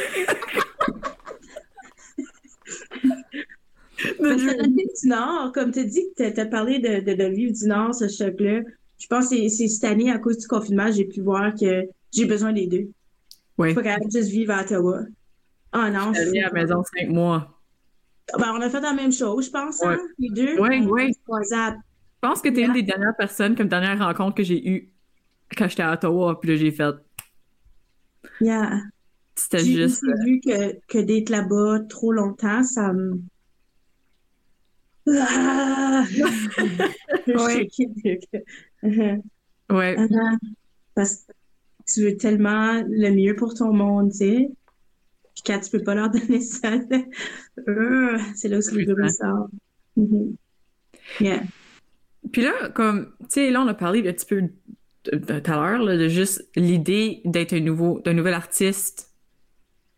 Parce 4.20 4.42
que 4.42 4.56
la 4.56 4.66
du 4.66 4.84
Nord, 5.04 5.52
comme 5.52 5.72
tu 5.72 5.84
dit 5.84 6.04
que 6.16 6.30
tu 6.30 6.40
as 6.40 6.46
parlé 6.46 6.78
de, 6.78 7.00
de, 7.00 7.52
du 7.52 7.66
Nord, 7.66 7.94
ce 7.94 8.08
choc-là, 8.08 8.60
je 8.98 9.06
pense 9.08 9.28
que 9.30 9.48
c'est- 9.48 9.68
cette 9.68 9.84
année, 9.84 10.10
à 10.10 10.18
cause 10.18 10.38
du 10.38 10.46
confinement, 10.46 10.90
j'ai 10.92 11.04
pu 11.06 11.20
voir 11.22 11.54
que 11.54 11.84
j'ai 12.12 12.24
besoin 12.26 12.52
des 12.52 12.66
deux. 12.66 12.88
Oui. 13.58 13.68
Je 13.68 13.72
suis 13.72 13.74
pas 13.74 13.82
capable 13.82 14.10
de 14.12 14.18
juste 14.18 14.30
vivre 14.30 14.52
à 14.52 14.62
Ottawa. 14.62 15.00
Ah 15.72 15.90
non, 15.90 16.12
Je 16.14 16.28
suis 16.28 16.38
à 16.40 16.48
la 16.48 16.52
maison 16.52 16.82
cinq 16.96 17.08
mois. 17.08 17.55
Ben, 18.38 18.52
on 18.54 18.60
a 18.60 18.68
fait 18.68 18.80
la 18.80 18.92
même 18.92 19.12
chose, 19.12 19.46
je 19.46 19.50
pense, 19.50 19.82
hein, 19.84 19.98
les 20.18 20.30
deux. 20.30 20.58
Ouais. 20.60 21.10
croisade. 21.24 21.76
Je 22.22 22.28
pense 22.28 22.42
que 22.42 22.48
t'es 22.48 22.62
une 22.62 22.72
des 22.72 22.82
dernières 22.82 23.16
personnes, 23.16 23.54
comme 23.54 23.68
dernière 23.68 23.98
rencontre 23.98 24.34
que 24.34 24.42
j'ai 24.42 24.68
eue 24.68 24.92
quand 25.56 25.68
j'étais 25.68 25.82
à 25.82 25.92
Ottawa, 25.92 26.40
puis 26.40 26.50
là, 26.50 26.56
j'ai 26.56 26.72
fait. 26.72 26.94
Yeah. 28.40 28.80
C'était 29.36 29.58
J'ai 29.58 29.74
juste. 29.74 30.02
aussi 30.02 30.24
vu 30.24 30.40
que, 30.40 30.80
que 30.88 30.98
d'être 30.98 31.28
là-bas 31.28 31.80
trop 31.88 32.10
longtemps, 32.10 32.62
ça 32.64 32.92
me... 32.92 33.20
Ah! 35.08 36.04
Ouais. 39.68 39.96
Uh-huh. 39.96 40.38
Parce 40.94 41.16
que 41.16 41.32
tu 41.86 42.02
veux 42.02 42.16
tellement 42.16 42.82
le 42.88 43.10
mieux 43.10 43.36
pour 43.36 43.54
ton 43.54 43.72
monde, 43.72 44.10
tu 44.10 44.18
sais. 44.18 44.48
Quand 45.46 45.60
tu 45.60 45.70
peux 45.70 45.82
pas 45.82 45.94
leur 45.94 46.10
donner 46.10 46.40
ça, 46.40 46.72
euh, 47.68 48.18
c'est 48.34 48.48
là 48.48 48.58
où 48.58 48.74
le 48.74 48.94
bruit 48.94 49.12
sort. 49.12 49.48
Mhm. 49.96 50.36
Yeah. 51.20 51.42
Puis 52.32 52.42
là, 52.42 52.68
comme, 52.74 53.12
tu 53.20 53.26
sais, 53.28 53.50
là, 53.50 53.62
on 53.62 53.68
a 53.68 53.74
parlé 53.74 54.06
un 54.08 54.12
petit 54.12 54.26
peu 54.26 54.42
tout 55.04 55.52
à 55.52 55.56
l'heure, 55.56 55.86
de 55.86 56.08
juste 56.08 56.48
l'idée 56.56 57.20
d'être 57.24 57.52
un 57.52 57.60
nouveau, 57.60 58.00
d'un 58.04 58.12
nouvel 58.12 58.34
artiste 58.34 59.12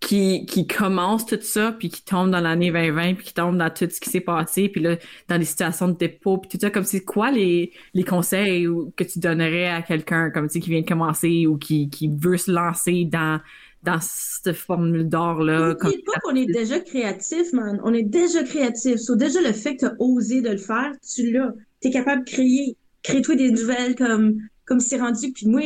qui, 0.00 0.46
qui 0.46 0.66
commence 0.66 1.26
tout 1.26 1.38
ça, 1.40 1.72
puis 1.72 1.88
qui 1.88 2.04
tombe 2.04 2.30
dans 2.30 2.40
l'année 2.40 2.70
2020, 2.70 3.14
puis 3.14 3.26
qui 3.26 3.34
tombe 3.34 3.56
dans 3.56 3.70
tout 3.70 3.88
ce 3.90 4.00
qui 4.00 4.10
s'est 4.10 4.20
passé, 4.20 4.68
puis 4.68 4.80
là, 4.80 4.96
dans 5.28 5.38
des 5.38 5.44
situations 5.44 5.88
de 5.88 5.96
dépôt, 5.96 6.38
puis 6.38 6.48
tout 6.50 6.58
ça, 6.60 6.70
comme 6.70 6.84
c'est 6.84 7.04
quoi 7.04 7.30
les, 7.30 7.72
les 7.94 8.04
conseils 8.04 8.68
que 8.96 9.04
tu 9.04 9.18
donnerais 9.18 9.68
à 9.68 9.82
quelqu'un, 9.82 10.30
comme, 10.30 10.46
tu 10.46 10.54
sais, 10.54 10.60
qui 10.60 10.70
vient 10.70 10.82
de 10.82 10.86
commencer 10.88 11.46
ou 11.46 11.58
qui, 11.58 11.90
qui 11.90 12.08
veut 12.08 12.36
se 12.36 12.50
lancer 12.50 13.06
dans, 13.06 13.40
dans 13.82 13.98
cette 14.00 14.54
formule 14.56 15.08
d'or-là? 15.08 15.74
N'oublie 15.82 16.02
pas 16.02 16.18
qu'on 16.22 16.34
est 16.34 16.46
déjà 16.46 16.80
créatif, 16.80 17.52
man. 17.52 17.80
On 17.84 17.94
est 17.94 18.02
déjà 18.02 18.42
créatif. 18.42 18.96
So, 18.96 19.14
déjà, 19.16 19.40
le 19.40 19.52
fait 19.52 19.76
que 19.76 19.80
tu 19.80 19.86
as 19.86 19.94
osé 19.98 20.40
de 20.40 20.50
le 20.50 20.58
faire, 20.58 20.92
tu 21.14 21.30
l'as. 21.30 21.52
Tu 21.80 21.88
es 21.88 21.90
capable 21.90 22.24
de 22.24 22.30
créer. 22.30 22.76
Crée-toi 23.02 23.36
des 23.36 23.50
nouvelles 23.50 23.94
comme, 23.94 24.38
comme 24.66 24.80
c'est 24.80 24.98
rendu. 24.98 25.32
Puis 25.32 25.46
moi, 25.46 25.62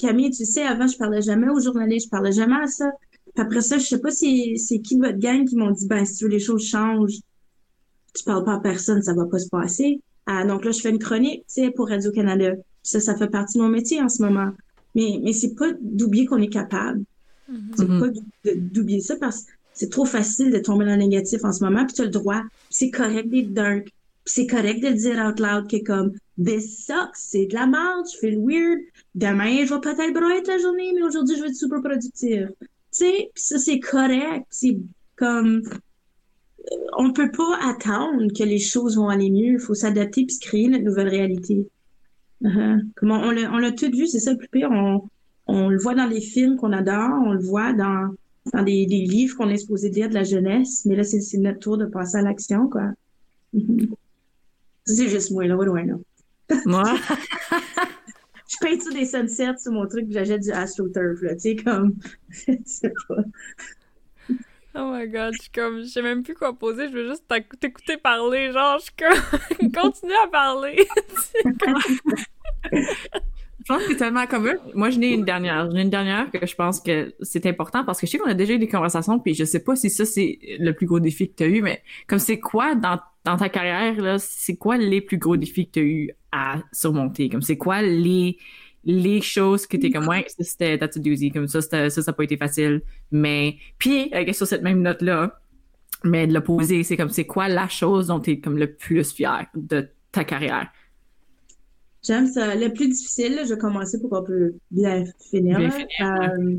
Camille, 0.00 0.30
tu 0.30 0.44
sais, 0.44 0.62
avant, 0.62 0.86
je 0.86 0.96
parlais 0.96 1.22
jamais 1.22 1.48
aux 1.48 1.60
journalistes, 1.60 2.06
je 2.06 2.10
parlais 2.10 2.32
jamais 2.32 2.62
à 2.62 2.66
ça. 2.66 2.90
Puis 3.34 3.44
après 3.44 3.60
ça, 3.60 3.78
je 3.78 3.84
sais 3.84 4.00
pas 4.00 4.10
si 4.10 4.56
c'est 4.58 4.78
qui 4.78 4.96
de 4.96 5.04
votre 5.04 5.18
gang 5.18 5.44
qui 5.44 5.56
m'ont 5.56 5.72
dit, 5.72 5.86
ben, 5.86 6.04
si 6.04 6.16
tu 6.16 6.24
veux 6.24 6.30
les 6.30 6.38
choses 6.38 6.64
changent, 6.64 7.18
tu 8.14 8.24
parles 8.24 8.44
pas 8.44 8.54
à 8.54 8.60
personne, 8.60 9.02
ça 9.02 9.12
va 9.12 9.26
pas 9.26 9.38
se 9.38 9.48
passer. 9.48 10.00
Ah, 10.26 10.44
donc 10.44 10.64
là, 10.64 10.70
je 10.70 10.80
fais 10.80 10.90
une 10.90 10.98
chronique, 10.98 11.44
tu 11.48 11.62
sais, 11.62 11.70
pour 11.70 11.88
Radio-Canada. 11.88 12.54
Ça, 12.82 13.00
ça 13.00 13.16
fait 13.16 13.28
partie 13.28 13.58
de 13.58 13.62
mon 13.62 13.68
métier 13.68 14.00
en 14.00 14.08
ce 14.08 14.22
moment. 14.22 14.52
Mais, 14.94 15.20
mais 15.22 15.32
c'est 15.32 15.54
pas 15.54 15.72
d'oublier 15.80 16.26
qu'on 16.26 16.40
est 16.40 16.48
capable. 16.48 17.02
C'est 17.76 17.88
Mhm. 17.88 18.00
pas 18.00 18.50
d'oublier 18.54 19.00
ça 19.00 19.16
parce 19.16 19.42
que 19.42 19.50
c'est 19.72 19.90
trop 19.90 20.04
facile 20.04 20.50
de 20.50 20.58
tomber 20.58 20.84
dans 20.84 20.92
le 20.92 20.98
négatif 20.98 21.44
en 21.44 21.52
ce 21.52 21.62
moment, 21.62 21.84
puis 21.84 21.94
tu 21.94 22.02
as 22.02 22.06
le 22.06 22.10
droit. 22.10 22.42
C'est 22.70 22.90
correct 22.90 23.28
d'être 23.28 23.52
dark. 23.52 23.88
C'est 24.24 24.46
correct 24.46 24.82
de 24.82 24.88
le 24.88 24.94
dire 24.94 25.24
out 25.24 25.38
loud 25.38 25.70
que 25.70 25.84
comme 25.84 26.12
this 26.42 26.84
sucks, 26.86 27.14
c'est 27.14 27.46
de 27.46 27.54
la 27.54 27.66
merde, 27.66 28.04
je 28.12 28.18
fais 28.18 28.30
le 28.30 28.38
weird. 28.38 28.80
Demain, 29.14 29.64
je 29.64 29.72
vais 29.72 29.80
peut-être 29.80 30.12
broyer 30.12 30.42
la 30.46 30.58
journée, 30.58 30.92
mais 30.94 31.02
aujourd'hui, 31.02 31.36
je 31.36 31.42
vais 31.42 31.48
être 31.48 31.54
super 31.54 31.80
productif. 31.80 32.48
Tu 32.60 32.66
sais, 32.90 33.30
puis 33.34 33.42
ça, 33.42 33.58
c'est 33.58 33.78
correct. 33.78 34.46
C'est 34.50 34.76
comme 35.14 35.62
euh, 35.68 36.76
on 36.98 37.12
peut 37.12 37.30
pas 37.30 37.58
attendre 37.62 38.32
que 38.36 38.42
les 38.42 38.58
choses 38.58 38.96
vont 38.96 39.08
aller 39.08 39.30
mieux. 39.30 39.52
Il 39.54 39.60
faut 39.60 39.74
s'adapter 39.74 40.24
puis 40.24 40.34
se 40.34 40.40
créer 40.40 40.68
notre 40.68 40.84
nouvelle 40.84 41.08
réalité. 41.08 41.68
Uh-huh. 42.42 42.80
Comme 42.96 43.12
on, 43.12 43.30
l'a 43.30 43.52
on 43.52 43.58
l'a 43.58 43.72
tout 43.72 43.90
vu, 43.90 44.06
c'est 44.06 44.18
ça 44.20 44.32
le 44.32 44.38
plus 44.38 44.48
pire. 44.48 44.68
On, 44.72 45.02
on 45.46 45.68
le 45.68 45.78
voit 45.78 45.94
dans 45.94 46.06
les 46.06 46.20
films 46.20 46.56
qu'on 46.56 46.72
adore, 46.72 47.10
on 47.24 47.32
le 47.32 47.40
voit 47.40 47.72
dans, 47.72 48.14
dans 48.52 48.62
des, 48.62 48.86
des 48.86 49.02
livres 49.02 49.36
qu'on 49.36 49.48
est 49.48 49.58
supposé 49.58 49.90
lire 49.90 50.08
de 50.08 50.14
la 50.14 50.24
jeunesse, 50.24 50.84
mais 50.84 50.96
là, 50.96 51.04
c'est 51.04 51.20
c'est 51.20 51.38
notre 51.38 51.60
tour 51.60 51.78
de 51.78 51.86
passer 51.86 52.18
à 52.18 52.22
l'action, 52.22 52.68
quoi. 52.68 52.90
Ça, 53.52 53.60
C'est 54.86 55.08
juste 55.08 55.30
moi, 55.32 55.46
là, 55.46 55.56
I 55.56 55.84
know? 55.84 56.02
Moi, 56.64 56.84
Je 58.48 58.56
peinture 58.60 58.92
des 58.92 59.06
sunsets 59.06 59.58
sur 59.58 59.72
mon 59.72 59.88
truc, 59.88 60.06
j'achète 60.08 60.42
du 60.42 60.52
AstroTurf, 60.52 61.20
là, 61.22 61.34
tu 61.34 61.40
sais, 61.40 61.56
comme, 61.56 61.96
je 62.30 62.52
sais 62.64 62.92
pas. 63.08 63.16
Oh 64.78 64.92
my 64.92 65.08
god, 65.08 65.32
je 65.34 65.42
suis 65.42 65.50
comme, 65.50 65.80
je 65.80 65.86
sais 65.86 66.02
même 66.02 66.22
plus 66.22 66.34
quoi 66.34 66.56
poser, 66.56 66.88
je 66.88 66.92
veux 66.92 67.08
juste 67.08 67.24
t'éc- 67.28 67.58
t'écouter 67.58 67.96
parler, 67.96 68.52
genre, 68.52 68.78
je 68.78 68.84
suis 68.84 68.94
comme, 68.96 69.72
continue 69.72 70.12
à 70.22 70.28
parler. 70.28 70.86
Je 73.66 73.72
pense 73.72 73.82
que 73.82 73.88
c'est 73.88 73.96
tellement 73.96 74.26
comme 74.28 74.46
eux. 74.46 74.60
Moi, 74.74 74.90
je 74.90 74.98
n'ai 75.00 75.12
une 75.12 75.24
dernière. 75.24 75.68
J'en 75.68 75.76
ai 75.76 75.82
une 75.82 75.90
dernière 75.90 76.30
que 76.30 76.46
je 76.46 76.54
pense 76.54 76.78
que 76.80 77.12
c'est 77.20 77.46
important 77.46 77.84
parce 77.84 78.00
que 78.00 78.06
je 78.06 78.12
sais 78.12 78.18
qu'on 78.18 78.30
a 78.30 78.34
déjà 78.34 78.52
eu 78.52 78.60
des 78.60 78.68
conversations, 78.68 79.18
puis 79.18 79.34
je 79.34 79.44
sais 79.44 79.58
pas 79.58 79.74
si 79.74 79.90
ça, 79.90 80.04
c'est 80.04 80.38
le 80.60 80.72
plus 80.72 80.86
gros 80.86 81.00
défi 81.00 81.28
que 81.28 81.34
tu 81.34 81.42
as 81.42 81.48
eu, 81.48 81.62
mais 81.62 81.82
comme 82.06 82.20
c'est 82.20 82.38
quoi 82.38 82.76
dans, 82.76 83.00
dans 83.24 83.36
ta 83.36 83.48
carrière, 83.48 84.00
là, 84.00 84.18
c'est 84.20 84.54
quoi 84.54 84.76
les 84.76 85.00
plus 85.00 85.18
gros 85.18 85.36
défis 85.36 85.66
que 85.66 85.72
tu 85.72 85.80
as 85.80 85.82
eu 85.82 86.10
à 86.30 86.62
surmonter? 86.70 87.28
Comme 87.28 87.42
c'est 87.42 87.56
quoi 87.56 87.82
les, 87.82 88.38
les 88.84 89.20
choses 89.20 89.66
que 89.66 89.76
t'es 89.76 89.90
comme, 89.90 90.06
ouais, 90.06 90.24
ça 90.28 90.44
c'était, 90.44 90.78
that's 90.78 90.96
a 90.96 91.00
doozy, 91.00 91.32
comme 91.32 91.48
ça, 91.48 91.60
ça, 91.60 91.90
ça 91.90 92.00
n'a 92.06 92.12
pas 92.12 92.22
été 92.22 92.36
facile, 92.36 92.82
mais, 93.10 93.56
puis, 93.78 94.12
euh, 94.14 94.32
sur 94.32 94.46
cette 94.46 94.62
même 94.62 94.80
note-là, 94.80 95.40
mais 96.04 96.28
de 96.28 96.38
poser, 96.38 96.84
c'est 96.84 96.96
comme, 96.96 97.08
c'est 97.08 97.26
quoi 97.26 97.48
la 97.48 97.66
chose 97.68 98.06
dont 98.06 98.20
t'es 98.20 98.38
comme 98.38 98.58
le 98.58 98.72
plus 98.72 99.12
fier 99.12 99.46
de 99.56 99.88
ta 100.12 100.22
carrière? 100.22 100.70
J'aime 102.06 102.26
ça. 102.26 102.54
Le 102.54 102.72
plus 102.72 102.88
difficile, 102.88 103.40
je 103.44 103.54
vais 103.54 103.58
commencer 103.58 103.98
pour 104.00 104.10
qu'on 104.10 104.22
peut 104.22 104.54
bien 104.70 105.04
finir. 105.30 105.58
Bien 105.58 105.68
là. 105.68 105.74
finir, 105.74 105.88
Euh, 106.02 106.56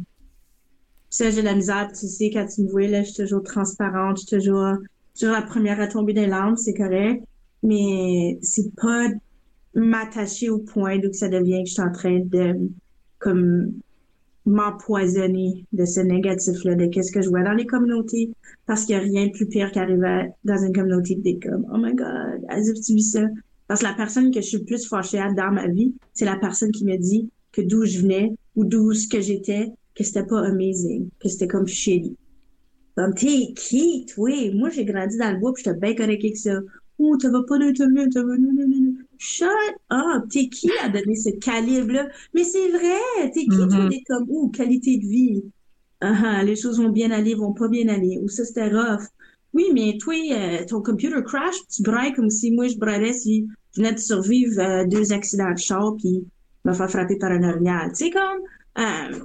ça, 1.09 1.29
j'ai 1.29 1.41
de 1.41 1.45
la 1.45 1.55
misère. 1.55 1.89
Tu 1.97 2.07
sais, 2.07 2.29
quand 2.31 2.45
tu 2.45 2.63
me 2.63 2.69
vois, 2.69 2.87
là, 2.87 3.03
je 3.03 3.11
suis 3.11 3.23
toujours 3.23 3.43
transparente. 3.43 4.17
Je 4.17 4.25
suis 4.25 4.37
toujours, 4.37 4.73
toujours 5.17 5.33
la 5.35 5.41
première 5.41 5.79
à 5.79 5.87
tomber 5.87 6.13
des 6.13 6.27
larmes, 6.27 6.57
c'est 6.57 6.73
correct. 6.73 7.23
Mais 7.63 8.37
c'est 8.41 8.75
pas 8.75 9.07
m'attacher 9.73 10.49
au 10.49 10.59
point 10.59 10.97
d'où 10.97 11.13
ça 11.13 11.29
devient 11.29 11.63
que 11.63 11.69
je 11.69 11.73
suis 11.73 11.81
en 11.81 11.91
train 11.91 12.19
de, 12.19 12.69
comme, 13.19 13.71
m'empoisonner 14.45 15.65
de 15.73 15.85
ce 15.85 15.99
négatif-là, 15.99 16.75
de 16.75 16.87
qu'est-ce 16.87 17.11
que 17.11 17.21
je 17.21 17.29
vois 17.29 17.43
dans 17.43 17.53
les 17.53 17.65
communautés. 17.65 18.31
Parce 18.65 18.85
qu'il 18.85 18.97
n'y 18.97 19.01
a 19.01 19.03
rien 19.03 19.27
de 19.27 19.31
plus 19.31 19.47
pire 19.47 19.71
qu'arriver 19.71 20.29
dans 20.43 20.57
une 20.57 20.73
communauté 20.73 21.15
de 21.15 21.21
dire 21.21 21.37
comme, 21.41 21.65
oh 21.71 21.77
my 21.77 21.93
god, 21.93 22.43
as 22.49 22.67
if 22.67 22.81
tu 22.81 22.95
vis 22.95 23.11
ça. 23.11 23.21
Parce 23.67 23.81
que 23.81 23.85
la 23.85 23.93
personne 23.93 24.31
que 24.31 24.41
je 24.41 24.47
suis 24.47 24.57
le 24.59 24.65
plus 24.65 24.87
fâchée 24.87 25.19
à 25.19 25.31
dans 25.33 25.51
ma 25.51 25.67
vie, 25.67 25.93
c'est 26.13 26.25
la 26.25 26.37
personne 26.37 26.71
qui 26.71 26.85
me 26.85 26.97
dit 26.97 27.29
que 27.51 27.61
d'où 27.61 27.85
je 27.85 27.99
venais 27.99 28.33
ou 28.55 28.63
d'où 28.65 28.93
ce 28.93 29.07
que 29.07 29.19
j'étais, 29.21 29.71
que 29.95 30.03
c'était 30.03 30.25
pas 30.25 30.41
amazing, 30.45 31.09
que 31.19 31.27
c'était 31.27 31.47
comme 31.47 31.67
shitty. 31.67 32.15
Comme, 32.95 33.13
t'es 33.13 33.53
qui, 33.55 34.05
toi? 34.07 34.31
Moi, 34.53 34.69
j'ai 34.69 34.85
grandi 34.85 35.17
dans 35.17 35.31
le 35.31 35.37
bois 35.39 35.53
pis 35.53 35.63
j'étais 35.63 35.77
bien 35.77 35.93
correct 35.95 36.23
avec 36.23 36.37
ça. 36.37 36.59
Oh, 36.99 37.15
t'as 37.17 37.29
vas 37.29 37.43
pas 37.47 37.59
t'as 37.59 37.87
non, 37.87 38.07
non, 38.09 38.67
non. 38.67 38.93
Shut 39.19 39.47
up! 39.91 40.23
T'es 40.31 40.49
qui 40.49 40.69
à 40.81 40.89
donner 40.89 41.15
ce 41.15 41.29
calibre-là? 41.29 42.07
Mais 42.33 42.43
c'est 42.43 42.69
vrai! 42.69 43.29
T'es 43.33 43.41
qui, 43.45 43.49
Mhm. 43.49 43.89
d'être 43.89 44.03
comme, 44.07 44.25
oh, 44.29 44.49
qualité 44.49 44.97
de 44.97 45.05
vie? 45.05 45.43
Ah, 46.01 46.15
ah, 46.23 46.43
les 46.43 46.55
choses 46.55 46.79
vont 46.79 46.89
bien 46.89 47.11
aller, 47.11 47.35
vont 47.35 47.53
pas 47.53 47.67
bien 47.67 47.87
aller. 47.87 48.19
Ou 48.21 48.29
ça, 48.29 48.45
c'était 48.45 48.69
rough. 48.69 49.03
Oui, 49.53 49.65
mais 49.73 49.97
toi, 49.99 50.13
euh, 50.31 50.65
ton 50.67 50.81
computer 50.81 51.21
crash, 51.23 51.55
tu 51.69 51.81
brailles 51.83 52.13
comme 52.13 52.29
si 52.29 52.51
moi, 52.51 52.67
je 52.67 52.77
braillerais 52.77 53.13
si 53.13 53.47
je 53.75 53.81
venais 53.81 53.93
de 53.93 53.99
survivre 53.99 54.59
euh, 54.59 54.85
deux 54.85 55.13
accidents 55.13 55.51
de 55.53 55.57
char 55.59 55.95
puis 55.97 56.25
me 56.65 56.73
faire 56.73 56.89
frapper 56.89 57.17
par 57.17 57.31
un 57.31 57.43
orignal. 57.49 57.89
Tu 57.91 58.05
sais, 58.05 58.09
comme, 58.11 58.41
euh, 58.79 59.19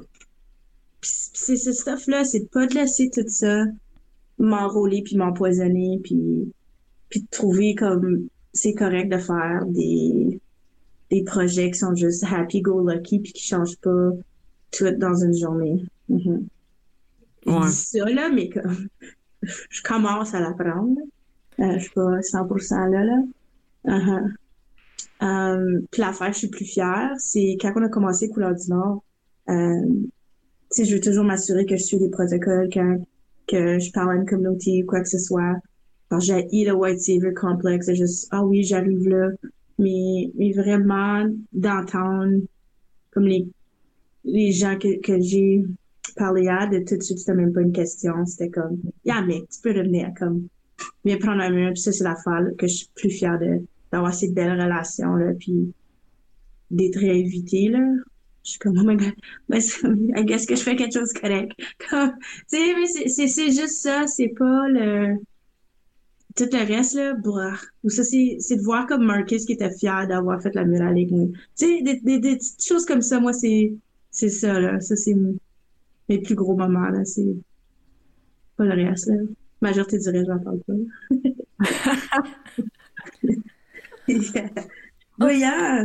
c'est 1.00 1.56
ce 1.56 1.72
stuff-là, 1.72 2.24
c'est 2.24 2.40
de 2.40 2.46
pas 2.46 2.66
de 2.66 2.74
laisser 2.74 3.10
tout 3.10 3.24
ça 3.26 3.64
m'enrôler 4.38 5.02
puis 5.02 5.16
m'empoisonner 5.16 6.00
puis, 6.02 6.52
puis 7.08 7.20
de 7.22 7.26
trouver 7.30 7.74
comme 7.74 8.28
c'est 8.52 8.74
correct 8.74 9.10
de 9.10 9.18
faire 9.18 9.64
des, 9.66 10.40
des 11.10 11.22
projets 11.24 11.70
qui 11.70 11.78
sont 11.78 11.94
juste 11.94 12.24
happy-go-lucky 12.24 13.20
puis 13.20 13.32
qui 13.32 13.42
changent 13.44 13.78
pas 13.78 14.10
tout 14.70 14.90
dans 14.92 15.14
une 15.16 15.36
journée. 15.36 15.84
Mhm. 16.08 16.46
Je 17.46 17.50
Ouais. 17.50 17.66
dis 17.66 17.72
ça, 17.72 18.04
là, 18.08 18.28
mais 18.32 18.48
comme, 18.48 18.86
je 19.42 19.82
commence 19.82 20.34
à 20.34 20.40
l'apprendre. 20.40 20.96
Euh, 21.58 21.74
je 21.74 21.80
suis 21.80 21.90
pas 21.90 22.20
100% 22.22 22.86
là, 22.90 23.04
là. 23.04 23.16
Uh-huh. 23.86 24.32
Euh, 25.22 25.80
puis 25.90 26.00
l'affaire, 26.00 26.32
je 26.32 26.38
suis 26.38 26.48
plus 26.48 26.64
fière, 26.64 27.12
c'est 27.18 27.56
quand 27.60 27.72
on 27.76 27.82
a 27.84 27.88
commencé 27.88 28.28
Couleur 28.28 28.54
du 28.54 28.68
Nord, 28.70 29.02
sais, 30.72 30.84
je 30.84 30.94
veux 30.94 31.00
toujours 31.00 31.24
m'assurer 31.24 31.66
que 31.66 31.76
je 31.76 31.82
suis 31.82 31.98
les 31.98 32.10
protocoles 32.10 32.68
quand 32.72 32.98
que 33.46 33.78
je 33.78 33.90
parle 33.92 34.12
à 34.12 34.14
une 34.14 34.26
communauté 34.26 34.82
ou 34.82 34.86
quoi 34.86 35.00
que 35.00 35.08
ce 35.08 35.18
soit. 35.18 35.56
J'ai 36.20 36.46
le 36.64 36.72
white 36.72 37.00
savior 37.00 37.32
complex, 37.34 37.86
c'est 37.86 37.94
juste, 37.94 38.28
ah 38.30 38.44
oui, 38.44 38.62
j'arrive 38.62 39.08
là. 39.08 39.30
Mais, 39.78 40.30
mais 40.36 40.52
vraiment 40.52 41.26
d'entendre 41.52 42.42
comme 43.10 43.24
les, 43.24 43.48
les 44.24 44.52
gens 44.52 44.78
que, 44.78 45.00
que 45.00 45.20
j'ai 45.20 45.64
parlé 46.16 46.48
à, 46.48 46.66
de 46.66 46.78
tout 46.80 46.96
de 46.96 47.02
suite, 47.02 47.18
c'était 47.18 47.34
même 47.34 47.52
pas 47.52 47.62
une 47.62 47.72
question. 47.72 48.24
C'était 48.26 48.50
comme, 48.50 48.78
yeah, 49.04 49.22
mec, 49.22 49.48
tu 49.48 49.60
peux 49.62 49.76
revenir, 49.76 50.12
comme, 50.18 50.46
viens 51.04 51.16
prendre 51.16 51.42
un 51.42 51.50
mur. 51.50 51.72
Puis 51.72 51.82
ça, 51.82 51.92
c'est 51.92 52.04
l'affaire 52.04 52.46
que 52.58 52.66
je 52.66 52.74
suis 52.74 52.88
plus 52.94 53.10
fière 53.10 53.38
de, 53.38 53.60
d'avoir 53.92 54.14
ces 54.14 54.30
belles 54.30 54.60
relations, 54.60 55.14
là, 55.14 55.32
puis 55.38 55.72
d'être 56.70 56.98
réinvitée, 56.98 57.68
là. 57.68 57.80
Je 58.44 58.50
suis 58.50 58.58
comme, 58.58 58.76
oh 58.76 58.84
my 58.84 58.96
god, 58.96 59.12
ben, 59.48 60.24
guess 60.24 60.46
que 60.46 60.56
je 60.56 60.62
fais 60.62 60.74
quelque 60.74 60.98
chose 60.98 61.12
de 61.12 61.20
correct. 61.20 61.52
Comme, 61.90 62.12
tu 62.50 62.56
sais, 62.56 62.74
mais 62.74 63.28
c'est, 63.28 63.52
juste 63.52 63.82
ça, 63.82 64.08
c'est 64.08 64.32
pas 64.36 64.68
le, 64.68 65.14
tout 66.34 66.48
le 66.50 66.66
reste, 66.66 66.94
là. 66.94 67.14
Ou 67.84 67.88
ça, 67.88 68.02
c'est, 68.02 68.38
c'est 68.40 68.56
de 68.56 68.62
voir 68.62 68.86
comme 68.88 69.04
Marcus 69.04 69.44
qui 69.44 69.52
était 69.52 69.70
fier 69.70 70.08
d'avoir 70.08 70.42
fait 70.42 70.54
la 70.56 70.64
murale 70.64 70.88
avec 70.88 71.12
moi. 71.12 71.26
Tu 71.56 71.66
sais, 71.66 71.82
des, 71.82 72.00
des, 72.00 72.18
des 72.18 72.36
petites 72.36 72.64
choses 72.66 72.84
comme 72.84 73.02
ça, 73.02 73.20
moi, 73.20 73.32
c'est, 73.32 73.74
c'est 74.10 74.30
ça, 74.30 74.58
là. 74.58 74.80
Ça, 74.80 74.96
c'est 74.96 75.14
mes 76.08 76.18
plus 76.18 76.34
gros 76.34 76.56
moments, 76.56 76.88
là. 76.88 77.04
C'est 77.04 77.36
pas 78.56 78.64
le 78.64 78.88
reste, 78.88 79.06
là. 79.06 79.16
Majorité 79.60 79.98
du 79.98 80.08
reste, 80.08 80.26
j'en 80.26 80.40
parle 80.40 80.60
pas. 80.66 80.74
oh, 85.20 85.28
yeah. 85.28 85.84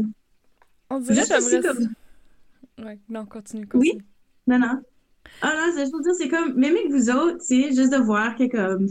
On 0.89 0.99
dirait 0.99 1.15
Juste 1.15 1.33
que 1.33 1.41
j'aimerais... 1.49 1.67
comme- 1.67 2.85
Ouais, 2.85 2.99
non, 3.09 3.25
continue, 3.25 3.67
Oui? 3.73 3.89
continue. 3.91 4.05
Non, 4.47 4.59
non. 4.59 4.81
Ah 5.41 5.53
non, 5.55 5.73
c'est- 5.75 5.85
je 5.87 5.91
veux 5.91 6.01
dire, 6.01 6.13
c'est 6.17 6.29
comme, 6.29 6.53
même 6.55 6.75
avec 6.75 6.89
vous 6.91 7.09
autres, 7.09 7.39
tu 7.39 7.63
sais, 7.63 7.75
juste 7.75 7.91
de 7.91 7.97
voir 7.97 8.35
que 8.35 8.47
comme 8.49 8.87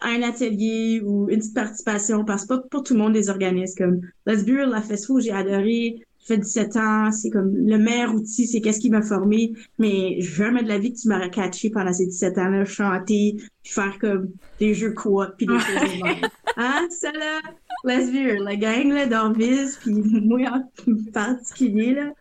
un 0.00 0.22
atelier 0.22 1.00
ou 1.04 1.28
une 1.30 1.38
petite 1.38 1.54
participation, 1.54 2.24
parce 2.24 2.42
que 2.42 2.48
pas 2.54 2.58
pour 2.70 2.82
tout 2.82 2.94
le 2.94 3.00
monde 3.00 3.12
des 3.12 3.28
organismes, 3.30 3.76
comme 3.84 4.00
Let's 4.26 4.44
Build, 4.44 4.70
la 4.70 4.82
Festival, 4.82 5.22
j'ai 5.22 5.32
adoré, 5.32 6.02
fait 6.26 6.38
17 6.38 6.76
ans, 6.76 7.12
c'est 7.12 7.30
comme 7.30 7.54
le 7.54 7.76
meilleur 7.76 8.14
outil, 8.14 8.46
c'est 8.46 8.60
qu'est-ce 8.62 8.80
qui 8.80 8.88
m'a 8.90 9.02
formé, 9.02 9.52
mais 9.78 10.20
jamais 10.20 10.62
de 10.62 10.68
la 10.68 10.78
vie 10.78 10.92
que 10.92 10.98
tu 10.98 11.08
m'aurais 11.08 11.30
catché 11.30 11.68
pendant 11.70 11.92
ces 11.92 12.06
17 12.06 12.38
ans-là, 12.38 12.64
chanter, 12.64 13.36
puis 13.62 13.72
faire 13.72 13.98
comme 14.00 14.30
des 14.58 14.72
jeux 14.72 14.92
coop, 14.92 15.28
puis 15.36 15.46
des 15.46 15.58
choses 15.58 15.90
de. 15.90 16.28
Hein, 16.56 16.86
ça 16.88 17.10
là, 17.10 17.40
Let's 17.82 18.12
Build, 18.12 18.38
la 18.38 18.54
gang 18.54 18.88
là, 18.92 19.06
d'Envise, 19.06 19.76
puis 19.82 19.92
moi 20.24 20.40
en 20.48 20.62
particulier, 21.12 21.94
là, 21.94 22.12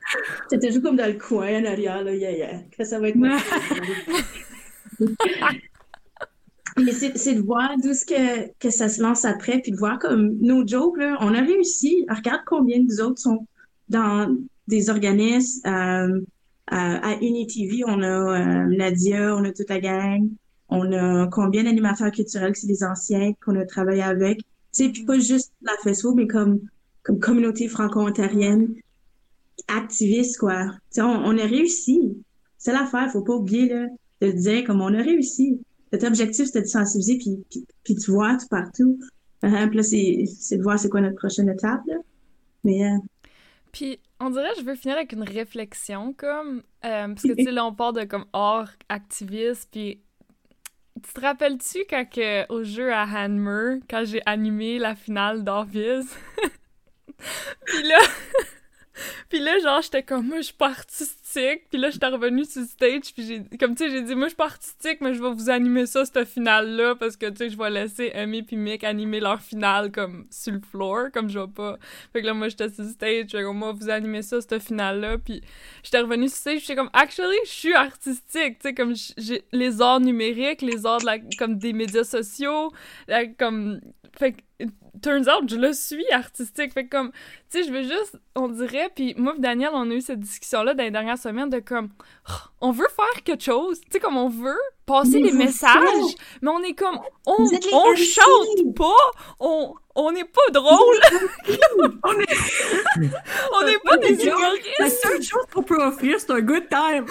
c'était 0.49 0.68
toujours 0.68 0.82
comme 0.82 0.95
dans 0.95 1.06
le 1.06 1.20
coin 1.20 1.62
en 1.62 1.66
arrière, 1.66 2.04
là, 2.04 2.16
yeah, 2.16 2.32
yeah. 2.32 2.60
Que 2.76 2.84
ça 2.84 2.99
va 2.99 3.10
être 3.10 3.16
moi. 3.16 3.38
Mais 6.78 6.91
c'est 6.91 7.36
de 7.36 7.41
voir 7.41 7.70
d'où 7.84 7.93
ce 7.93 8.04
que, 8.04 8.51
que 8.58 8.72
ça 8.72 8.89
se 8.89 8.99
lance 8.99 9.24
après, 9.26 9.60
puis 9.60 9.72
de 9.72 9.78
voir 9.78 9.99
comme 9.99 10.36
nos 10.41 10.66
jokes, 10.66 10.97
là, 10.97 11.18
on 11.22 11.36
a 11.36 11.41
réussi. 11.41 12.04
Regarde 12.10 12.41
combien 12.47 12.80
nous 12.82 12.99
autres 12.99 13.22
sont 13.22 13.45
dans 13.94 14.36
des 14.68 14.89
organismes. 14.89 15.66
Euh, 15.68 16.22
à, 16.68 17.10
à 17.10 17.16
UniTV, 17.22 17.84
on 17.86 18.02
a 18.02 18.08
euh, 18.08 18.66
Nadia, 18.78 19.36
on 19.36 19.44
a 19.46 19.52
toute 19.52 19.70
la 19.70 19.80
gang. 19.80 20.30
On 20.70 20.91
a 20.94 21.28
combien 21.28 21.64
d'animateurs 21.64 22.12
culturels 22.12 22.56
c'est 22.56 22.68
des 22.68 22.84
anciens 22.84 23.34
qu'on 23.44 23.56
a 23.60 23.66
travaillé 23.66 24.02
avec. 24.02 24.39
Tu 24.39 24.46
sais, 24.72 24.89
puis 24.89 25.04
pas 25.06 25.20
juste 25.20 25.54
la 25.62 25.76
festival, 25.84 26.16
mais 26.16 26.28
comme, 26.28 26.60
comme 27.04 27.20
communauté 27.20 27.68
franco-ontarienne. 27.68 28.74
activistes, 29.68 30.38
quoi. 30.39 30.66
Tu 30.66 30.72
sais, 30.91 31.02
on, 31.02 31.26
on 31.26 31.38
a 31.38 31.46
réussi. 31.46 32.18
C'est 32.58 32.72
l'affaire, 32.74 33.12
faut 33.12 33.22
pas 33.24 33.36
oublier, 33.36 33.68
là, 33.70 33.88
de 34.22 34.32
dire 34.32 34.64
comme 34.66 34.82
on 34.82 34.94
a 34.94 35.02
réussi. 35.02 35.60
Notre 35.91 36.08
objectif, 36.08 36.46
c'était 36.48 36.62
de 36.62 36.68
sensibiliser, 36.68 37.18
puis, 37.18 37.38
puis, 37.50 37.66
puis 37.84 37.96
tu 37.96 38.12
vois 38.12 38.36
tout 38.38 38.48
partout. 38.50 39.00
Uh, 39.44 39.70
là, 39.74 39.84
c'est 39.84 40.26
c'est 40.39 40.58
de 40.58 40.64
voir 40.64 40.80
c'est 40.80 40.89
quoi 40.89 41.02
notre 41.02 41.18
prochaine 41.18 41.50
étape, 41.50 41.82
là. 41.88 41.96
Mais, 42.64 42.86
euh, 42.86 42.98
Puis, 43.74 43.99
on 44.19 44.30
dirait, 44.30 44.51
je 44.57 44.61
veux 44.61 44.76
finir 44.76 44.95
avec 44.95 45.11
une 45.13 45.24
réflexion, 45.24 46.13
comme, 46.13 46.61
euh, 46.86 47.07
parce 47.07 47.24
que, 47.24 47.34
tu 47.34 47.43
sais, 47.43 47.51
là, 47.51 47.65
on 47.65 47.74
parle 47.74 47.95
de, 47.95 48.03
comme, 48.05 48.26
art 48.32 48.69
activiste, 48.88 49.67
puis 49.71 49.99
tu 51.03 51.11
te 51.11 51.19
rappelles-tu 51.19 51.80
quand 51.89 52.05
au 52.49 52.63
jeu 52.63 52.93
à 52.93 53.01
Hanmer, 53.01 53.80
quand 53.89 54.05
j'ai 54.05 54.21
animé 54.28 54.78
la 54.78 54.93
finale 54.93 55.43
d'Orviz? 55.43 56.15
puis 57.65 57.84
là, 57.84 57.97
puis 59.30 59.39
là, 59.39 59.60
genre, 59.60 59.82
j'étais 59.82 60.04
comme, 60.04 60.28
moi, 60.28 60.38
je 60.38 60.44
suis 60.44 60.54
pas 60.54 60.70
artistique. 60.70 61.64
Puis 61.70 61.80
là, 61.80 61.89
j'étais 61.89 62.08
revenue 62.08 62.46
sur 62.46 62.62
le 62.62 62.68
stage, 62.68 63.14
puis 63.14 63.26
j'ai, 63.26 63.58
comme, 63.58 63.76
tu 63.76 63.86
sais, 63.86 63.91
j'ai 63.91 64.02
dit, 64.02 64.16
moi, 64.16 64.26
je 64.26 64.30
suis 64.30 64.36
pas 64.36 64.46
artistique, 64.46 65.00
mais 65.02 65.14
je 65.14 65.22
vais 65.22 65.32
vous 65.32 65.50
animer 65.50 65.86
ça, 65.86 66.06
cette 66.06 66.28
finale-là, 66.28 66.96
parce 66.96 67.18
que, 67.18 67.28
tu 67.30 67.38
sais, 67.38 67.50
je 67.50 67.58
vais 67.58 67.70
laisser 67.70 68.12
Amy 68.14 68.44
puis 68.44 68.56
Mick 68.56 68.84
animer 68.84 69.20
leur 69.20 69.41
finale, 69.41 69.91
comme, 69.91 70.28
sur 70.30 70.54
le 70.54 70.62
floor, 70.62 71.08
comme 71.14 71.30
je 71.30 71.39
vais 71.39 71.48
pas. 71.48 71.78
Fait 72.12 72.22
que 72.22 72.28
là, 72.28 72.34
moi, 72.34 72.50
j'étais 72.50 72.70
sur 72.70 72.84
le 72.84 72.89
stage, 72.89 73.32
fait 73.32 73.44
comme, 73.44 73.58
moi, 73.58 73.72
vous 73.72 73.89
animer 73.89 74.22
ça, 74.22 74.41
cette 74.41 74.62
finale-là, 74.62 75.18
puis 75.18 75.41
j'étais 75.84 76.00
revenue 76.00 76.28
sur 76.30 76.36
le 76.36 76.60
stage, 76.60 76.62
j'étais 76.62 76.76
comme, 76.76 76.89
actually, 76.94 77.38
je 77.46 77.52
suis 77.52 77.74
artistique, 77.74 78.60
tu 78.60 78.68
sais, 78.70 78.74
comme, 78.74 78.94
j'ai 79.18 79.44
les 79.52 79.82
arts 79.82 80.00
numériques, 80.00 80.62
les 80.62 80.86
arts, 80.86 81.00
de 81.00 81.06
la, 81.06 81.18
comme, 81.38 81.58
des 81.58 81.74
médias 81.74 82.04
sociaux, 82.04 82.72
comme, 83.38 83.80
fait 84.18 84.34
que, 84.34 84.41
turns 85.01 85.28
out, 85.28 85.49
je 85.49 85.56
le 85.56 85.74
suis 85.74 86.10
artistique. 86.12 86.74
Fait 86.74 86.86
que 86.86 86.89
comme, 86.89 87.12
tu 87.51 87.62
sais, 87.62 87.64
je 87.64 87.72
veux 87.72 87.84
juste, 87.84 88.18
on 88.36 88.47
dirait, 88.47 88.89
puis 88.95 89.14
moi 89.18 89.34
et 89.38 89.39
Daniel, 89.39 89.72
on 89.74 89.89
a 89.89 89.93
eu 89.93 90.01
cette 90.01 90.20
discussion-là 90.20 90.74
dans 90.74 90.84
les 90.84 90.91
dernières 90.91 91.18
semaines 91.18 91.49
de 91.49 91.60
comme, 91.60 91.89
oh, 92.30 92.34
on 92.62 92.72
veut 92.72 92.88
faire 92.95 93.24
quelque 93.24 93.43
chose, 93.43 93.80
tu 93.82 93.88
sais, 93.91 93.99
comme 93.99 94.18
on 94.18 94.30
veut 94.30 94.60
passer 94.86 95.22
Mais 95.22 95.32
des 95.32 95.38
messages, 95.38 96.16
mais 96.41 96.49
on 96.49 96.62
est 96.62 96.74
comme, 96.74 96.99
on, 97.26 97.38
on 97.72 97.95
chante 97.95 98.76
pas, 98.76 99.12
on, 99.39 99.74
on 99.95 100.12
n'est 100.12 100.26
pas 100.26 100.51
drôle, 100.51 100.97
On 102.04 102.20
est... 102.20 103.10
on 103.54 103.66
n'est 103.66 103.80
pas 103.80 103.97
des 103.97 104.16
La 104.16 104.24
humoristes. 104.24 105.01
seule 105.01 105.22
chose 105.22 105.45
qu'on 105.54 105.64
peut 105.64 105.82
offrir, 105.82 106.20
c'est 106.20 106.32
un 106.32 106.41
good 106.41 106.68
time. 106.70 107.06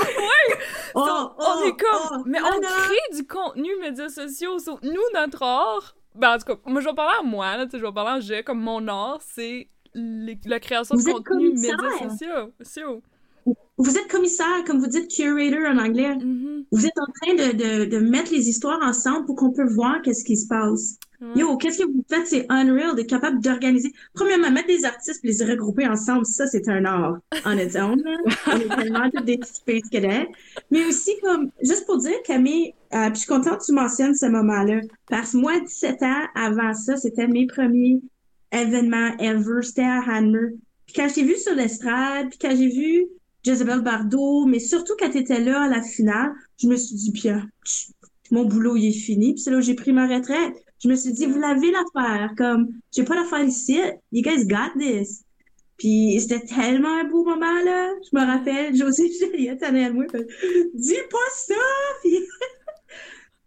oh, 0.94 1.00
on 1.00 1.30
oh, 1.38 1.64
est 1.64 1.76
comme, 1.80 2.18
oh, 2.20 2.22
mais 2.26 2.40
on 2.40 2.60
crée 2.60 3.16
du 3.16 3.26
contenu 3.26 3.70
médias 3.80 4.08
sociaux. 4.08 4.58
So, 4.58 4.78
nous, 4.82 5.00
notre 5.14 5.42
art, 5.42 5.94
ben 6.14 6.34
en 6.34 6.38
tout 6.38 6.44
cas, 6.44 6.60
moi 6.70 6.80
je 6.80 6.88
vais 6.88 6.94
parler 6.94 7.16
à 7.20 7.22
moi, 7.22 7.56
là, 7.56 7.64
tu 7.66 7.72
sais, 7.72 7.78
je 7.78 7.84
vais 7.86 7.92
parler 7.92 8.18
en 8.18 8.20
j'ai 8.20 8.42
comme 8.42 8.60
mon 8.60 8.86
art, 8.88 9.18
c'est 9.20 9.68
les- 9.94 10.38
la 10.46 10.60
création 10.60 10.96
Vous 10.96 11.02
de 11.02 11.12
contenu 11.24 11.50
médias 11.50 11.76
sociaux. 12.60 13.02
Vous 13.78 13.96
êtes 13.96 14.08
commissaire, 14.08 14.64
comme 14.66 14.80
vous 14.80 14.86
dites 14.86 15.10
curator 15.10 15.70
en 15.70 15.78
anglais. 15.78 16.14
Mhm. 16.14 16.64
Vous 16.70 16.86
êtes 16.86 16.98
en 16.98 17.10
train 17.12 17.34
de, 17.34 17.52
de, 17.52 17.84
de 17.86 17.98
mettre 17.98 18.32
les 18.32 18.48
histoires 18.48 18.80
ensemble 18.82 19.26
pour 19.26 19.36
qu'on 19.36 19.52
peut 19.52 19.68
voir 19.68 20.02
qu'est-ce 20.02 20.24
qui 20.24 20.36
se 20.36 20.46
passe. 20.46 20.96
Ouais. 21.20 21.40
Yo, 21.40 21.56
qu'est-ce 21.56 21.78
que 21.78 21.84
vous 21.84 22.04
faites? 22.08 22.26
C'est 22.26 22.46
unreal 22.48 22.96
d'être 22.96 23.08
capable 23.08 23.40
d'organiser. 23.40 23.92
Premièrement, 24.12 24.50
mettre 24.50 24.66
des 24.66 24.84
artistes 24.84 25.24
et 25.24 25.28
les 25.28 25.44
regrouper 25.44 25.86
ensemble, 25.86 26.26
ça, 26.26 26.46
c'est 26.46 26.68
un 26.68 26.84
art 26.84 27.18
en 27.44 27.56
its 27.56 27.76
own. 27.76 28.02
On 28.46 28.56
est 28.58 28.76
tellement 28.76 29.08
des 29.24 29.38
space 29.42 29.88
cadets. 29.90 30.28
Mais 30.70 30.84
aussi, 30.86 31.12
comme, 31.22 31.50
juste 31.62 31.86
pour 31.86 31.98
dire, 31.98 32.20
Camille, 32.24 32.74
euh, 32.92 33.06
puis 33.06 33.14
je 33.14 33.18
suis 33.20 33.28
contente 33.28 33.60
que 33.60 33.66
tu 33.66 33.72
mentionnes 33.72 34.14
ce 34.14 34.26
moment-là. 34.26 34.80
Parce 35.08 35.32
que 35.32 35.36
moi, 35.36 35.60
17 35.60 36.02
ans 36.02 36.22
avant 36.34 36.74
ça, 36.74 36.96
c'était 36.96 37.28
mes 37.28 37.46
premiers 37.46 38.00
événements 38.50 39.16
ever. 39.18 39.62
C'était 39.62 39.82
à 39.82 40.02
Hanmer. 40.06 40.54
Puis 40.86 40.94
quand 40.96 41.08
je 41.08 41.14
t'ai 41.14 41.22
vu 41.22 41.36
sur 41.36 41.54
l'estrade, 41.54 42.30
puis 42.30 42.38
quand 42.40 42.54
j'ai 42.56 42.68
vu 42.68 43.06
Jezebel 43.44 43.80
Bardot, 43.80 44.46
mais 44.46 44.58
surtout 44.60 44.94
quand 44.98 45.10
tu 45.10 45.18
étais 45.18 45.40
là 45.40 45.62
à 45.62 45.68
la 45.68 45.82
finale, 45.82 46.32
je 46.60 46.68
me 46.68 46.76
suis 46.76 46.94
dit, 46.96 47.12
Pierre, 47.12 47.46
mon 48.30 48.44
boulot, 48.44 48.76
il 48.76 48.86
est 48.88 48.92
fini. 48.92 49.34
Puis 49.34 49.42
c'est 49.42 49.50
là 49.50 49.58
où 49.58 49.62
j'ai 49.62 49.74
pris 49.74 49.92
ma 49.92 50.06
retraite. 50.06 50.54
Je 50.82 50.88
me 50.88 50.94
suis 50.94 51.12
dit, 51.12 51.26
vous 51.26 51.38
l'avez 51.38 51.70
l'affaire. 51.70 52.30
Comme, 52.36 52.68
j'ai 52.94 53.04
pas 53.04 53.14
l'affaire 53.14 53.44
ici. 53.44 53.78
You 54.10 54.22
guys 54.22 54.44
got 54.46 54.78
this. 54.78 55.24
Puis 55.78 56.18
c'était 56.20 56.44
tellement 56.46 57.00
un 57.00 57.04
beau 57.04 57.24
moment, 57.24 57.62
là. 57.64 57.90
Je 58.10 58.16
me 58.16 58.24
rappelle, 58.24 58.74
José 58.76 59.10
Juliette 59.12 59.62
elle, 59.62 59.92
moi, 59.92 60.04
dis 60.74 60.94
pas 61.10 61.18
ça! 61.34 61.54
Puis, 62.02 62.18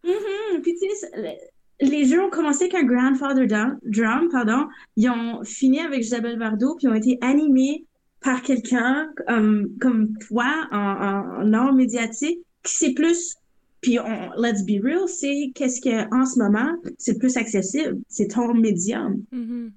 Mhm. 0.04 0.62
Puis 0.62 0.76
tu 0.80 0.88
sais, 0.96 1.10
le- 1.16 1.88
les 1.90 2.06
jeux 2.06 2.22
ont 2.24 2.30
commencé 2.30 2.66
avec 2.66 2.76
un 2.76 2.84
Grandfather 2.84 3.48
Drum, 3.84 4.30
pardon. 4.32 4.68
Ils 4.96 5.10
ont 5.10 5.44
fini 5.44 5.80
avec 5.80 6.02
Isabelle 6.02 6.38
Bardot, 6.38 6.76
puis 6.76 6.88
ont 6.88 6.94
été 6.94 7.18
animés 7.22 7.86
par 8.26 8.42
quelqu'un 8.42 9.08
comme, 9.28 9.70
comme 9.80 10.18
toi 10.18 10.68
en, 10.72 11.44
en, 11.48 11.54
art 11.54 11.74
médiatique 11.74 12.40
qui 12.64 12.74
c'est 12.76 12.94
plus 12.94 13.36
puis 13.82 14.00
on, 14.00 14.32
let's 14.36 14.66
be 14.66 14.84
real, 14.84 15.08
c'est 15.08 15.52
qu'est-ce 15.54 15.80
que 15.80 16.12
en 16.12 16.26
ce 16.26 16.40
moment 16.40 16.74
c'est 16.98 17.20
plus 17.20 17.38
accessible, 17.38 18.00
c'est 18.10 18.30
ton 18.30 18.56
médium. 18.56 19.22
Mhm. 19.32 19.72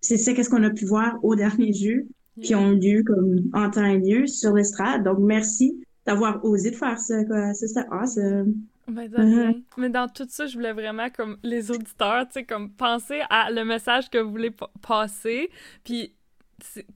C'est 0.00 0.18
ça 0.18 0.32
qu'est-ce 0.34 0.48
qu'on 0.48 0.62
a 0.62 0.70
pu 0.70 0.84
voir 0.84 1.18
au 1.24 1.34
dernier 1.34 1.72
jeu 1.72 2.06
qui 2.40 2.54
ont 2.54 2.72
eu 2.72 2.78
lieu 2.78 3.02
comme 3.02 3.40
en 3.52 3.68
temps 3.70 3.84
et 3.84 3.98
lieu 3.98 4.28
sur 4.28 4.54
l'estrade. 4.54 5.02
Donc 5.02 5.18
merci 5.18 5.76
d'avoir 6.06 6.44
osé 6.44 6.70
de 6.70 6.76
faire 6.76 6.98
ça 6.98 7.24
quoi. 7.24 7.52
Ça 7.54 7.66
c'était 7.66 7.88
awesome. 7.90 8.54
Ben, 8.86 9.10
rien. 9.16 9.54
Mais 9.78 9.88
dans 9.88 10.08
tout 10.08 10.26
ça, 10.28 10.46
je 10.46 10.54
voulais 10.58 10.74
vraiment, 10.74 11.08
comme 11.08 11.38
les 11.42 11.70
auditeurs, 11.70 12.26
tu 12.26 12.34
sais, 12.34 12.44
comme 12.44 12.70
penser 12.70 13.22
à 13.30 13.50
le 13.50 13.64
message 13.64 14.10
que 14.10 14.18
vous 14.18 14.30
voulez 14.30 14.50
pa- 14.50 14.70
passer, 14.86 15.48
puis 15.84 16.12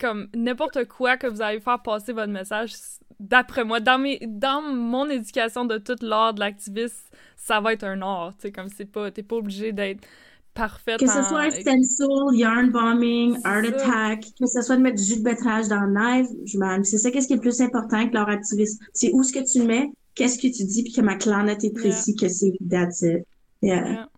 comme 0.01 0.29
n'importe 0.35 0.87
quoi 0.87 1.17
que 1.17 1.27
vous 1.27 1.43
allez 1.43 1.61
faire 1.61 1.83
passer 1.83 2.13
votre 2.13 2.33
message, 2.33 2.73
d'après 3.21 3.65
moi, 3.65 3.81
dans, 3.81 3.99
mes, 3.99 4.19
dans 4.27 4.63
mon 4.63 5.09
éducation 5.11 5.65
de 5.65 5.79
toute 5.79 6.03
l'art 6.03 6.35
de 6.35 6.41
l'activiste, 6.41 7.11
ça 7.37 7.61
va 7.61 7.73
être 7.73 7.85
un 7.85 8.03
art, 8.03 8.35
tu 8.37 8.43
sais, 8.43 8.53
comme 8.53 8.69
c'est 8.69 8.85
pas, 8.91 9.11
t'es 9.11 9.23
pas 9.23 9.37
obligé 9.37 9.73
d'être 9.73 10.07
parfaite 10.55 10.99
Que 10.99 11.07
ce 11.07 11.19
en- 11.19 11.29
soit 11.29 11.41
un 11.43 11.51
stencil, 11.51 12.07
yarn 12.33 12.71
bombing, 12.71 13.39
art 13.45 13.65
ça. 13.65 13.69
attack, 13.69 14.21
que 14.39 14.47
ce 14.47 14.61
soit 14.63 14.77
de 14.77 14.83
mettre 14.83 14.97
du 14.97 15.05
jus 15.05 15.19
de 15.19 15.23
betterage 15.23 15.69
dans 15.69 15.81
le 15.83 15.93
knife, 15.93 16.29
je 16.45 16.59
m'en- 16.59 16.83
c'est 16.85 16.99
ça 16.99 17.11
qu'est-ce 17.11 17.27
qui 17.29 17.35
est 17.35 17.37
le 17.37 17.43
plus 17.43 17.61
important 17.61 18.09
que 18.09 18.15
leur 18.15 18.29
activiste. 18.29 18.81
C'est 18.93 19.11
où 19.13 19.23
ce 19.23 19.33
que 19.33 19.51
tu 19.51 19.61
le 19.61 19.67
mets, 19.67 19.91
qu'est-ce 20.17 20.37
que 20.37 20.49
tu 20.49 20.65
dis, 20.65 20.83
puis 20.83 20.93
que 20.93 21.01
ma 21.01 21.15
clarinette 21.15 21.63
est 21.65 21.73
précis, 21.73 22.17
que 22.17 22.29
c'est 22.29 22.53
that's 22.69 23.03
it. 23.03 23.25
Yeah. 23.63 23.89
Yeah. 23.89 24.09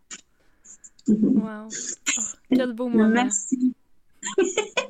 Mhm. 1.08 1.42
Wow. 1.42 1.68
Oh, 1.68 2.22
quel 2.54 2.72
beau 2.72 2.88
moment. 2.88 3.08
Merci. 3.08 3.74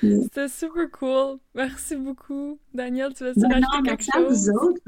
C'était 0.00 0.48
super 0.48 0.90
cool. 0.92 1.38
Merci 1.54 1.96
beaucoup. 1.96 2.58
Daniel, 2.72 3.12
tu 3.14 3.24
veux-tu 3.24 3.40
Ben 3.40 3.48
rajouter 3.48 3.76
non, 3.78 3.82
quelque 3.82 4.04
merci 4.06 4.10
à 4.14 4.20
chose? 4.20 4.50
vous 4.50 4.68
autres. 4.68 4.80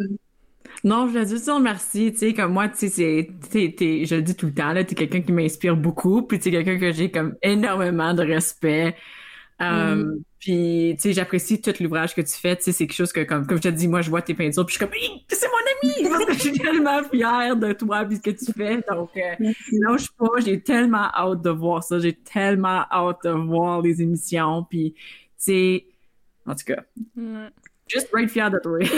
Non, 0.85 1.07
je 1.07 1.13
voulais 1.13 1.27
juste 1.27 1.45
dire 1.45 1.59
merci, 1.59 2.13
tu 2.13 2.19
sais, 2.19 2.33
comme 2.35 2.53
moi, 2.53 2.69
tu 2.69 2.77
sais, 2.77 2.89
c'est, 2.89 3.29
t'es, 3.51 3.75
t'es- 3.77 4.05
je 4.07 4.15
le 4.15 4.23
dis 4.23 4.37
tout 4.37 4.47
le 4.47 4.55
temps, 4.55 4.73
là, 4.73 4.85
t'es 4.85 4.95
quelqu'un 4.95 5.21
qui 5.21 5.33
m'inspire 5.33 5.77
beaucoup, 5.77 6.23
puis 6.23 6.39
t'es 6.39 6.51
quelqu'un 6.53 6.79
que 6.79 6.93
j'ai 6.93 7.11
comme 7.11 7.35
énormément 7.43 8.15
de 8.15 8.23
respect. 8.23 8.95
Euh, 9.61 10.17
Puis, 10.39 10.95
tu 10.97 11.03
sais, 11.03 11.13
j'apprécie 11.13 11.61
tout 11.61 11.73
l'ouvrage 11.81 12.15
que 12.15 12.23
tu 12.23 12.33
fais, 12.33 12.57
tu 12.57 12.63
sais, 12.63 12.73
c'est 12.73 12.87
quelque 12.87 12.97
chose 12.97 13.13
que, 13.13 13.21
comme, 13.25 13.47
comme 13.47 13.59
je 13.59 13.63
te 13.63 13.69
dis, 13.69 13.89
moi, 13.89 14.01
je 14.01 14.09
vois 14.09 14.23
tes 14.23 14.35
peintures, 14.35 14.65
puis 14.65 14.75
je 14.75 14.79
suis 14.79 14.87
comme, 14.87 14.95
c'est 15.29 15.49
mon 15.49 16.01
ami! 16.01 16.09
Parce 16.11 16.25
que 16.25 16.33
je 16.33 16.39
suis 16.39 16.59
tellement 16.59 17.03
fière 17.05 17.57
de 17.57 17.73
toi, 17.73 18.05
puis 18.05 18.17
ce 18.17 18.23
que 18.23 18.31
tu 18.31 18.53
fais, 18.53 18.83
donc, 18.91 19.11
euh, 19.17 19.35
Merci. 19.39 19.79
lâche 19.79 20.11
pas, 20.13 20.41
j'ai 20.45 20.61
tellement 20.63 21.11
hâte 21.15 21.43
de 21.43 21.51
voir 21.51 21.85
ça, 21.85 21.99
j'ai 21.99 22.15
tellement 22.15 22.85
hâte 22.91 23.19
de 23.25 23.31
voir 23.31 23.83
les 23.83 24.01
émissions, 24.01 24.65
puis, 24.69 24.95
tu 24.95 25.01
sais, 25.37 25.87
en 26.47 26.55
tout 26.55 26.65
cas, 26.65 26.83
juste 27.87 28.09
être 28.17 28.31
fière 28.31 28.51
de 28.51 28.59
toi. 28.59 28.79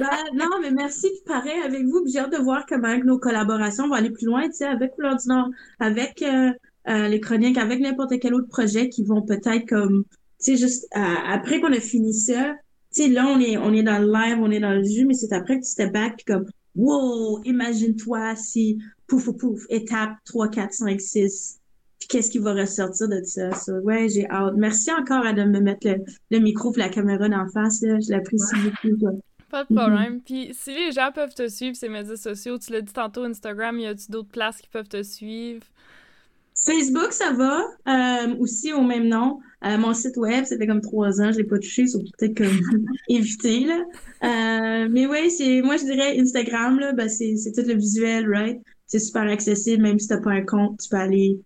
Ben, 0.00 0.08
non, 0.34 0.60
mais 0.60 0.72
merci, 0.72 1.08
puis 1.08 1.22
pareil 1.24 1.60
avec 1.64 1.84
vous. 1.84 2.04
J'ai 2.12 2.18
hâte 2.18 2.32
de 2.32 2.42
voir 2.42 2.66
comment 2.66 2.96
nos 2.98 3.18
collaborations 3.18 3.86
vont 3.86 3.94
aller 3.94 4.10
plus 4.10 4.26
loin, 4.26 4.48
tu 4.48 4.54
sais, 4.54 4.64
avec 4.64 4.92
Couleur 4.96 5.14
du 5.16 5.28
Nord, 5.28 5.50
avec 5.78 6.20
euh, 6.22 6.50
euh, 6.88 7.08
les 7.08 7.20
chroniques, 7.20 7.58
avec 7.58 7.80
n'importe 7.80 8.18
quel 8.20 8.34
autre 8.34 8.48
projet 8.48 8.88
qui 8.88 9.04
vont 9.04 9.22
peut-être 9.22 9.66
comme, 9.68 10.04
tu 10.42 10.52
sais, 10.52 10.56
juste 10.56 10.86
euh, 10.96 11.00
après 11.00 11.60
qu'on 11.60 11.72
a 11.72 11.80
fini 11.80 12.12
ça, 12.12 12.54
tu 12.94 13.02
sais, 13.02 13.08
là, 13.08 13.26
on 13.26 13.40
est, 13.40 13.56
on 13.56 13.72
est 13.72 13.82
dans 13.82 13.98
le 13.98 14.12
live, 14.12 14.38
on 14.40 14.50
est 14.50 14.60
dans 14.60 14.72
le 14.72 14.84
jus, 14.84 15.04
mais 15.04 15.14
c'est 15.14 15.32
après 15.32 15.58
que 15.58 15.64
tu 15.64 15.70
step 15.70 15.92
back, 15.92 16.16
puis 16.16 16.24
comme, 16.24 16.46
wow, 16.76 17.42
imagine-toi 17.44 18.36
si, 18.36 18.78
pouf, 19.06 19.24
pouf, 19.24 19.36
pouf, 19.36 19.62
étape 19.70 20.12
3, 20.26 20.48
4, 20.48 20.72
5, 20.72 21.00
6, 21.00 21.60
puis 21.98 22.08
qu'est-ce 22.08 22.30
qui 22.30 22.38
va 22.38 22.52
ressortir 22.52 23.08
de 23.08 23.22
ça? 23.24 23.52
So, 23.54 23.72
ouais, 23.80 24.08
j'ai 24.08 24.28
hâte. 24.28 24.54
Merci 24.56 24.90
encore 24.92 25.24
à 25.24 25.32
de 25.32 25.44
me 25.44 25.60
mettre 25.60 25.88
le, 25.88 26.04
le 26.30 26.38
micro 26.38 26.72
et 26.74 26.78
la 26.78 26.88
caméra 26.88 27.28
d'en 27.28 27.48
face, 27.48 27.80
là. 27.82 27.98
Je 28.00 28.10
l'apprécie 28.10 28.56
beaucoup. 28.82 29.20
Pas 29.50 29.64
de 29.64 29.74
problème. 29.74 30.20
Puis 30.20 30.50
si 30.52 30.74
les 30.74 30.90
gens 30.90 31.10
peuvent 31.14 31.34
te 31.34 31.48
suivre, 31.48 31.76
ces 31.76 31.88
médias 31.88 32.16
sociaux, 32.16 32.58
tu 32.58 32.72
l'as 32.72 32.80
dit 32.80 32.92
tantôt, 32.92 33.22
Instagram, 33.22 33.78
y 33.78 33.86
a-tu 33.86 34.10
d'autres 34.10 34.30
places 34.30 34.60
qui 34.60 34.68
peuvent 34.68 34.88
te 34.88 35.02
suivre? 35.02 35.64
Facebook, 36.64 37.12
ça 37.12 37.32
va. 37.32 37.62
Euh, 37.88 38.36
aussi 38.38 38.72
au 38.72 38.82
même 38.82 39.08
nom. 39.08 39.40
Euh, 39.64 39.78
mon 39.78 39.94
site 39.94 40.16
web, 40.16 40.44
ça 40.44 40.58
fait 40.58 40.66
comme 40.66 40.80
trois 40.80 41.20
ans, 41.20 41.32
je 41.32 41.38
l'ai 41.38 41.44
pas 41.44 41.58
touché, 41.58 41.86
sauf 41.86 42.02
peut-être 42.18 42.36
comme 42.36 42.86
éviter, 43.08 43.64
là. 43.64 43.84
Euh, 44.24 44.88
mais 44.90 45.06
ouais, 45.06 45.30
c'est, 45.30 45.62
moi, 45.62 45.76
je 45.76 45.84
dirais 45.84 46.18
Instagram, 46.18 46.78
là, 46.78 46.92
ben, 46.92 47.08
c'est, 47.08 47.36
c'est 47.36 47.52
tout 47.52 47.66
le 47.66 47.74
visuel, 47.74 48.28
right? 48.28 48.60
C'est 48.86 48.98
super 48.98 49.22
accessible, 49.22 49.82
même 49.82 49.98
si 49.98 50.08
t'as 50.08 50.20
pas 50.20 50.32
un 50.32 50.44
compte, 50.44 50.80
tu 50.80 50.88
peux 50.88 50.96
aller 50.96 51.38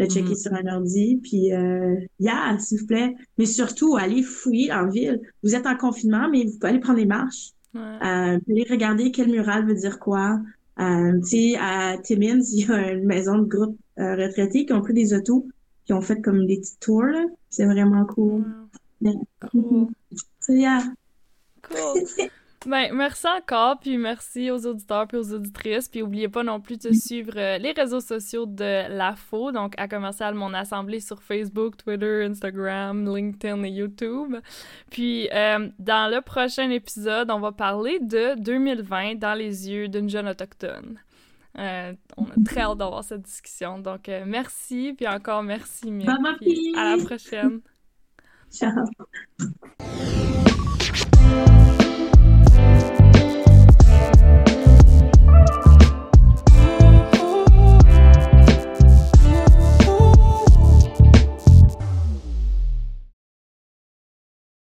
de 0.00 0.06
checker 0.06 0.34
sur 0.34 0.52
un 0.54 0.66
ordi. 0.66 1.20
Puis, 1.22 1.52
euh, 1.52 1.96
yeah, 2.18 2.56
s'il 2.58 2.80
vous 2.80 2.86
plaît. 2.86 3.14
Mais 3.38 3.46
surtout, 3.46 3.96
allez 3.96 4.22
fouiller 4.22 4.72
en 4.72 4.88
ville. 4.88 5.20
Vous 5.42 5.54
êtes 5.54 5.66
en 5.66 5.76
confinement, 5.76 6.28
mais 6.30 6.44
vous 6.44 6.58
pouvez 6.58 6.70
aller 6.70 6.80
prendre 6.80 6.98
des 6.98 7.06
marches. 7.06 7.50
Ouais. 7.74 7.80
Euh, 7.80 8.38
allez 8.48 8.66
regarder 8.68 9.10
quel 9.10 9.30
mural 9.30 9.66
veut 9.66 9.74
dire 9.74 9.98
quoi. 9.98 10.40
Euh, 10.80 11.20
tu 11.20 11.52
sais, 11.52 11.56
à 11.60 11.98
Timmins, 12.02 12.40
il 12.52 12.66
y 12.66 12.72
a 12.72 12.92
une 12.92 13.06
maison 13.06 13.38
de 13.38 13.44
groupe 13.44 13.78
euh, 14.00 14.16
retraités 14.16 14.66
qui 14.66 14.72
ont 14.72 14.80
pris 14.80 14.94
des 14.94 15.14
autos, 15.14 15.46
qui 15.84 15.92
ont 15.92 16.00
fait 16.00 16.20
comme 16.20 16.46
des 16.46 16.58
petits 16.58 16.78
tours, 16.78 17.04
là. 17.04 17.24
C'est 17.50 17.66
vraiment 17.66 18.04
cool. 18.06 18.44
Wow. 19.00 19.26
Cool. 19.50 19.88
Yeah. 20.48 20.82
Cool. 21.62 22.02
Ben, 22.66 22.92
merci 22.92 23.26
encore, 23.26 23.80
puis 23.80 23.96
merci 23.96 24.50
aux 24.50 24.66
auditeurs 24.66 25.06
puis 25.08 25.16
aux 25.16 25.32
auditrices. 25.32 25.88
Puis 25.88 26.02
oubliez 26.02 26.28
pas 26.28 26.42
non 26.42 26.60
plus 26.60 26.78
de 26.78 26.92
suivre 26.92 27.32
euh, 27.36 27.56
les 27.56 27.72
réseaux 27.72 28.02
sociaux 28.02 28.44
de 28.44 28.86
l'AFO, 28.94 29.50
donc 29.50 29.72
à 29.78 29.88
commercial 29.88 30.34
Mon 30.34 30.52
Assemblée 30.52 31.00
sur 31.00 31.22
Facebook, 31.22 31.78
Twitter, 31.78 32.26
Instagram, 32.28 33.06
LinkedIn 33.16 33.62
et 33.62 33.70
YouTube. 33.70 34.36
Puis 34.90 35.30
euh, 35.32 35.70
dans 35.78 36.14
le 36.14 36.20
prochain 36.20 36.68
épisode, 36.68 37.30
on 37.30 37.40
va 37.40 37.52
parler 37.52 37.98
de 37.98 38.38
2020 38.38 39.14
dans 39.14 39.34
les 39.34 39.70
yeux 39.70 39.88
d'une 39.88 40.10
jeune 40.10 40.28
autochtone. 40.28 40.98
Euh, 41.58 41.94
on 42.16 42.24
a 42.24 42.34
très 42.44 42.60
hâte 42.60 42.78
d'avoir 42.78 43.04
cette 43.04 43.22
discussion. 43.22 43.78
Donc, 43.78 44.08
euh, 44.08 44.24
merci, 44.26 44.94
puis 44.96 45.06
encore 45.08 45.42
merci, 45.42 45.90
fille. 46.38 46.72
À 46.76 46.96
la 46.96 47.04
prochaine. 47.04 47.60
Ciao. 48.50 48.84